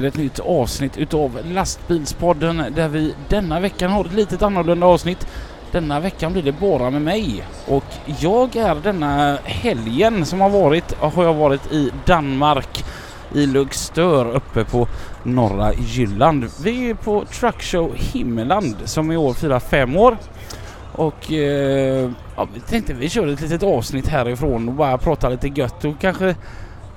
till 0.00 0.08
ett 0.08 0.16
nytt 0.16 0.40
avsnitt 0.40 0.96
utav 0.96 1.38
Lastbilspodden 1.44 2.64
där 2.76 2.88
vi 2.88 3.14
denna 3.28 3.60
veckan 3.60 3.90
har 3.90 4.04
ett 4.04 4.12
litet 4.12 4.42
annorlunda 4.42 4.86
avsnitt. 4.86 5.26
Denna 5.72 6.00
veckan 6.00 6.32
blir 6.32 6.42
det 6.42 6.52
bara 6.52 6.90
med 6.90 7.02
mig 7.02 7.44
och 7.66 7.84
jag 8.20 8.56
är 8.56 8.74
denna 8.74 9.38
helgen 9.44 10.26
som 10.26 10.40
har 10.40 10.50
varit, 10.50 10.94
har 11.00 11.24
jag 11.24 11.34
varit 11.34 11.72
i 11.72 11.90
Danmark 12.06 12.84
i 13.34 13.46
Lugstör 13.46 14.36
uppe 14.36 14.64
på 14.64 14.88
norra 15.22 15.72
Jylland. 15.74 16.46
Vi 16.64 16.90
är 16.90 16.94
på 16.94 17.24
Truckshow 17.24 17.94
Himmeland 17.94 18.76
som 18.84 19.12
i 19.12 19.16
år 19.16 19.34
firar 19.34 19.60
fem 19.60 19.96
år. 19.96 20.16
Och 20.92 21.32
eh, 21.32 22.10
ja, 22.36 22.48
vi 22.54 22.60
tänkte 22.60 22.94
vi 22.94 23.08
kör 23.08 23.26
ett 23.26 23.40
litet 23.40 23.62
avsnitt 23.62 24.08
härifrån 24.08 24.68
och 24.68 24.74
bara 24.74 24.98
prata 24.98 25.28
lite 25.28 25.48
gött 25.48 25.84
och 25.84 26.00
kanske 26.00 26.34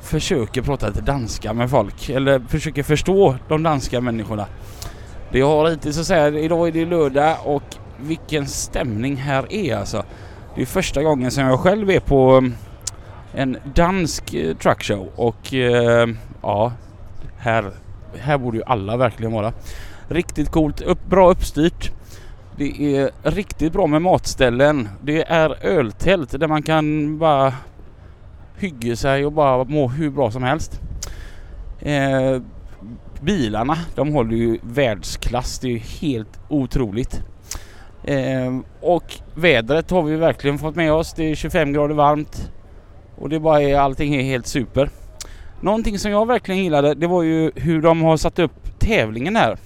försöker 0.03 0.61
prata 0.61 0.87
lite 0.87 1.01
danska 1.01 1.53
med 1.53 1.69
folk 1.69 2.09
eller 2.09 2.39
försöker 2.39 2.83
förstå 2.83 3.35
de 3.47 3.63
danska 3.63 4.01
människorna. 4.01 4.45
Det 5.31 5.39
jag 5.39 5.47
har 5.47 5.69
hittills 5.69 5.99
att 5.99 6.05
säga, 6.05 6.39
idag 6.39 6.67
är 6.67 6.71
det 6.71 6.85
lördag 6.85 7.37
och 7.43 7.63
vilken 7.97 8.47
stämning 8.47 9.15
här 9.15 9.53
är 9.53 9.75
alltså. 9.75 10.03
Det 10.55 10.61
är 10.61 10.65
första 10.65 11.03
gången 11.03 11.31
som 11.31 11.43
jag 11.43 11.59
själv 11.59 11.89
är 11.89 11.99
på 11.99 12.31
mm, 12.31 12.53
en 13.33 13.57
dansk 13.75 14.33
eh, 14.33 14.55
truckshow 14.57 15.09
och 15.15 15.53
eh, 15.53 16.09
ja, 16.41 16.71
här, 17.37 17.71
här 18.19 18.37
borde 18.37 18.57
ju 18.57 18.63
alla 18.63 18.97
verkligen 18.97 19.31
vara. 19.31 19.53
Riktigt 20.07 20.49
coolt, 20.49 20.81
upp, 20.81 21.05
bra 21.09 21.31
uppstyrt. 21.31 21.91
Det 22.57 22.97
är 22.97 23.11
riktigt 23.23 23.73
bra 23.73 23.87
med 23.87 24.01
matställen. 24.01 24.89
Det 25.01 25.23
är 25.23 25.65
öltält 25.65 26.39
där 26.39 26.47
man 26.47 26.63
kan 26.63 27.17
bara 27.17 27.53
hygge 28.63 28.95
sig 28.95 29.25
och 29.25 29.31
bara 29.31 29.63
må 29.63 29.87
hur 29.87 30.09
bra 30.09 30.31
som 30.31 30.43
helst. 30.43 30.81
Eh, 31.79 32.41
bilarna, 33.21 33.77
de 33.95 34.13
håller 34.13 34.35
ju 34.35 34.59
världsklass. 34.61 35.59
Det 35.59 35.67
är 35.67 35.71
ju 35.71 35.77
helt 35.77 36.39
otroligt. 36.49 37.21
Eh, 38.03 38.59
och 38.81 39.13
vädret 39.35 39.91
har 39.91 40.03
vi 40.03 40.15
verkligen 40.15 40.57
fått 40.57 40.75
med 40.75 40.93
oss. 40.93 41.13
Det 41.13 41.31
är 41.31 41.35
25 41.35 41.73
grader 41.73 41.95
varmt 41.95 42.51
och 43.15 43.29
det 43.29 43.39
bara 43.39 43.61
är 43.61 43.75
allting 43.75 44.15
är 44.15 44.23
helt 44.23 44.47
super. 44.47 44.89
Någonting 45.61 45.99
som 45.99 46.11
jag 46.11 46.27
verkligen 46.27 46.63
gillade 46.63 46.93
det 46.93 47.07
var 47.07 47.23
ju 47.23 47.51
hur 47.55 47.81
de 47.81 48.01
har 48.01 48.17
satt 48.17 48.39
upp 48.39 48.79
tävlingen 48.79 49.35
här. 49.35 49.57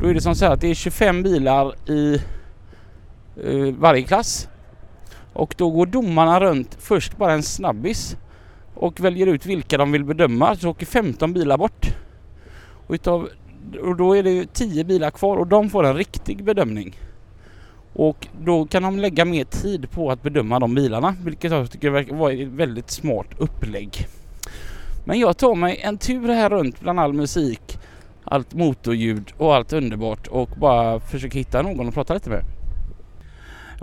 Då 0.00 0.08
är 0.08 0.14
det 0.14 0.20
som 0.20 0.34
så 0.34 0.44
här 0.44 0.52
att 0.52 0.60
det 0.60 0.70
är 0.70 0.74
25 0.74 1.22
bilar 1.22 1.90
i 1.90 2.14
eh, 3.44 3.74
varje 3.78 4.02
klass. 4.02 4.49
Och 5.32 5.54
då 5.58 5.70
går 5.70 5.86
domarna 5.86 6.40
runt 6.40 6.76
först 6.80 7.16
bara 7.16 7.32
en 7.32 7.42
snabbis 7.42 8.16
och 8.74 9.00
väljer 9.00 9.26
ut 9.26 9.46
vilka 9.46 9.78
de 9.78 9.92
vill 9.92 10.04
bedöma. 10.04 10.56
Så 10.56 10.70
åker 10.70 10.86
15 10.86 11.32
bilar 11.32 11.58
bort. 11.58 11.86
Och, 12.86 12.94
utav, 12.94 13.28
och 13.82 13.96
då 13.96 14.16
är 14.16 14.22
det 14.22 14.54
10 14.54 14.84
bilar 14.84 15.10
kvar 15.10 15.36
och 15.36 15.46
de 15.46 15.70
får 15.70 15.86
en 15.86 15.96
riktig 15.96 16.44
bedömning. 16.44 16.96
Och 17.92 18.26
då 18.44 18.66
kan 18.66 18.82
de 18.82 18.98
lägga 18.98 19.24
mer 19.24 19.44
tid 19.44 19.90
på 19.90 20.10
att 20.10 20.22
bedöma 20.22 20.58
de 20.58 20.74
bilarna 20.74 21.16
vilket 21.24 21.52
jag 21.52 21.70
tycker 21.70 21.90
verkar 21.90 22.14
vara 22.14 22.32
ett 22.32 22.48
väldigt 22.48 22.90
smart 22.90 23.26
upplägg. 23.38 24.06
Men 25.04 25.18
jag 25.18 25.36
tar 25.36 25.54
mig 25.54 25.80
en 25.82 25.98
tur 25.98 26.28
här 26.28 26.50
runt 26.50 26.80
bland 26.80 27.00
all 27.00 27.12
musik, 27.12 27.78
allt 28.24 28.54
motorljud 28.54 29.32
och 29.38 29.54
allt 29.54 29.72
underbart 29.72 30.26
och 30.26 30.48
bara 30.56 31.00
försöker 31.00 31.38
hitta 31.38 31.62
någon 31.62 31.88
att 31.88 31.94
prata 31.94 32.14
lite 32.14 32.30
med. 32.30 32.59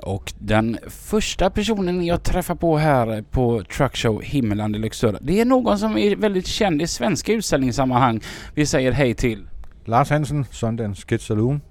Och 0.03 0.33
den 0.39 0.77
första 0.87 1.49
personen 1.49 2.05
jag 2.05 2.23
träffar 2.23 2.55
på 2.55 2.77
här 2.77 3.23
på 3.31 3.63
Truckshow 3.63 4.21
Himmeland 4.21 4.75
i 4.75 4.79
Lycksele, 4.79 5.17
det 5.21 5.41
är 5.41 5.45
någon 5.45 5.79
som 5.79 5.97
är 5.97 6.15
väldigt 6.15 6.47
känd 6.47 6.81
i 6.81 6.87
svenska 6.87 7.33
utställningssammanhang. 7.33 8.21
Vi 8.53 8.65
säger 8.65 8.91
hej 8.91 9.13
till 9.13 9.47
Lars 9.85 10.09
Hansen, 10.09 10.45
Sundance 10.51 11.07
Kid 11.07 11.21
Saloon. 11.21 11.61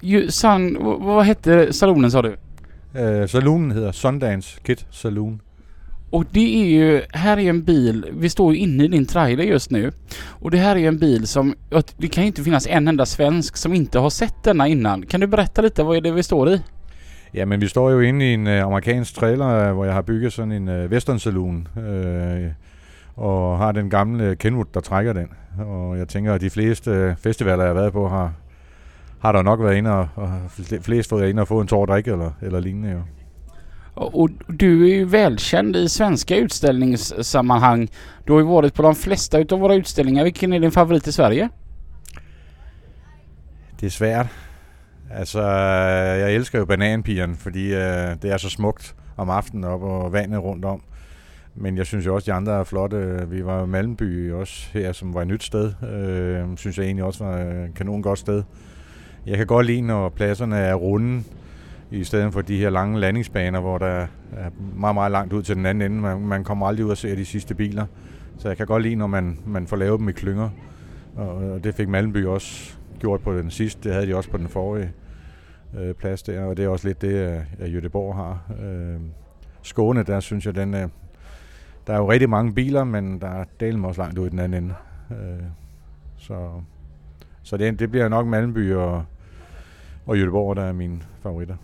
Ju, 0.00 0.30
san, 0.30 0.76
vad 1.00 1.24
hette 1.24 1.72
salonen 1.72 2.10
sa 2.10 2.22
du? 2.22 2.36
Uh, 3.00 3.26
saloonen 3.26 3.70
hedder 3.70 3.92
Sundance 3.92 4.60
Kid 4.60 4.84
Saloon. 4.90 5.40
Och 6.10 6.24
det 6.30 6.60
är 6.60 6.64
ju, 6.64 7.02
här 7.12 7.38
är 7.38 7.50
en 7.50 7.64
bil, 7.64 8.06
vi 8.12 8.30
står 8.30 8.54
ju 8.54 8.60
inne 8.60 8.84
i 8.84 8.88
din 8.88 9.06
trailer 9.06 9.44
just 9.44 9.70
nu. 9.70 9.92
Och 10.26 10.50
det 10.50 10.58
här 10.58 10.76
är 10.76 10.88
en 10.88 10.98
bil 10.98 11.26
som, 11.26 11.54
det 11.96 12.08
kan 12.08 12.24
ju 12.24 12.26
inte 12.26 12.42
finnas 12.42 12.66
en 12.66 12.88
enda 12.88 13.06
svensk 13.06 13.56
som 13.56 13.74
inte 13.74 13.98
har 13.98 14.10
sett 14.10 14.44
denna 14.44 14.68
innan. 14.68 15.06
Kan 15.06 15.20
du 15.20 15.26
berätta 15.26 15.62
lite, 15.62 15.82
vad 15.82 15.96
är 15.96 16.00
det 16.00 16.10
vi 16.10 16.22
står 16.22 16.50
i? 16.50 16.60
Ja, 17.34 17.44
men 17.44 17.60
vi 17.60 17.68
står 17.68 17.90
jo 17.90 18.00
inde 18.00 18.30
i 18.30 18.34
en 18.34 18.46
uh, 18.46 18.52
amerikansk 18.52 19.14
trailer, 19.14 19.72
hvor 19.72 19.84
jeg 19.84 19.94
har 19.94 20.02
bygget 20.02 20.32
sådan 20.32 20.52
en 20.52 20.68
uh, 20.68 20.74
western 20.74 21.18
saloon, 21.18 21.68
uh, 21.76 22.50
og 23.16 23.58
har 23.58 23.72
den 23.72 23.90
gamle 23.90 24.36
Kenwood, 24.36 24.66
der 24.74 24.80
trækker 24.80 25.12
den. 25.12 25.28
Og 25.58 25.98
jeg 25.98 26.08
tænker, 26.08 26.34
at 26.34 26.40
de 26.40 26.50
fleste 26.50 27.16
festivaler, 27.18 27.62
jeg 27.62 27.74
har 27.74 27.80
været 27.80 27.92
på, 27.92 28.08
har, 28.08 28.32
har 29.18 29.32
der 29.32 29.42
nok 29.42 29.60
været 29.60 29.76
inde, 29.76 29.90
og, 29.90 30.08
og 30.16 30.30
flest 30.80 31.08
fået 31.08 31.28
ind 31.28 31.40
og 31.40 31.48
få 31.48 31.60
en 31.60 31.66
tår 31.66 31.86
drik 31.86 32.08
eller, 32.08 32.30
eller 32.42 32.60
lignende 32.60 32.90
jo. 32.90 32.98
Och 33.96 34.30
du 34.60 34.90
är 34.90 34.94
ju 34.94 35.04
välkänd 35.04 35.76
i 35.76 35.88
svenska 35.88 36.36
utställningssammanhang. 36.36 37.88
Du 38.24 38.32
har 38.32 38.40
ju 38.40 38.46
varit 38.46 38.74
på 38.74 38.82
de 38.82 38.94
flesta 38.94 39.38
utav 39.38 39.60
våra 39.60 39.74
utställningar. 39.74 40.24
Vilken 40.24 40.52
är 40.52 40.60
din 40.60 40.70
favorit 40.70 41.06
i 41.06 41.12
Sverige? 41.12 41.48
Det 43.80 43.86
er 43.86 43.90
svært. 43.90 44.26
Altså, 45.10 45.42
jeg 45.42 46.34
elsker 46.34 46.58
jo 46.58 46.64
bananpigerne, 46.64 47.36
fordi 47.36 47.74
øh, 47.74 48.16
det 48.22 48.24
er 48.24 48.36
så 48.36 48.50
smukt 48.50 48.94
om 49.16 49.30
aftenen 49.30 49.64
op 49.64 49.82
og 49.82 50.12
vandet 50.12 50.42
rundt 50.42 50.64
om. 50.64 50.82
Men 51.54 51.76
jeg 51.76 51.86
synes 51.86 52.06
jo 52.06 52.14
også, 52.14 52.26
de 52.26 52.36
andre 52.36 52.52
er 52.52 52.64
flotte. 52.64 53.26
Vi 53.28 53.44
var 53.44 53.64
i 53.64 53.66
Malmby 53.66 54.32
også 54.32 54.68
her, 54.72 54.92
som 54.92 55.14
var 55.14 55.22
et 55.22 55.28
nyt 55.28 55.42
sted. 55.42 55.72
Øh, 55.82 56.56
synes 56.56 56.78
jeg 56.78 56.84
egentlig 56.84 57.04
også 57.04 57.24
var 57.24 57.38
et 57.38 57.74
kanon 57.74 58.02
godt 58.02 58.18
sted. 58.18 58.42
Jeg 59.26 59.36
kan 59.36 59.46
godt 59.46 59.66
lide, 59.66 59.80
når 59.80 60.08
pladserne 60.08 60.56
er 60.56 60.74
runde, 60.74 61.22
i 61.90 62.04
stedet 62.04 62.32
for 62.32 62.40
de 62.40 62.58
her 62.58 62.70
lange 62.70 63.00
landingsbaner, 63.00 63.60
hvor 63.60 63.78
der 63.78 64.06
er 64.36 64.50
meget, 64.76 64.94
meget 64.94 65.12
langt 65.12 65.32
ud 65.32 65.42
til 65.42 65.56
den 65.56 65.66
anden 65.66 65.92
ende. 65.92 66.02
Man, 66.02 66.20
man 66.20 66.44
kommer 66.44 66.66
aldrig 66.66 66.86
ud 66.86 66.90
og 66.90 66.96
ser 66.96 67.14
de 67.14 67.24
sidste 67.24 67.54
biler. 67.54 67.86
Så 68.38 68.48
jeg 68.48 68.56
kan 68.56 68.66
godt 68.66 68.82
lide, 68.82 68.94
når 68.94 69.06
man, 69.06 69.38
man 69.46 69.66
får 69.66 69.76
lavet 69.76 70.00
dem 70.00 70.08
i 70.08 70.12
klynger. 70.12 70.50
Og 71.16 71.64
det 71.64 71.74
fik 71.74 71.88
Malmby 71.88 72.26
også 72.26 72.76
gjort 73.00 73.20
på 73.20 73.32
den 73.32 73.50
sidste. 73.50 73.88
Det 73.88 73.92
havde 73.92 74.06
de 74.06 74.16
også 74.16 74.30
på 74.30 74.36
den 74.36 74.48
forrige 74.48 74.92
øh, 75.78 75.94
plads 75.94 76.22
der, 76.22 76.44
og 76.44 76.56
det 76.56 76.64
er 76.64 76.68
også 76.68 76.88
lidt 76.88 77.02
det, 77.02 77.08
øh, 77.08 77.40
at 77.58 77.74
Jødeborg 77.74 78.14
har. 78.14 78.52
Øh, 78.62 79.00
Skåne, 79.62 80.02
der 80.02 80.20
synes 80.20 80.46
jeg, 80.46 80.54
den 80.54 80.74
øh, 80.74 80.88
der 81.86 81.92
er 81.92 81.98
jo 81.98 82.10
rigtig 82.10 82.30
mange 82.30 82.54
biler, 82.54 82.84
men 82.84 83.20
der 83.20 83.28
er 83.28 83.44
delen 83.60 83.84
også 83.84 84.02
langt 84.02 84.18
ud 84.18 84.26
i 84.26 84.30
den 84.30 84.38
anden 84.38 84.64
ende. 84.64 84.74
Øh, 85.10 85.44
så 86.16 86.50
så 87.42 87.56
det, 87.56 87.78
det 87.78 87.90
bliver 87.90 88.08
nok 88.08 88.26
Malmby 88.26 88.72
og, 88.74 89.04
och 90.04 90.16
Göteborg, 90.16 90.56
där 90.56 90.62
är 90.62 90.72
min 90.72 91.02
favoriter. 91.22 91.56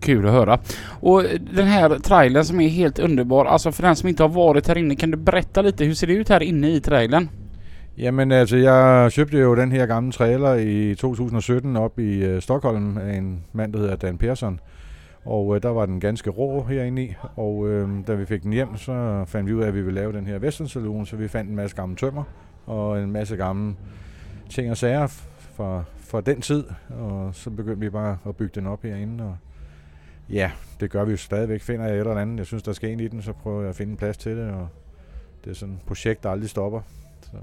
Kul 0.00 0.26
att 0.26 0.32
höra. 0.32 0.58
Och 1.00 1.22
den 1.54 1.66
här 1.66 1.98
trailern 1.98 2.44
som 2.44 2.60
är 2.60 2.68
helt 2.68 2.98
underbar, 2.98 3.44
alltså 3.44 3.72
för 3.72 3.82
den 3.82 3.96
som 3.96 4.08
inte 4.08 4.22
har 4.22 4.28
varit 4.28 4.68
här 4.68 4.78
inne, 4.78 4.96
kan 4.96 5.10
du 5.10 5.16
berätta 5.16 5.62
lite, 5.62 5.84
hur 5.84 5.94
ser 5.94 6.06
det 6.06 6.12
ut 6.12 6.28
här 6.28 6.42
inne 6.42 6.68
i 6.68 6.80
trailern? 6.80 7.28
Jamen 7.98 8.32
altså, 8.32 8.56
jeg 8.56 9.12
købte 9.16 9.38
jo 9.38 9.56
den 9.56 9.72
her 9.72 9.86
gamle 9.86 10.12
trailer 10.12 10.54
i 10.54 10.94
2017 10.94 11.76
op 11.76 11.98
i 11.98 12.34
uh, 12.34 12.40
Stockholm 12.40 12.98
af 12.98 13.16
en 13.16 13.44
mand, 13.52 13.72
der 13.72 13.78
hedder 13.78 13.96
Dan 13.96 14.18
Persson. 14.18 14.60
Og 15.24 15.46
uh, 15.46 15.58
der 15.62 15.68
var 15.68 15.86
den 15.86 16.00
ganske 16.00 16.30
rå 16.30 16.62
herinde 16.62 17.04
i, 17.04 17.14
og 17.36 17.56
uh, 17.56 17.90
da 18.06 18.14
vi 18.14 18.26
fik 18.26 18.42
den 18.42 18.52
hjem, 18.52 18.76
så 18.76 19.24
fandt 19.26 19.48
vi 19.48 19.54
ud 19.54 19.62
af, 19.62 19.66
at 19.68 19.74
vi 19.74 19.82
ville 19.82 20.00
lave 20.00 20.12
den 20.12 20.26
her 20.26 20.38
Western 20.38 20.68
Saloon, 20.68 21.06
så 21.06 21.16
vi 21.16 21.28
fandt 21.28 21.50
en 21.50 21.56
masse 21.56 21.76
gamle 21.76 21.96
tømmer 21.96 22.24
og 22.66 23.02
en 23.02 23.12
masse 23.12 23.36
gamle 23.36 23.74
ting 24.50 24.70
og 24.70 24.76
sager 24.76 25.06
fra, 25.38 25.84
fra 25.98 26.20
den 26.20 26.40
tid, 26.40 26.64
og 26.88 27.34
så 27.34 27.50
begyndte 27.50 27.80
vi 27.80 27.90
bare 27.90 28.18
at 28.28 28.36
bygge 28.36 28.52
den 28.54 28.66
op 28.66 28.82
herinde, 28.82 29.24
og 29.24 29.36
ja, 30.30 30.50
det 30.80 30.90
gør 30.90 31.04
vi 31.04 31.10
jo 31.10 31.16
stadigvæk. 31.16 31.62
Finder 31.62 31.86
jeg 31.86 31.94
et 31.94 32.00
eller 32.00 32.16
andet, 32.16 32.38
jeg 32.38 32.46
synes, 32.46 32.62
der 32.62 32.72
skal 32.72 32.90
ind 32.90 33.00
i 33.00 33.08
den, 33.08 33.22
så 33.22 33.32
prøver 33.32 33.60
jeg 33.60 33.68
at 33.68 33.76
finde 33.76 33.90
en 33.90 33.96
plads 33.96 34.16
til 34.16 34.36
det, 34.36 34.50
og 34.50 34.68
det 35.44 35.50
är 35.50 35.54
sådan 35.54 35.74
et 35.74 35.80
projekt, 35.86 36.22
der 36.22 36.30
aldrig 36.30 36.50
stopper. 36.50 36.80
Så 37.22 37.36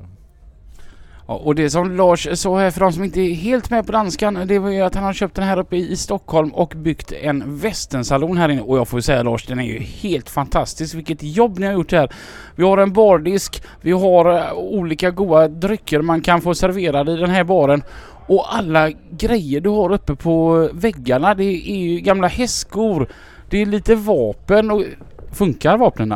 och 1.25 1.55
det 1.55 1.69
som 1.69 1.91
Lars 1.91 2.27
sa 2.33 2.59
här 2.59 2.71
för 2.71 2.79
de 2.79 2.93
som 2.93 3.03
inte 3.03 3.21
är 3.21 3.33
helt 3.33 3.69
med 3.69 3.85
på 3.85 3.91
danskan, 3.91 4.47
det 4.47 4.59
var 4.59 4.69
ju 4.69 4.81
att 4.81 4.95
han 4.95 5.03
har 5.03 5.13
köpt 5.13 5.35
den 5.35 5.45
här 5.45 5.59
uppe 5.59 5.75
i 5.75 5.95
Stockholm 5.95 6.49
och 6.49 6.73
byggt 6.77 7.11
en 7.11 7.57
västensalon 7.57 8.37
här 8.37 8.49
inne. 8.49 8.61
Och 8.61 8.77
jag 8.77 8.87
får 8.87 8.99
säga 8.99 9.23
Lars, 9.23 9.45
den 9.45 9.59
är 9.59 9.63
ju 9.63 9.79
helt 9.79 10.29
fantastisk. 10.29 10.95
Vilket 10.95 11.23
jobb 11.23 11.59
ni 11.59 11.65
har 11.65 11.73
gjort 11.73 11.91
här. 11.91 12.13
Vi 12.55 12.63
har 12.63 12.77
en 12.77 12.93
bardisk, 12.93 13.63
vi 13.81 13.91
har 13.91 14.37
eh, 14.37 14.53
olika 14.53 15.11
goda 15.11 15.47
drycker 15.47 16.01
man 16.01 16.21
kan 16.21 16.41
få 16.41 16.55
serverade 16.55 17.11
i 17.11 17.15
den 17.15 17.29
här 17.29 17.43
baren. 17.43 17.83
Och 18.27 18.55
alla 18.55 18.91
grejer 19.11 19.61
du 19.61 19.69
har 19.69 19.91
uppe 19.91 20.15
på 20.15 20.69
väggarna, 20.73 21.33
det 21.35 21.43
är 21.43 21.77
ju 21.77 21.99
gamla 21.99 22.27
hästskor. 22.27 23.07
Det 23.49 23.61
är 23.61 23.65
lite 23.65 23.95
vapen 23.95 24.71
och 24.71 24.83
funkar 25.31 25.77
vapnen? 25.77 26.13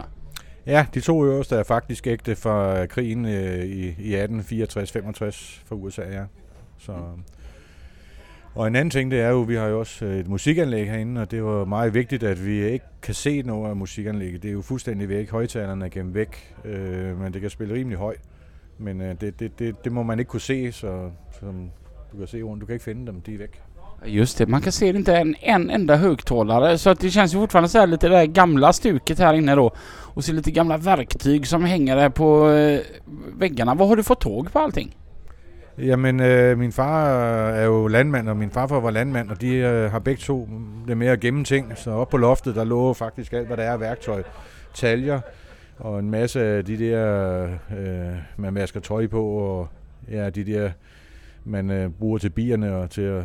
Ja, 0.67 0.85
de 0.93 1.01
to 1.01 1.25
øverste 1.25 1.55
er 1.55 1.63
faktisk 1.63 2.07
ægte 2.07 2.35
fra 2.35 2.85
krigen 2.85 3.25
øh, 3.25 3.65
i, 3.65 3.95
i 3.99 4.15
1864-65 4.15 4.25
fra 5.65 5.75
USA, 5.75 6.01
ja. 6.01 6.23
Så, 6.77 6.93
og 8.55 8.67
en 8.67 8.75
anden 8.75 8.89
ting, 8.89 9.11
det 9.11 9.19
er 9.19 9.29
jo, 9.29 9.41
vi 9.41 9.55
har 9.55 9.67
jo 9.67 9.79
også 9.79 10.05
øh, 10.05 10.19
et 10.19 10.27
musikanlæg 10.27 10.89
herinde, 10.89 11.21
og 11.21 11.31
det 11.31 11.43
var 11.43 11.65
meget 11.65 11.93
vigtigt, 11.93 12.23
at 12.23 12.45
vi 12.45 12.65
ikke 12.65 12.85
kan 13.01 13.13
se 13.13 13.41
noget 13.41 13.69
af 13.69 13.75
musikanlægget. 13.75 14.43
Det 14.43 14.49
er 14.49 14.53
jo 14.53 14.61
fuldstændig 14.61 15.09
væk. 15.09 15.31
Højtalerne 15.31 15.85
er 15.85 15.89
gennem 15.89 16.13
væk, 16.13 16.55
øh, 16.65 17.19
men 17.19 17.33
det 17.33 17.41
kan 17.41 17.49
spille 17.49 17.73
rimelig 17.73 17.97
højt. 17.97 18.21
Men 18.77 19.01
øh, 19.01 19.21
det, 19.21 19.39
det, 19.39 19.59
det, 19.59 19.83
det 19.83 19.91
må 19.91 20.03
man 20.03 20.19
ikke 20.19 20.29
kunne 20.29 20.41
se, 20.41 20.71
så 20.71 21.11
som 21.39 21.71
du 22.11 22.17
kan 22.17 22.27
se 22.27 22.41
rundt. 22.41 22.61
Du 22.61 22.65
kan 22.65 22.73
ikke 22.73 22.85
finde 22.85 23.07
dem, 23.07 23.21
de 23.21 23.33
er 23.33 23.37
væk. 23.37 23.61
Just 24.05 24.37
det, 24.37 24.49
man 24.49 24.61
kan 24.61 24.71
se 24.71 24.91
det 24.91 24.97
inte 24.97 25.17
en, 25.17 25.35
en 25.41 25.69
enda 25.69 25.95
högtalare 25.95 26.77
så 26.77 26.89
att 26.89 26.99
det 26.99 27.09
känns 27.09 27.33
ju 27.33 27.37
fortfarande 27.37 27.69
så 27.69 27.79
här 27.79 27.87
lite 27.87 28.09
det 28.09 28.27
gamla 28.27 28.73
stuket 28.73 29.19
här 29.19 29.33
inne 29.33 29.55
då. 29.55 29.71
Och 30.13 30.23
så 30.23 30.33
lite 30.33 30.51
gamla 30.51 30.77
verktyg 30.77 31.47
som 31.47 31.63
hänger 31.63 31.95
där 31.95 32.09
på 32.09 32.49
eh, 32.49 32.79
väggarna. 33.37 33.75
Vad 33.75 33.87
har 33.87 33.95
du 33.95 34.03
fått 34.03 34.21
tag 34.21 34.51
på 34.53 34.59
allting? 34.59 34.95
Jamen, 35.77 36.19
øh, 36.19 36.51
eh, 36.51 36.57
min 36.57 36.71
far 36.71 37.09
er 37.49 37.65
jo 37.65 37.87
landmand, 37.87 38.29
og 38.29 38.37
min 38.37 38.51
farfar 38.51 38.79
var 38.79 38.91
landmand, 38.91 39.29
og 39.29 39.41
de 39.41 39.55
øh, 39.55 39.91
har 39.91 39.99
begge 39.99 40.21
to 40.21 40.49
det 40.87 40.97
med 40.97 41.07
at 41.07 41.19
gemme 41.19 41.43
ting. 41.43 41.71
Så 41.75 42.01
uppe 42.01 42.11
på 42.11 42.17
loftet, 42.17 42.55
der 42.55 42.63
lå 42.63 42.93
faktisk 42.93 43.33
alt, 43.33 43.47
hvad 43.47 43.57
der 43.57 43.63
er 43.63 43.71
af 43.71 43.79
værktøj. 43.79 44.23
Taljer 44.73 45.19
og 45.79 45.99
en 45.99 46.11
masse 46.11 46.41
af 46.41 46.65
de 46.65 46.77
der, 46.77 47.43
øh, 47.77 48.17
man 48.37 48.53
masker 48.53 48.79
tøj 48.79 49.07
på, 49.07 49.23
og 49.23 49.67
ja, 50.11 50.29
de 50.29 50.43
der, 50.43 50.71
man 51.45 51.71
øh, 51.71 51.89
bruger 51.89 52.17
til 52.17 52.29
bierne 52.29 52.75
og 52.75 52.89
til 52.89 53.01
at, 53.01 53.23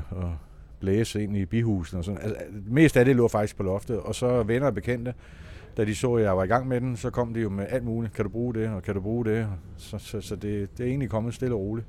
blæse 0.83 1.23
ind 1.23 1.37
i 1.37 1.45
bihusene 1.45 2.01
og 2.01 2.05
sådan. 2.05 2.21
Altså, 2.23 2.37
mest 2.67 2.97
af 2.97 3.05
det 3.05 3.17
lå 3.17 3.29
faktisk 3.29 3.57
på 3.57 3.63
loftet, 3.63 4.01
og 4.01 4.15
så 4.15 4.43
venner 4.43 4.67
og 4.67 4.75
bekendte, 4.75 5.15
da 5.77 5.85
de 5.85 5.95
så, 5.95 6.15
at 6.15 6.25
jeg 6.25 6.37
var 6.37 6.45
i 6.45 6.47
gang 6.47 6.69
med 6.69 6.81
den, 6.81 6.97
så 6.97 7.11
kom 7.11 7.35
de 7.35 7.41
jo 7.41 7.51
med 7.51 7.67
alt 7.71 7.85
muligt. 7.85 8.15
Kan 8.15 8.25
du 8.25 8.31
bruge 8.31 8.55
det, 8.55 8.69
og 8.69 8.83
kan 8.83 8.95
du 8.95 9.01
bruge 9.01 9.25
det? 9.25 9.47
Så, 9.77 9.99
så, 9.99 10.21
så 10.21 10.37
det, 10.37 10.79
det 10.79 10.85
er 10.85 10.89
egentlig 10.89 11.11
kommet 11.11 11.35
stille 11.35 11.55
og 11.55 11.61
roligt. 11.61 11.87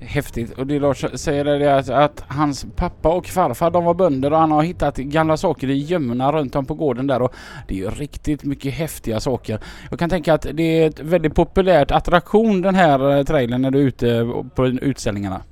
Häftigt. 0.00 0.58
Och 0.58 0.66
det 0.66 0.78
Lars 0.78 1.04
säger 1.14 1.44
är 1.44 1.58
det 1.58 1.76
att, 1.78 1.88
att 1.88 2.24
hans 2.28 2.66
pappa 2.76 3.08
och 3.08 3.26
farfar 3.26 3.70
de 3.70 3.84
var 3.84 3.94
bönder 3.94 4.32
och 4.32 4.38
han 4.38 4.50
har 4.50 4.62
hittat 4.62 4.96
gamla 4.96 5.36
saker 5.36 5.70
i 5.70 5.78
gömmorna 5.78 6.32
runt 6.32 6.56
om 6.56 6.66
på 6.66 6.74
gården 6.74 7.06
där 7.06 7.22
och 7.22 7.34
det 7.68 7.74
är 7.74 7.78
ju 7.78 7.90
riktigt 7.90 8.44
mycket 8.44 8.74
häftiga 8.74 9.20
saker. 9.20 9.58
Jag 9.90 9.98
kan 9.98 10.10
tänka 10.10 10.34
att 10.34 10.46
det 10.52 10.62
är 10.62 10.88
ett 10.88 11.00
väldigt 11.00 11.34
populärt 11.34 11.90
attraktion 11.90 12.62
den 12.62 12.74
här 12.74 13.18
eh, 13.18 13.24
trailern 13.24 13.62
när 13.62 13.70
du 13.70 13.78
är 13.78 13.86
ute 13.86 14.32
på 14.54 14.66
utställningarna. 14.66 15.42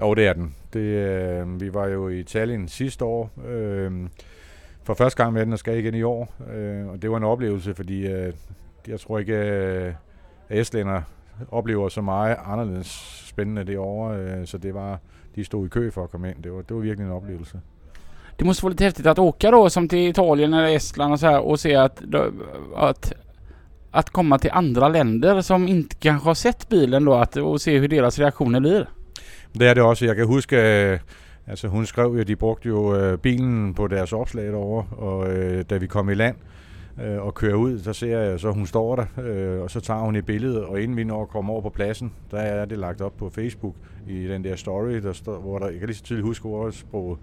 Jo, 0.00 0.14
det 0.14 0.26
er 0.26 0.34
den. 0.34 0.54
Det, 0.72 0.80
øh, 0.80 1.60
vi 1.60 1.74
var 1.74 1.86
jo 1.86 2.08
i 2.08 2.20
Italien 2.20 2.68
sidste 2.68 3.04
år, 3.04 3.30
øh, 3.48 4.08
for 4.82 4.94
første 4.94 5.22
gang 5.22 5.32
med 5.32 5.46
den, 5.46 5.52
og 5.52 5.58
skal 5.58 5.78
igen 5.78 5.94
i 5.94 6.02
år. 6.02 6.34
Øh, 6.52 6.86
og 6.86 7.02
det 7.02 7.10
var 7.10 7.16
en 7.16 7.24
oplevelse, 7.24 7.74
fordi 7.74 8.06
øh, 8.06 8.32
jeg 8.88 9.00
tror 9.00 9.18
ikke, 9.18 9.34
øh, 9.34 9.94
at 10.48 10.60
Estlænder 10.60 11.02
oplever 11.50 11.88
så 11.88 12.00
meget 12.00 12.36
anderledes 12.46 13.22
spændende 13.26 13.64
det 13.64 13.78
år. 13.78 14.10
Øh, 14.10 14.46
så 14.46 14.58
det 14.58 14.74
var, 14.74 14.98
de 15.36 15.44
stod 15.44 15.66
i 15.66 15.68
kø 15.68 15.90
for 15.90 16.04
at 16.04 16.10
komme 16.10 16.28
ind. 16.28 16.42
Det 16.42 16.52
var, 16.52 16.62
det 16.62 16.76
var 16.76 16.82
virkelig 16.82 17.06
en 17.06 17.12
oplevelse. 17.12 17.60
Det 18.38 18.46
måste 18.46 18.62
vara 18.62 18.70
lite 18.70 18.84
häftigt 18.84 19.06
att 19.06 19.18
åka 19.18 19.50
då 19.50 19.70
som 19.70 19.88
till 19.88 20.08
Italien 20.08 20.54
eller 20.54 20.68
Estland 20.68 21.12
och 21.12 21.20
så 21.20 21.26
här 21.26 21.40
och 21.40 21.60
se 21.60 21.74
att, 21.74 22.02
att, 22.76 23.12
att 23.90 24.10
komma 24.10 24.38
till 24.38 24.50
andra 24.50 24.88
länder 24.88 25.40
som 25.40 25.68
inte 25.68 25.96
kanske 25.96 26.28
har 26.28 26.34
sett 26.34 26.68
bilen 26.68 27.04
då 27.04 27.14
att, 27.14 27.36
och 27.36 27.60
se 27.60 27.78
hur 27.78 27.88
deras 27.88 28.18
reaktioner 28.18 28.60
blir. 28.60 28.88
Det 29.58 29.68
er 29.68 29.74
det 29.74 29.82
også. 29.82 30.04
Jeg 30.06 30.16
kan 30.16 30.26
huske, 30.26 30.56
øh, 30.56 30.98
altså 31.46 31.68
hun 31.68 31.86
skrev 31.86 32.06
jo, 32.14 32.20
at 32.20 32.28
de 32.28 32.36
brugte 32.36 32.68
jo 32.68 32.96
øh, 32.96 33.18
bilen 33.18 33.74
på 33.74 33.86
deres 33.86 34.12
opslag 34.12 34.46
derovre, 34.46 34.86
og 34.98 35.32
øh, 35.32 35.64
da 35.70 35.76
vi 35.76 35.86
kom 35.86 36.10
i 36.10 36.14
land 36.14 36.36
øh, 37.02 37.22
og 37.22 37.34
kører 37.34 37.54
ud, 37.54 37.78
så 37.78 37.92
ser 37.92 38.18
jeg 38.18 38.40
så, 38.40 38.50
hun 38.50 38.66
står 38.66 38.96
der, 38.96 39.06
øh, 39.22 39.62
og 39.62 39.70
så 39.70 39.80
tager 39.80 40.00
hun 40.00 40.16
et 40.16 40.26
billede, 40.26 40.66
og 40.66 40.80
inden 40.80 40.96
vi 40.96 41.04
når 41.04 41.22
at 41.22 41.28
komme 41.28 41.52
over 41.52 41.60
på 41.60 41.68
pladsen, 41.70 42.12
der 42.30 42.38
er 42.38 42.64
det 42.64 42.78
lagt 42.78 43.00
op 43.00 43.16
på 43.16 43.30
Facebook 43.30 43.74
i 44.08 44.24
den 44.28 44.44
der 44.44 44.56
story, 44.56 44.92
der 44.94 45.12
står, 45.12 45.38
hvor 45.40 45.58
der, 45.58 45.68
jeg 45.68 45.78
kan 45.78 45.86
lige 45.86 45.96
så 45.96 46.02
tydeligt 46.02 46.26
huske 46.26 46.46
ordsproget, 46.48 47.18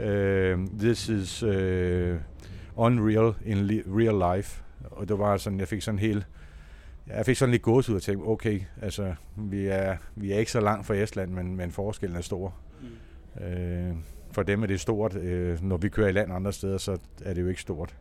øh, 0.00 0.58
this 0.80 1.08
is 1.08 1.42
øh, 1.42 2.16
unreal 2.76 3.32
in 3.46 3.56
li- 3.58 3.98
real 3.98 4.36
life. 4.36 4.62
Og 4.90 5.08
det 5.08 5.18
var 5.18 5.36
sådan, 5.36 5.58
jeg 5.60 5.68
fik 5.68 5.82
sådan 5.82 5.98
helt 5.98 6.26
jeg 7.06 7.26
fik 7.26 7.36
sådan 7.36 7.50
lidt 7.50 7.62
gås 7.62 7.88
ud 7.88 7.94
og 7.94 8.02
tænkte, 8.02 8.24
okay, 8.24 8.60
altså, 8.82 9.14
vi 9.36 9.66
er, 9.66 9.96
vi 10.14 10.32
er 10.32 10.38
ikke 10.38 10.52
så 10.52 10.60
langt 10.60 10.86
fra 10.86 10.94
Estland, 10.94 11.30
men, 11.30 11.56
men 11.56 11.70
forskellen 11.70 12.16
er 12.16 12.20
stor. 12.20 12.54
Mm. 12.80 13.44
Øh, 13.44 13.96
for 14.32 14.42
dem 14.42 14.62
er 14.62 14.66
det 14.66 14.80
stort. 14.80 15.16
Øh, 15.16 15.62
når 15.62 15.76
vi 15.76 15.88
kører 15.88 16.08
i 16.08 16.12
land 16.12 16.32
andre 16.32 16.52
steder, 16.52 16.78
så 16.78 16.98
er 17.24 17.34
det 17.34 17.42
jo 17.42 17.48
ikke 17.48 17.60
stort. 17.60 17.94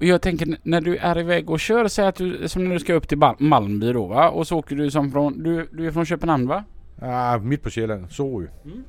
Jag 0.00 0.22
tänker 0.22 0.56
när 0.62 0.80
du 0.80 0.96
är 0.96 1.18
iväg 1.18 1.50
och 1.50 1.60
kör, 1.60 1.88
säg 1.88 2.06
att 2.06 2.16
du, 2.16 2.48
som 2.48 2.64
när 2.64 2.70
du 2.70 2.78
ska 2.78 2.94
upp 2.94 3.08
till 3.08 3.18
Malmby 3.38 3.92
då 3.92 4.06
va? 4.06 4.28
Och 4.28 4.46
så 4.46 4.58
åker 4.58 4.76
du 4.76 4.90
som 4.90 5.12
från, 5.12 5.42
du, 5.42 5.68
du 5.72 5.86
är 5.86 5.90
från 5.90 6.04
Köpenhamn 6.04 6.48
va? 6.48 6.64
Ja, 7.00 7.38
mitt 7.38 7.62
på 7.62 7.70
Själland, 7.70 8.10
Sorø. 8.10 8.46
Mm. 8.64 8.84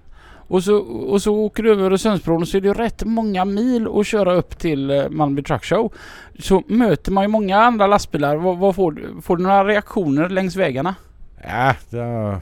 Och 0.48 0.64
så, 0.64 0.78
och 0.78 1.22
så 1.22 1.36
åker 1.36 1.64
du 1.64 1.72
över 1.72 1.84
Öresundsbron 1.84 2.42
och 2.42 2.48
så 2.48 2.58
är 2.58 2.62
det 2.62 2.74
rätt 2.74 3.04
många 3.04 3.46
mil 3.46 3.88
att 3.88 4.08
köra 4.08 4.34
upp 4.34 4.58
till 4.58 4.90
eh, 4.90 5.10
Malmö 5.10 5.42
Truck 5.42 5.64
Show. 5.66 5.94
Så 6.40 6.64
möter 6.68 7.12
man 7.12 7.24
ju 7.24 7.28
många 7.28 7.58
andra 7.58 7.88
lastbilar. 7.88 8.36
Vad, 8.36 8.58
vad 8.58 8.76
får, 8.76 8.92
du, 8.92 9.22
får 9.22 9.38
du 9.38 9.44
några 9.44 9.66
reaktioner 9.66 10.30
längs 10.30 10.56
vägarna? 10.56 10.96
Ja, 11.44 11.76
der, 11.92 12.40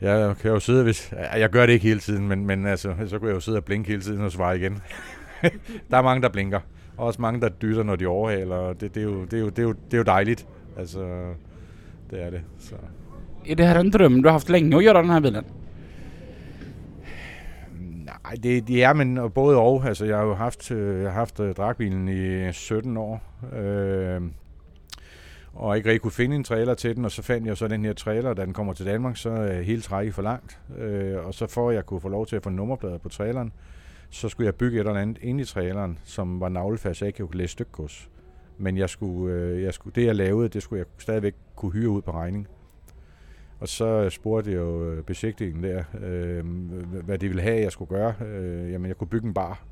jeg 0.00 0.36
kan 0.42 0.50
jo 0.50 0.60
sidde, 0.60 0.82
hvis, 0.82 1.12
jeg 1.36 1.50
gør 1.50 1.66
det 1.66 1.72
ikke 1.72 1.88
hele 1.88 2.00
tiden, 2.00 2.28
men, 2.28 2.46
men 2.46 2.66
altså, 2.66 2.94
så 3.06 3.18
kan 3.18 3.28
jeg 3.28 3.34
jo 3.34 3.40
sidde 3.40 3.58
og 3.58 3.64
blinke 3.64 3.88
hele 3.90 4.02
tiden 4.02 4.24
og 4.24 4.32
svare 4.32 4.56
igen. 4.56 4.82
der 5.90 5.98
er 5.98 6.02
mange, 6.02 6.22
der 6.22 6.28
blinker. 6.28 6.60
Og 6.96 7.06
også 7.06 7.22
mange, 7.22 7.40
der 7.40 7.48
dytter, 7.48 7.82
når 7.82 7.96
de 7.96 8.06
overhaler. 8.06 8.72
Det, 8.72 8.94
det, 8.94 9.00
er, 9.00 9.04
jo, 9.04 9.24
det, 9.24 9.56
det, 9.56 9.62
jo, 9.62 9.72
det 9.72 9.94
er 9.94 9.98
jo 9.98 10.04
dejligt. 10.04 10.46
Altså, 10.78 11.34
det 12.10 12.22
er 12.22 12.30
det. 12.30 12.42
Så. 12.58 12.74
Är 13.44 13.56
det 13.56 13.64
här 13.64 13.76
en 13.76 13.90
dröm 13.90 14.22
du 14.22 14.28
har 14.28 14.32
haft 14.32 14.48
länge 14.48 14.76
att 14.76 14.84
göra 14.84 15.02
den 15.02 15.10
här 15.10 15.20
bilen? 15.20 15.44
Nej, 18.28 18.36
det, 18.42 18.68
det 18.68 18.84
er 18.84 18.92
men 18.92 19.30
både 19.30 19.56
og. 19.56 19.84
Altså, 19.86 20.04
jeg 20.04 20.16
har 20.16 20.24
jo 20.24 20.34
haft, 20.34 20.70
øh, 20.70 21.02
jeg 21.02 21.10
har 21.10 21.18
haft 21.18 21.40
øh, 21.40 21.54
dragbilen 21.54 22.08
i 22.08 22.52
17 22.52 22.96
år. 22.96 23.22
Øh, 23.56 24.22
og 25.52 25.76
ikke 25.76 25.88
rigtig 25.88 26.02
kunne 26.02 26.12
finde 26.12 26.36
en 26.36 26.44
trailer 26.44 26.74
til 26.74 26.96
den, 26.96 27.04
og 27.04 27.10
så 27.10 27.22
fandt 27.22 27.46
jeg 27.46 27.56
så 27.56 27.68
den 27.68 27.84
her 27.84 27.92
trailer, 27.92 28.34
da 28.34 28.44
den 28.44 28.52
kommer 28.52 28.72
til 28.72 28.86
Danmark, 28.86 29.16
så 29.16 29.30
er 29.30 29.62
hele 29.62 29.82
trækket 29.82 30.14
for 30.14 30.22
langt. 30.22 30.58
Øh, 30.78 31.26
og 31.26 31.34
så 31.34 31.46
for 31.46 31.68
at 31.68 31.74
jeg 31.74 31.86
kunne 31.86 32.00
få 32.00 32.08
lov 32.08 32.26
til 32.26 32.36
at 32.36 32.42
få 32.42 32.50
nummerplader 32.50 32.98
på 32.98 33.08
traileren, 33.08 33.52
så 34.10 34.28
skulle 34.28 34.46
jeg 34.46 34.54
bygge 34.54 34.76
et 34.76 34.86
eller 34.86 35.00
andet 35.00 35.18
ind 35.22 35.40
i 35.40 35.44
traileren, 35.44 35.98
som 36.04 36.40
var 36.40 36.48
navlefast, 36.48 36.98
så 36.98 37.04
jeg 37.04 37.08
ikke 37.08 37.26
kunne 37.26 37.38
læse 37.38 37.52
stykgods. 37.52 38.10
Men 38.58 38.76
jeg 38.76 38.90
skulle, 38.90 39.34
øh, 39.34 39.62
jeg 39.62 39.74
skulle, 39.74 39.94
det 39.94 40.06
jeg 40.06 40.16
lavede, 40.16 40.48
det 40.48 40.62
skulle 40.62 40.78
jeg 40.78 40.86
stadigvæk 40.98 41.34
kunne 41.56 41.72
hyre 41.72 41.88
ud 41.88 42.02
på 42.02 42.10
regning. 42.10 42.48
Og 43.60 43.68
så 43.68 44.10
spurgte 44.10 44.50
jeg 44.50 44.58
jo 44.58 44.90
øh, 44.90 45.04
besigtningen 45.04 45.62
der, 45.62 45.84
øh, 46.00 46.44
hvad 47.04 47.18
de 47.18 47.28
ville 47.28 47.42
have, 47.42 47.60
jeg 47.60 47.72
skulle 47.72 47.88
gøre. 47.88 48.14
Øh, 48.26 48.72
jamen, 48.72 48.88
jeg 48.88 48.96
kunne 48.96 49.08
bygge 49.08 49.28
en 49.28 49.34
bar. 49.34 49.64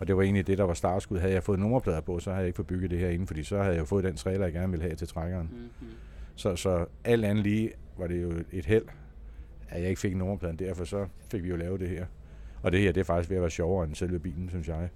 Og 0.00 0.06
det 0.06 0.16
var 0.16 0.22
egentlig 0.22 0.46
det, 0.46 0.58
der 0.58 0.64
var 0.64 0.74
startskud. 0.74 1.18
Havde 1.18 1.32
jeg 1.34 1.42
fået 1.42 1.58
nummerplader 1.58 2.00
på, 2.00 2.18
så 2.18 2.30
havde 2.30 2.40
jeg 2.40 2.46
ikke 2.46 2.56
fået 2.56 2.66
bygget 2.66 2.90
det 2.90 2.98
her 2.98 3.08
inden, 3.08 3.26
fordi 3.26 3.42
så 3.42 3.62
havde 3.62 3.76
jeg 3.76 3.86
fået 3.86 4.04
den 4.04 4.16
trailer, 4.16 4.44
jeg 4.44 4.52
gerne 4.52 4.70
ville 4.70 4.82
have 4.82 4.96
til 4.96 5.08
trækkeren. 5.08 5.48
Mm-hmm. 5.52 5.88
Så, 6.34 6.56
så 6.56 6.86
alt 7.04 7.24
andet 7.24 7.44
lige 7.44 7.70
var 7.98 8.06
det 8.06 8.22
jo 8.22 8.32
et 8.52 8.66
held, 8.66 8.84
at 9.68 9.80
jeg 9.80 9.88
ikke 9.88 10.00
fik 10.00 10.16
nummerpladen. 10.16 10.58
Derfor 10.58 10.84
så 10.84 11.06
fik 11.30 11.42
vi 11.42 11.48
jo 11.48 11.56
lavet 11.56 11.80
det 11.80 11.88
her. 11.88 12.06
Og 12.62 12.72
det 12.72 12.80
her, 12.80 12.92
det 12.92 13.00
är 13.00 13.04
faktiskt 13.04 13.30
ved 13.30 13.36
at 13.36 13.40
være 13.40 13.50
sjovere 13.50 13.86
end 13.86 13.94
selve 13.94 14.18
bilen, 14.18 14.48
synes 14.48 14.68
jeg. 14.68 14.88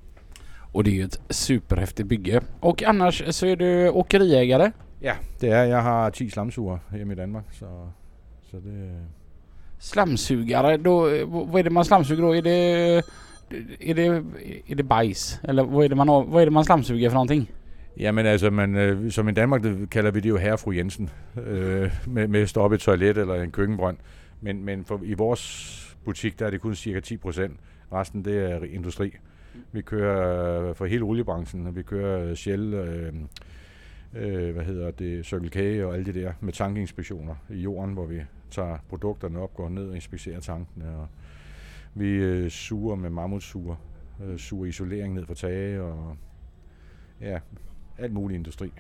Och 0.72 0.84
det 0.84 0.90
är 0.90 0.94
ju 0.94 1.04
ett 1.04 1.20
superhäftigt 1.30 2.08
bygge. 2.08 2.40
Och 2.60 2.82
annars 2.82 3.34
så 3.34 3.46
är 3.46 3.56
du 3.56 3.88
åkeriägare? 3.88 4.72
Ja, 5.00 5.14
det 5.40 5.50
är 5.50 5.64
Jag 5.64 5.82
har 5.82 6.10
10 6.10 6.30
slamsuger 6.30 6.78
hemma 6.90 7.12
i 7.12 7.16
Danmark. 7.16 7.44
Så 7.52 7.90
så 8.50 8.56
det... 8.56 9.06
Slamsugare, 9.78 10.76
då, 10.76 11.00
vad 11.26 11.58
är 11.58 11.62
det 11.62 11.70
man 11.70 11.84
slamsuger 11.84 12.22
då? 12.22 12.36
Är 12.36 12.42
det, 12.42 13.02
är 13.80 13.94
det, 13.94 14.24
är 14.66 14.74
det 14.74 14.82
bajs? 14.82 15.40
Eller 15.42 15.64
vad 15.64 15.84
är 15.84 15.88
det 15.88 15.96
man, 15.96 16.06
vad 16.06 16.42
är 16.42 16.46
det 16.46 16.52
man 16.52 16.64
slamsuger 16.64 17.08
för 17.08 17.14
någonting? 17.14 17.50
Jamen 17.96 18.26
altså, 18.26 18.50
man, 18.50 18.76
øh, 18.76 19.10
som 19.10 19.28
i 19.28 19.32
Danmark 19.32 19.62
kalder 19.90 20.10
vi 20.10 20.20
det 20.20 20.28
jo 20.28 20.36
herre 20.36 20.58
fru 20.58 20.72
Jensen, 20.72 21.10
øh, 21.46 21.92
med, 22.06 22.28
med 22.28 22.46
stoppe 22.46 22.74
et 22.74 22.80
toilet 22.80 23.18
eller 23.18 23.34
en 23.34 23.50
køkkenbrønd. 23.50 23.96
Men, 24.40 24.64
men 24.64 24.84
for, 24.84 25.00
i 25.04 25.14
vores 25.14 25.96
butik, 26.04 26.38
der 26.38 26.46
er 26.46 26.50
det 26.50 26.60
kun 26.60 26.74
cirka 26.74 27.00
10 27.00 27.16
procent. 27.16 27.60
Resten, 27.92 28.24
det 28.24 28.50
er 28.50 28.60
industri. 28.70 29.12
Vi 29.72 29.82
kører 29.82 30.68
øh, 30.68 30.74
for 30.74 30.86
hele 30.86 31.02
oliebranchen, 31.02 31.76
vi 31.76 31.82
kører 31.82 32.34
Shell, 32.34 32.74
øh, 32.74 33.12
øh, 34.16 34.54
hvad 34.54 34.64
hedder 34.64 34.90
det, 34.90 35.26
Circle 35.26 35.48
K 35.50 35.84
og 35.84 35.94
alle 35.94 36.12
de 36.12 36.20
der 36.20 36.32
med 36.40 36.52
tankinspektioner 36.52 37.34
i 37.50 37.60
jorden, 37.60 37.94
hvor 37.94 38.06
vi 38.06 38.22
tager 38.50 38.78
produkterne 38.88 39.38
op, 39.38 39.54
går 39.54 39.68
ned 39.68 39.88
og 39.88 39.94
inspicerer 39.94 40.40
tankene. 40.40 40.96
Og 40.96 41.08
vi 41.94 42.08
øh, 42.08 42.50
suger 42.50 42.96
med 42.96 43.10
mammutsuger, 43.10 43.76
øh, 44.24 44.38
suger 44.38 44.66
isolering 44.66 45.14
ned 45.14 45.26
fra 45.26 45.34
tage 45.34 45.82
og 45.82 46.16
ja, 47.20 47.38
alt 47.98 48.12
mulig 48.12 48.34
industri. 48.34 48.72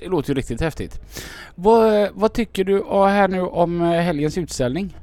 Det 0.00 0.08
låter 0.10 0.30
ju 0.30 0.34
riktigt 0.34 0.60
häftigt. 0.60 1.00
Vad, 1.54 2.08
vad 2.14 2.32
tycker 2.32 2.64
du 2.64 2.84
här 3.08 3.28
nu 3.28 3.40
om 3.40 3.82
eh, 3.82 3.90
helgens 3.90 4.38
utställning? 4.38 4.96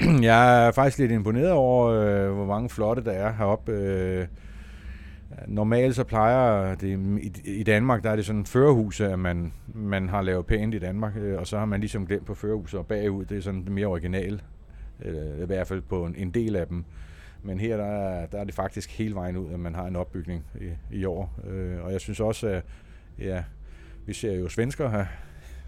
Jeg 0.22 0.66
er 0.66 0.72
faktisk 0.72 0.98
lidt 0.98 1.12
imponeret 1.12 1.52
over, 1.52 1.86
øh, 1.86 2.32
hvor 2.32 2.46
mange 2.46 2.68
flotte 2.68 3.04
der 3.04 3.12
er 3.12 3.32
heroppe. 3.32 3.72
Normalt 5.46 5.94
så 5.94 6.04
plejer 6.04 6.74
det, 6.74 6.98
i, 7.44 7.62
Danmark, 7.62 8.02
der 8.02 8.10
er 8.10 8.16
det 8.16 8.26
sådan 8.26 8.38
en 8.38 8.44
at 9.12 9.18
man, 9.18 9.52
man 9.66 10.08
har 10.08 10.22
lavet 10.22 10.46
pænt 10.46 10.74
i 10.74 10.78
Danmark, 10.78 11.12
øh, 11.16 11.38
og 11.38 11.46
så 11.46 11.58
har 11.58 11.64
man 11.64 11.80
ligesom 11.80 12.06
glemt 12.06 12.26
på 12.26 12.34
førerhuset 12.34 12.80
og 12.80 12.86
bagud, 12.86 13.24
det 13.24 13.36
er 13.36 13.42
sådan 13.42 13.66
mere 13.70 13.86
original, 13.86 14.42
øh, 15.04 15.42
i 15.42 15.46
hvert 15.46 15.66
fald 15.66 15.80
på 15.80 16.06
en, 16.06 16.14
en 16.16 16.30
del 16.30 16.56
af 16.56 16.66
dem. 16.66 16.84
Men 17.42 17.58
her 17.58 17.76
der 17.76 17.84
er, 17.84 18.26
der 18.26 18.38
er 18.40 18.44
det 18.44 18.54
faktisk 18.54 18.98
hele 18.98 19.14
vejen 19.14 19.36
ud, 19.36 19.52
at 19.52 19.60
man 19.60 19.74
har 19.74 19.86
en 19.86 19.96
opbygning 19.96 20.44
i, 20.60 20.96
i 20.96 21.04
år. 21.04 21.40
Øh, 21.46 21.84
og 21.84 21.92
jeg 21.92 22.00
synes 22.00 22.20
også, 22.20 22.46
at 22.46 22.62
ja, 23.18 23.44
vi 24.06 24.12
ser 24.12 24.32
jo 24.32 24.48
svensker 24.48 24.90
her 24.90 25.06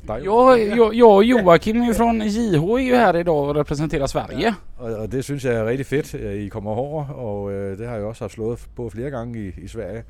Ja, 0.08 0.56
jag, 0.56 0.94
jag 0.94 1.10
och 1.10 1.24
Joakim 1.24 1.94
från 1.94 2.20
JH 2.20 2.62
är 2.62 2.78
ju 2.78 2.94
här 2.94 3.16
idag 3.16 3.48
och 3.48 3.54
representerar 3.54 4.06
Sverige. 4.06 4.54
Og, 4.76 4.94
og 4.94 5.12
det 5.12 5.24
synes 5.24 5.44
jeg 5.44 5.54
er 5.54 5.66
rigtig 5.66 5.86
fedt, 5.86 6.14
at 6.14 6.36
I 6.36 6.48
kommer 6.48 6.70
over, 6.70 7.08
og 7.08 7.52
øh, 7.52 7.78
det 7.78 7.86
har 7.88 7.94
jeg 7.96 8.04
også 8.04 8.24
haft 8.24 8.32
slået 8.32 8.68
på 8.76 8.88
flere 8.90 9.10
gange 9.10 9.46
i, 9.46 9.52
i 9.62 9.68
Sverige. 9.68 10.04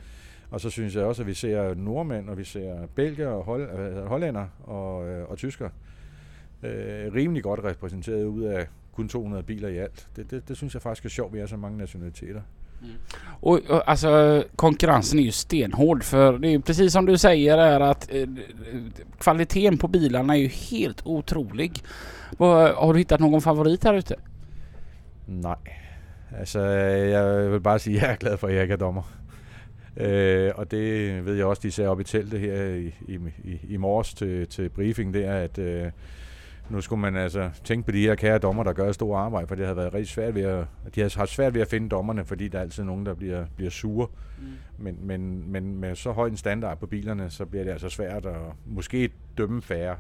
Og 0.50 0.60
så 0.60 0.70
synes 0.70 0.94
jeg 0.96 1.04
også, 1.04 1.22
at 1.22 1.26
vi 1.26 1.34
ser 1.34 1.74
nordmænd, 1.74 2.28
og 2.28 2.38
vi 2.38 2.44
ser 2.44 2.74
belgier 2.94 3.28
og 3.28 3.44
hold, 3.44 3.62
øh, 3.62 4.06
hollænder 4.06 4.46
og, 4.64 5.08
øh, 5.08 5.30
og 5.30 5.38
tysker 5.38 5.68
øh, 6.62 7.14
rimelig 7.14 7.42
godt 7.42 7.64
repræsenteret 7.64 8.24
ud 8.24 8.42
af 8.42 8.66
kun 8.92 9.08
200 9.08 9.42
biler 9.42 9.68
i 9.68 9.76
alt. 9.76 10.08
Det, 10.16 10.30
det, 10.30 10.48
det 10.48 10.56
synes 10.56 10.74
jeg 10.74 10.82
faktisk 10.82 11.04
er 11.04 11.08
sjovt, 11.08 11.32
vi 11.32 11.38
er 11.38 11.46
så 11.46 11.56
mange 11.56 11.78
nationaliteter. 11.78 12.40
Mm. 12.82 12.94
Och, 13.40 13.60
och 13.70 13.88
alltså 13.88 14.44
konkurrensen 14.56 15.18
är 15.18 15.22
ju 15.22 15.32
stenhård 15.32 16.04
för 16.04 16.38
det 16.38 16.48
är 16.48 16.50
ju 16.50 16.60
precis 16.60 16.92
som 16.92 17.06
du 17.06 17.18
säger 17.18 17.58
är 17.58 17.80
att 17.80 18.14
eh, 18.14 18.28
kvaliteten 19.18 19.78
på 19.78 19.88
bilarna 19.88 20.34
är 20.34 20.38
ju 20.38 20.48
helt 20.48 21.06
otrolig. 21.06 21.82
Var, 22.38 22.72
Har 22.72 22.92
du 22.92 22.98
hittat 22.98 23.20
någon 23.20 23.42
favorit 23.42 23.84
här 23.84 23.94
ute? 23.94 24.16
Nej. 25.26 25.82
Altså, 26.38 26.60
jeg 26.60 27.50
vil 27.50 27.60
bare 27.60 27.78
sige, 27.78 27.96
at 27.96 28.02
jeg 28.02 28.10
er 28.12 28.16
glad 28.16 28.36
for, 28.36 28.46
at 28.48 28.54
jeg 28.54 28.62
ikke 28.62 28.72
er 28.72 28.78
dommer. 28.78 29.02
Øh, 29.96 30.46
eh, 30.46 30.52
og 30.56 30.70
det 30.70 31.24
ved 31.26 31.34
jeg 31.34 31.46
også, 31.46 31.62
de 31.62 31.70
ser 31.70 31.88
op 31.88 32.00
i 32.00 32.04
teltet 32.04 32.40
her 32.40 32.64
i, 32.64 32.94
i, 33.08 33.18
i, 33.44 33.60
i 33.68 33.76
morges 33.76 34.14
til, 34.14 34.46
til 34.46 34.68
briefing, 34.68 35.14
där 35.14 35.32
att 35.32 35.58
at 35.58 35.64
øh, 35.64 35.92
nu 36.70 36.80
skulle 36.80 37.00
man 37.00 37.16
altså 37.16 37.50
tænke 37.64 37.86
på 37.86 37.92
de 37.92 38.00
her 38.00 38.14
kære 38.14 38.38
dommer, 38.38 38.62
der 38.62 38.72
gør 38.72 38.88
et 38.88 38.94
stort 38.94 39.18
arbejde, 39.18 39.46
for 39.46 39.54
det 39.54 39.66
har 39.66 39.74
været 39.74 39.94
rigtig 39.94 40.08
svært 40.08 40.34
ved 40.34 40.42
at, 40.42 40.66
de 40.94 41.00
har 41.00 41.18
haft 41.18 41.30
svært 41.30 41.54
ved 41.54 41.60
at 41.60 41.68
finde 41.68 41.88
dommerne, 41.88 42.24
fordi 42.24 42.48
der 42.48 42.58
er 42.58 42.62
altid 42.62 42.84
nogen, 42.84 43.06
der 43.06 43.14
bliver, 43.14 43.46
bliver 43.56 43.70
sure. 43.70 44.08
Men, 44.78 44.98
men, 45.02 45.52
men 45.52 45.80
med 45.80 45.94
så 45.94 46.12
høj 46.12 46.28
en 46.28 46.36
standard 46.36 46.78
på 46.78 46.86
bilerne, 46.86 47.30
så 47.30 47.44
bliver 47.44 47.64
det 47.64 47.70
altså 47.70 47.88
svært 47.88 48.26
at 48.26 48.40
måske 48.66 49.10
dømme 49.38 49.62
færre. 49.62 49.96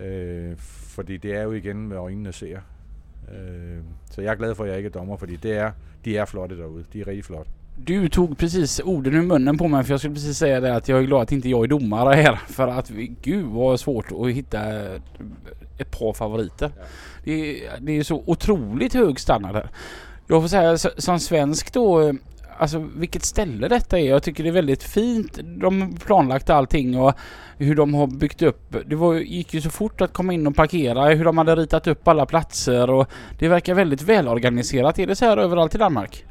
Øh, 0.00 0.56
fordi 0.56 1.16
det 1.16 1.34
er 1.34 1.42
jo 1.42 1.52
igen 1.52 1.88
med 1.88 1.96
øjnene 1.96 2.32
ser. 2.32 2.60
Øh, 3.32 3.78
så 4.10 4.22
jeg 4.22 4.30
er 4.30 4.36
glad 4.36 4.54
for, 4.54 4.64
at 4.64 4.70
jeg 4.70 4.76
ikke 4.76 4.86
er 4.86 4.92
dommer, 4.92 5.16
fordi 5.16 5.36
det 5.36 5.56
er, 5.56 5.72
de 6.04 6.16
er 6.16 6.24
flotte 6.24 6.58
derude. 6.58 6.84
De 6.92 7.00
er 7.00 7.06
rigtig 7.06 7.24
flotte. 7.24 7.50
Du 7.84 8.08
tog 8.08 8.38
precis 8.38 8.80
orden 8.84 9.14
ur 9.14 9.22
munnen 9.22 9.58
på 9.58 9.68
mig 9.68 9.84
för 9.84 9.92
jag 9.92 10.00
skulle 10.00 10.14
precis 10.14 10.38
säga 10.38 10.60
det 10.60 10.76
att 10.76 10.88
jag 10.88 10.98
är 10.98 11.02
glad 11.02 11.22
att 11.22 11.32
inte 11.32 11.48
jag 11.48 11.64
är 11.64 11.68
domare 11.68 12.14
här. 12.14 12.34
För 12.48 12.68
att 12.68 12.90
gud 13.22 13.44
vad 13.46 13.80
svårt 13.80 14.12
att 14.12 14.30
hitta 14.30 14.60
ett 15.78 15.90
par 15.98 16.12
favoriter. 16.12 16.70
Ja. 16.76 16.82
Det, 17.24 17.66
är, 17.66 17.80
det 17.80 17.92
är 17.92 18.02
så 18.02 18.22
otroligt 18.26 18.94
hög 18.94 19.20
standard 19.20 19.54
här. 19.54 19.70
Jag 20.26 20.42
får 20.42 20.48
säga 20.48 20.78
som 20.78 21.20
svensk 21.20 21.72
då, 21.72 22.00
eh, 22.00 22.14
alltså 22.58 22.88
vilket 22.96 23.24
ställe 23.24 23.68
detta 23.68 23.98
är. 23.98 24.08
Jag 24.08 24.22
tycker 24.22 24.42
det 24.42 24.50
är 24.50 24.52
väldigt 24.52 24.82
fint. 24.82 25.38
De 25.44 25.82
har 25.82 25.88
planlagt 25.88 26.50
allting 26.50 27.00
och 27.00 27.14
hur 27.58 27.74
de 27.74 27.94
har 27.94 28.06
byggt 28.06 28.42
upp. 28.42 28.76
Det 28.86 28.96
var, 28.96 29.14
gick 29.14 29.54
ju 29.54 29.60
så 29.60 29.70
fort 29.70 30.00
att 30.00 30.12
komma 30.12 30.32
in 30.32 30.46
och 30.46 30.56
parkera. 30.56 31.08
Hur 31.08 31.24
de 31.24 31.38
hade 31.38 31.56
ritat 31.56 31.86
upp 31.86 32.08
alla 32.08 32.26
platser 32.26 32.90
och 32.90 33.08
det 33.38 33.48
verkar 33.48 33.74
väldigt 33.74 34.02
välorganiserat. 34.02 34.98
Är 34.98 35.06
det 35.06 35.16
så 35.16 35.24
här 35.24 35.36
överallt 35.36 35.74
i 35.74 35.78
Danmark? 35.78 36.24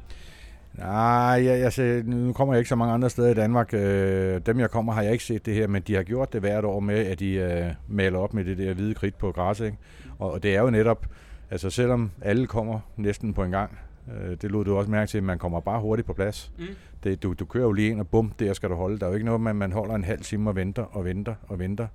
Nej, 0.78 1.46
jeg, 1.46 1.60
jeg 1.60 1.74
ser, 1.74 2.04
nu 2.04 2.34
kommer 2.34 2.54
jeg 2.54 2.60
ikke 2.60 2.70
så 2.70 2.76
mange 2.76 2.94
andre 2.94 3.10
steder 3.10 3.30
i 3.30 3.34
Danmark. 3.34 3.74
Øh, 3.74 4.42
dem 4.46 4.60
jeg 4.60 4.72
kommer 4.72 4.94
har 4.94 5.02
jeg 5.02 5.12
ikke 5.12 5.24
set 5.24 5.46
det 5.46 5.54
her, 5.54 5.68
men 5.68 5.82
de 5.82 5.96
har 5.96 6.04
gjort 6.04 6.34
det 6.34 6.42
hvert 6.42 6.66
år 6.66 6.80
med, 6.80 6.96
at 6.96 7.20
de 7.20 7.34
øh, 7.34 7.66
maler 7.88 8.20
op 8.20 8.34
med 8.34 8.46
det 8.46 8.58
der 8.58 8.74
hvide 8.74 8.94
kridt 8.94 9.18
på 9.18 9.32
græs. 9.32 9.60
Ikke? 9.60 9.78
Og, 10.20 10.32
og 10.32 10.44
det 10.44 10.56
er 10.56 10.62
jo 10.62 10.70
netop, 10.70 11.06
altså 11.52 11.70
selvom 11.70 12.12
alle 12.22 12.48
kommer 12.48 12.80
næsten 12.98 13.34
på 13.34 13.44
en 13.44 13.52
gang, 13.52 13.78
øh, 14.08 14.38
det 14.42 14.52
lod 14.52 14.66
du 14.66 14.78
også 14.78 14.92
mærke 14.92 15.10
til, 15.10 15.18
at 15.18 15.24
man 15.24 15.40
kommer 15.40 15.60
bare 15.60 15.82
hurtigt 15.82 16.06
på 16.06 16.14
plads. 16.14 16.52
Mm. 16.58 16.66
Det, 17.04 17.24
du, 17.24 17.34
du 17.34 17.46
kører 17.46 17.64
jo 17.64 17.72
lige 17.72 17.90
ind 17.90 18.00
og 18.00 18.08
bum, 18.08 18.34
der 18.40 18.54
skal 18.54 18.70
du 18.70 18.76
holde. 18.76 19.00
Der 19.00 19.06
er 19.06 19.10
jo 19.10 19.14
ikke 19.14 19.26
noget 19.26 19.42
med, 19.42 19.50
at 19.50 19.56
man 19.56 19.72
holder 19.72 19.96
en 19.96 20.04
halv 20.04 20.22
time 20.22 20.50
og 20.50 20.56
venter 20.56 20.84
og 20.84 21.06
venter 21.06 21.36
og 21.48 21.60
venter. 21.60 21.88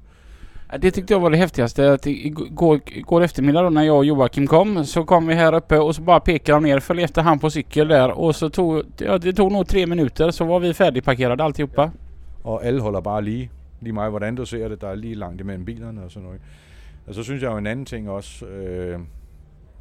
Det 0.79 0.91
tyckte 0.91 1.15
jag 1.15 1.21
var 1.21 1.31
det 1.31 1.37
häftigaste. 1.37 1.93
Att 1.93 2.07
igår, 2.07 2.81
igår 2.87 3.23
eftermiddag 3.23 3.63
då 3.63 3.71
när 3.71 3.83
jag 3.83 3.97
och 3.97 4.05
Joakim 4.05 4.47
kom 4.47 4.85
så 4.85 5.05
kom 5.05 5.27
vi 5.27 5.35
här 5.35 5.55
uppe 5.55 5.79
och 5.79 5.95
så 5.95 6.03
bara 6.03 6.21
pekade 6.21 6.57
de 6.57 6.63
ner. 6.63 6.81
Följde 6.81 7.05
efter 7.05 7.23
han 7.23 7.39
på 7.39 7.51
cykel 7.51 7.89
där 7.89 8.11
och 8.11 8.37
så 8.37 8.51
tog 8.51 8.83
ja, 8.97 9.19
det 9.19 9.33
tog 9.33 9.53
nog 9.53 9.69
tre 9.69 9.87
minuter 9.87 10.31
så 10.31 10.45
var 10.45 10.61
vi 10.61 10.75
färdigparkerade 10.75 11.45
alltihopa. 11.45 11.91
Och 12.43 12.65
alla 12.65 12.83
håller 12.83 13.01
bara 13.01 13.21
lige. 13.21 13.51
Lige 13.81 13.93
meget 13.93 14.11
hvordan 14.11 14.35
du 14.35 14.47
ser 14.47 14.69
det, 14.69 14.81
der 14.81 14.89
er 14.89 14.95
lige 14.95 15.15
langt 15.15 15.41
imellem 15.41 15.65
bilerne 15.65 16.05
og 16.05 16.11
sådan 16.11 16.25
noget. 16.25 16.41
Og 17.07 17.15
så 17.15 17.23
synes 17.23 17.43
jeg 17.43 17.51
jo 17.51 17.57
en 17.57 17.67
anden 17.67 17.87
ting 17.87 18.11
også, 18.11 18.47
øh, 18.47 18.99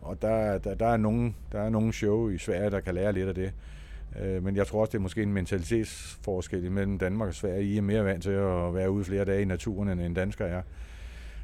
og 0.02 0.22
der, 0.22 0.58
der, 0.58 0.76
der, 0.76 0.88
er 0.88 0.98
nogen, 0.98 1.36
der 1.52 1.60
er 1.60 1.70
nogle 1.70 1.94
show 1.94 2.30
i 2.30 2.38
Sverige, 2.38 2.70
der 2.70 2.80
kan 2.80 2.96
lære 2.96 3.14
lidt 3.14 3.28
af 3.28 3.36
det. 3.36 3.52
Øh, 4.20 4.44
men 4.44 4.56
jeg 4.56 4.68
tror 4.68 4.82
også, 4.82 4.92
det 4.92 4.98
er 4.98 5.02
måske 5.02 5.24
en 5.24 5.34
mentalitetsforskel 5.34 6.72
mellem 6.72 6.98
Danmark 6.98 7.28
og 7.28 7.36
Sverige. 7.36 7.64
I 7.64 7.78
er 7.78 7.82
mere 7.82 8.06
vant 8.06 8.24
til 8.24 8.32
at 8.32 8.74
være 8.74 8.92
ude 8.92 9.04
flere 9.04 9.26
dage 9.26 9.42
i 9.42 9.46
naturen, 9.46 9.90
end 9.90 10.02
en 10.02 10.14
dansker 10.14 10.46
er. 10.46 10.62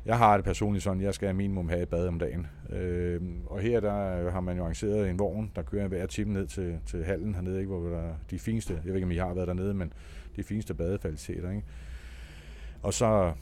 Jeg 0.05 0.17
har 0.17 0.37
det 0.37 0.45
personligt 0.45 0.83
sådan, 0.83 1.01
jeg 1.01 1.13
skal 1.13 1.35
minimum 1.35 1.69
have 1.69 1.81
et 1.81 1.89
bad 1.89 2.07
om 2.07 2.19
dagen. 2.19 2.47
Øh, 2.69 3.21
og 3.45 3.59
her 3.59 3.79
der 3.79 4.31
har 4.31 4.39
man 4.39 4.57
jo 4.57 4.63
arrangeret 4.63 5.09
en 5.09 5.19
vogn, 5.19 5.51
der 5.55 5.61
kører 5.61 5.87
hver 5.87 6.05
time 6.05 6.33
ned 6.33 6.47
til, 6.47 6.79
til 6.85 7.03
hallen 7.03 7.35
hernede, 7.35 7.59
ikke, 7.59 7.71
hvor 7.71 7.89
der 7.89 7.97
er 7.97 8.13
de 8.31 8.39
fineste, 8.39 8.73
jeg 8.73 8.85
ved 8.85 8.95
ikke 8.95 9.05
om 9.05 9.11
I 9.11 9.17
har 9.17 9.33
været 9.33 9.47
dernede, 9.47 9.73
men 9.73 9.93
de 10.35 10.43
fineste 10.43 10.73
badefaciliteter. 10.73 11.49
Ikke? 11.49 11.63
Og 12.81 12.93
så, 12.93 13.33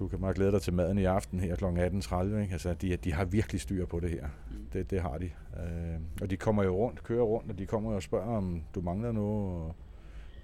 du 0.00 0.08
kan 0.08 0.20
bare 0.20 0.34
glæde 0.34 0.52
dig 0.52 0.62
til 0.62 0.72
maden 0.72 0.98
i 0.98 1.04
aften 1.04 1.40
her 1.40 1.56
kl. 1.56 1.64
18.30. 1.64 2.24
Ikke? 2.24 2.52
Altså, 2.52 2.74
de, 2.74 2.96
de 2.96 3.12
har 3.12 3.24
virkelig 3.24 3.60
styr 3.60 3.86
på 3.86 4.00
det 4.00 4.10
her. 4.10 4.26
Det, 4.72 4.90
det 4.90 5.00
har 5.00 5.18
de. 5.18 5.24
Øh, 5.24 6.00
og 6.22 6.30
de 6.30 6.36
kommer 6.36 6.62
jo 6.64 6.76
rundt, 6.76 7.02
kører 7.04 7.22
rundt, 7.22 7.50
og 7.50 7.58
de 7.58 7.66
kommer 7.66 7.92
og 7.92 8.02
spørger, 8.02 8.36
om 8.36 8.62
du 8.74 8.80
mangler 8.80 9.12
noget. 9.12 9.64
Og 9.64 9.74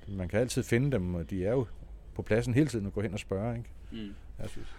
man 0.08 0.28
kan 0.28 0.40
altid 0.40 0.62
finde 0.62 0.92
dem, 0.92 1.14
og 1.14 1.30
de 1.30 1.46
er 1.46 1.52
jo 1.52 1.66
på 2.14 2.22
pladsen 2.22 2.54
hele 2.54 2.66
tiden 2.66 2.86
og 2.86 2.92
gå 2.92 3.00
hen 3.00 3.12
og 3.12 3.18
spørge. 3.18 3.56
Ikke? 3.56 3.70
Jeg 4.38 4.48
synes. 4.48 4.76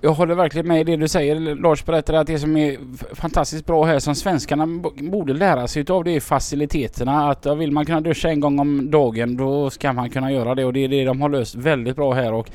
Jag 0.00 0.10
håller 0.10 0.34
verkligen 0.34 0.68
med 0.68 0.80
i 0.80 0.84
det 0.84 0.96
du 1.00 1.08
säger. 1.08 1.54
Lars 1.54 1.84
berättade 1.84 2.20
att 2.20 2.26
det 2.26 2.38
som 2.38 2.56
är 2.56 2.78
fantastiskt 3.14 3.66
bra 3.66 3.84
här 3.84 3.98
som 3.98 4.14
svenskarna 4.14 4.66
borde 5.12 5.32
lära 5.32 5.68
sig 5.68 5.82
utav 5.82 6.04
det 6.04 6.16
är 6.16 6.20
faciliteterna. 6.20 7.30
Att 7.30 7.44
ja, 7.44 7.54
vill 7.54 7.72
man 7.72 7.86
kunna 7.86 8.00
duscha 8.00 8.28
en 8.28 8.40
gång 8.40 8.58
om 8.58 8.90
dagen 8.90 9.36
då 9.36 9.70
ska 9.70 9.92
man 9.92 10.10
kunna 10.10 10.32
göra 10.32 10.54
det 10.54 10.64
och 10.64 10.72
det 10.72 10.84
är 10.84 10.88
det 10.88 11.04
de 11.04 11.20
har 11.20 11.28
löst 11.28 11.54
väldigt 11.54 11.96
bra 11.96 12.12
här. 12.12 12.32
Och, 12.32 12.38
och 12.38 12.50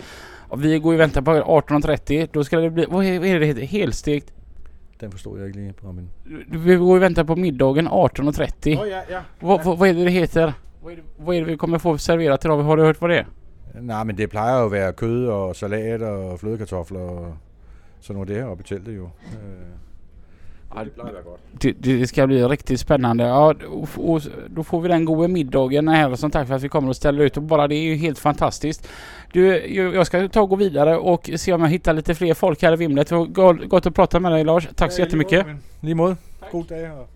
vi 0.58 0.80
går 0.80 0.94
ju 0.94 0.98
och 0.98 1.02
väntar 1.02 1.22
på 1.22 1.32
18.30. 1.32 2.30
Då 2.32 2.44
ska 2.44 2.60
det 2.60 2.70
bli, 2.70 2.86
vad 2.90 3.06
är, 3.06 3.40
det 3.40 3.46
heter? 3.46 3.62
Helstekt? 3.62 4.34
Den 5.00 5.12
forstod 5.12 5.40
jeg 5.40 5.48
ikke 5.48 5.60
lige, 5.60 5.74
Robin. 5.84 6.10
Vi 6.48 6.76
går 6.76 6.96
och 6.96 7.02
väntar 7.02 7.24
på 7.24 7.36
middagen 7.36 7.88
18.30. 7.88 8.88
ja, 8.90 9.04
ja. 9.10 9.22
Vad, 9.40 9.64
vad, 9.64 9.78
vad 9.78 9.90
är 9.90 9.94
det 9.94 10.04
det 10.04 10.10
heter? 10.12 10.54
Vad 10.84 10.94
är 10.94 10.96
det, 10.96 11.04
vad 11.18 11.36
är 11.36 11.40
det 11.40 11.46
vi 11.46 11.58
kommer 11.58 11.80
få 11.80 11.98
serverat 11.98 12.46
idag? 12.46 12.58
Har 12.58 12.78
du 12.78 12.84
hört 12.84 13.02
vad 13.02 13.10
det 13.10 13.20
är? 13.20 13.28
Nej, 13.82 14.06
men 14.06 14.16
det 14.16 14.28
plejer 14.28 14.60
jo 14.60 14.66
at 14.66 14.72
være 14.72 14.94
kød 14.94 15.28
og 15.30 15.56
salat 15.56 16.02
og 16.02 16.40
flødekartofler 16.40 17.00
og 17.00 17.34
sådan 18.02 18.16
noget 18.16 18.28
det 18.28 18.36
her 18.36 18.46
oppe 18.46 18.64
i 18.64 18.68
teltet 18.68 18.96
jo. 18.96 19.10
Øh, 19.34 19.70
Ja, 20.76 20.84
det 20.84 20.92
plejer 20.92 21.10
at 21.10 21.16
være 21.16 21.24
godt. 21.24 21.62
Det, 21.62 21.84
det 21.84 22.10
ska 22.10 22.26
bli 22.28 22.44
riktigt 22.44 22.80
spännande. 22.80 23.24
Ja, 23.24 23.54
och, 23.68 23.90
och 23.98 24.22
då 24.50 24.64
får 24.64 24.82
vi 24.82 24.88
den 24.88 25.06
goda 25.06 25.28
middagen 25.28 25.88
här 25.88 26.16
som 26.16 26.32
tack 26.32 26.48
för 26.48 26.56
att 26.56 26.64
vi 26.64 26.70
kommer 26.70 26.90
att 26.90 26.96
ställa 26.96 27.24
ut 27.24 27.38
och 27.38 27.44
bara 27.44 27.68
det 27.68 27.76
är 27.76 27.84
ju 27.84 27.96
helt 27.96 28.20
fantastiskt. 28.20 28.88
Du, 29.34 29.68
jag 29.76 30.08
ska 30.08 30.28
ta 30.28 30.42
och 30.42 30.50
gå 30.50 30.56
vidare 30.56 30.98
och 30.98 31.30
se 31.36 31.54
om 31.54 31.62
jag 31.62 31.70
hittar 31.70 31.94
lite 31.94 32.16
fler 32.16 32.34
folk 32.34 32.62
här 32.62 32.74
i 32.74 32.76
vimlet. 32.76 33.08
Det 33.08 33.16
var 33.16 33.26
go- 33.26 33.68
gott 33.68 33.86
att 33.86 33.96
prata 33.96 34.20
med 34.20 34.32
dig 34.32 34.44
Lars. 34.44 34.68
Tack 34.76 34.92
så 34.92 35.02
jättemycket. 35.02 35.46
Måde. 35.82 36.16
God 36.52 36.66
dag. 36.68 37.08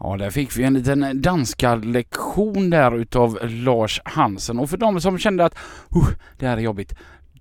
Ja, 0.00 0.16
där 0.16 0.30
fick 0.30 0.56
vi 0.58 0.64
en 0.64 0.74
liten 0.74 1.22
danska 1.22 1.74
lektion 1.74 2.70
där 2.70 2.96
utav 2.96 3.38
Lars 3.42 4.00
Hansen. 4.04 4.58
Och 4.58 4.70
för 4.70 4.76
de 4.76 5.00
som 5.00 5.18
kände 5.18 5.44
att 5.44 5.54
uh, 5.96 6.08
det 6.38 6.46
här 6.46 6.56
är 6.56 6.60
jobbigt. 6.60 6.94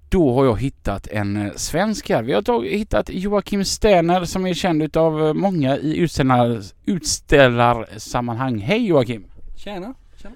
Då 0.10 0.34
har 0.34 0.46
jag 0.46 0.62
hittat 0.62 1.08
en 1.08 1.38
eh, 1.46 1.52
svensk 1.56 2.10
här. 2.10 2.24
Vi 2.24 2.34
har 2.34 2.42
tag- 2.42 2.66
hittat 2.68 3.10
Joakim 3.10 3.66
Sterner 3.66 4.26
som 4.26 4.46
är 4.46 4.54
känd 4.54 4.84
utav 4.84 5.28
eh, 5.28 5.34
många 5.34 5.78
i 5.78 5.98
utställar, 5.98 6.62
utställarsammanhang. 6.86 8.60
Hej 8.60 8.86
Joakim! 8.88 9.26
Tjena, 9.58 9.94
tjena. 10.22 10.36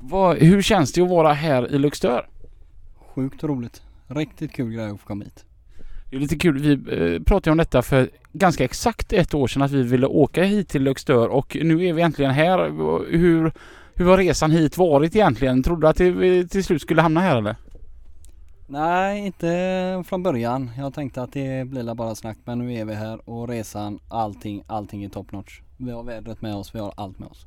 Vad, 0.00 0.36
hur 0.38 0.62
känns 0.62 0.92
det 0.92 1.02
att 1.02 1.08
vara 1.08 1.32
här 1.32 1.74
i 1.74 1.78
Luxtör? 1.78 2.26
Sjukt 3.16 3.44
roligt. 3.44 3.82
Riktigt 4.06 4.52
kul 4.52 4.72
grej 4.72 4.90
att 4.90 5.00
få 5.00 5.06
komma 5.06 5.24
hit. 5.24 5.44
Det 6.10 6.16
är 6.16 6.20
lite 6.20 6.36
kul. 6.36 6.58
Vi 6.58 6.72
eh, 6.72 7.22
pratade 7.22 7.50
om 7.50 7.58
detta 7.58 7.82
för 7.82 8.10
ganska 8.32 8.64
exakt 8.64 9.12
ett 9.12 9.34
år 9.34 9.46
sedan 9.46 9.62
att 9.62 9.70
vi 9.70 9.82
ville 9.82 10.06
åka 10.06 10.42
hit 10.42 10.68
till 10.68 10.82
Luxtör 10.82 11.28
och 11.28 11.56
nu 11.62 11.86
är 11.86 11.92
vi 11.92 12.02
äntligen 12.02 12.30
här. 12.30 12.58
Hur, 13.10 13.52
hur 13.94 14.04
har 14.04 14.16
resan 14.16 14.50
hit 14.50 14.78
varit 14.78 15.16
egentligen? 15.16 15.62
Trodde 15.62 15.86
du 15.86 15.88
att 15.88 16.00
vi 16.00 16.48
till 16.48 16.64
slut 16.64 16.82
skulle 16.82 17.02
hamna 17.02 17.20
här 17.20 17.36
eller? 17.36 17.56
Nej, 18.66 19.26
inte 19.26 20.02
från 20.06 20.22
början. 20.22 20.70
Jag 20.78 20.94
tänkte 20.94 21.22
att 21.22 21.32
det 21.32 21.68
blir 21.68 21.94
bara 21.94 22.14
snack 22.14 22.38
men 22.44 22.58
nu 22.58 22.74
är 22.74 22.84
vi 22.84 22.94
här 22.94 23.30
och 23.30 23.48
resan, 23.48 23.98
allting, 24.08 24.62
allting 24.66 25.04
är 25.04 25.08
top 25.08 25.32
notch. 25.32 25.60
Vi 25.76 25.90
har 25.90 26.02
vädret 26.02 26.42
med 26.42 26.54
oss, 26.54 26.74
vi 26.74 26.78
har 26.78 26.92
allt 26.96 27.18
med 27.18 27.28
oss. 27.28 27.46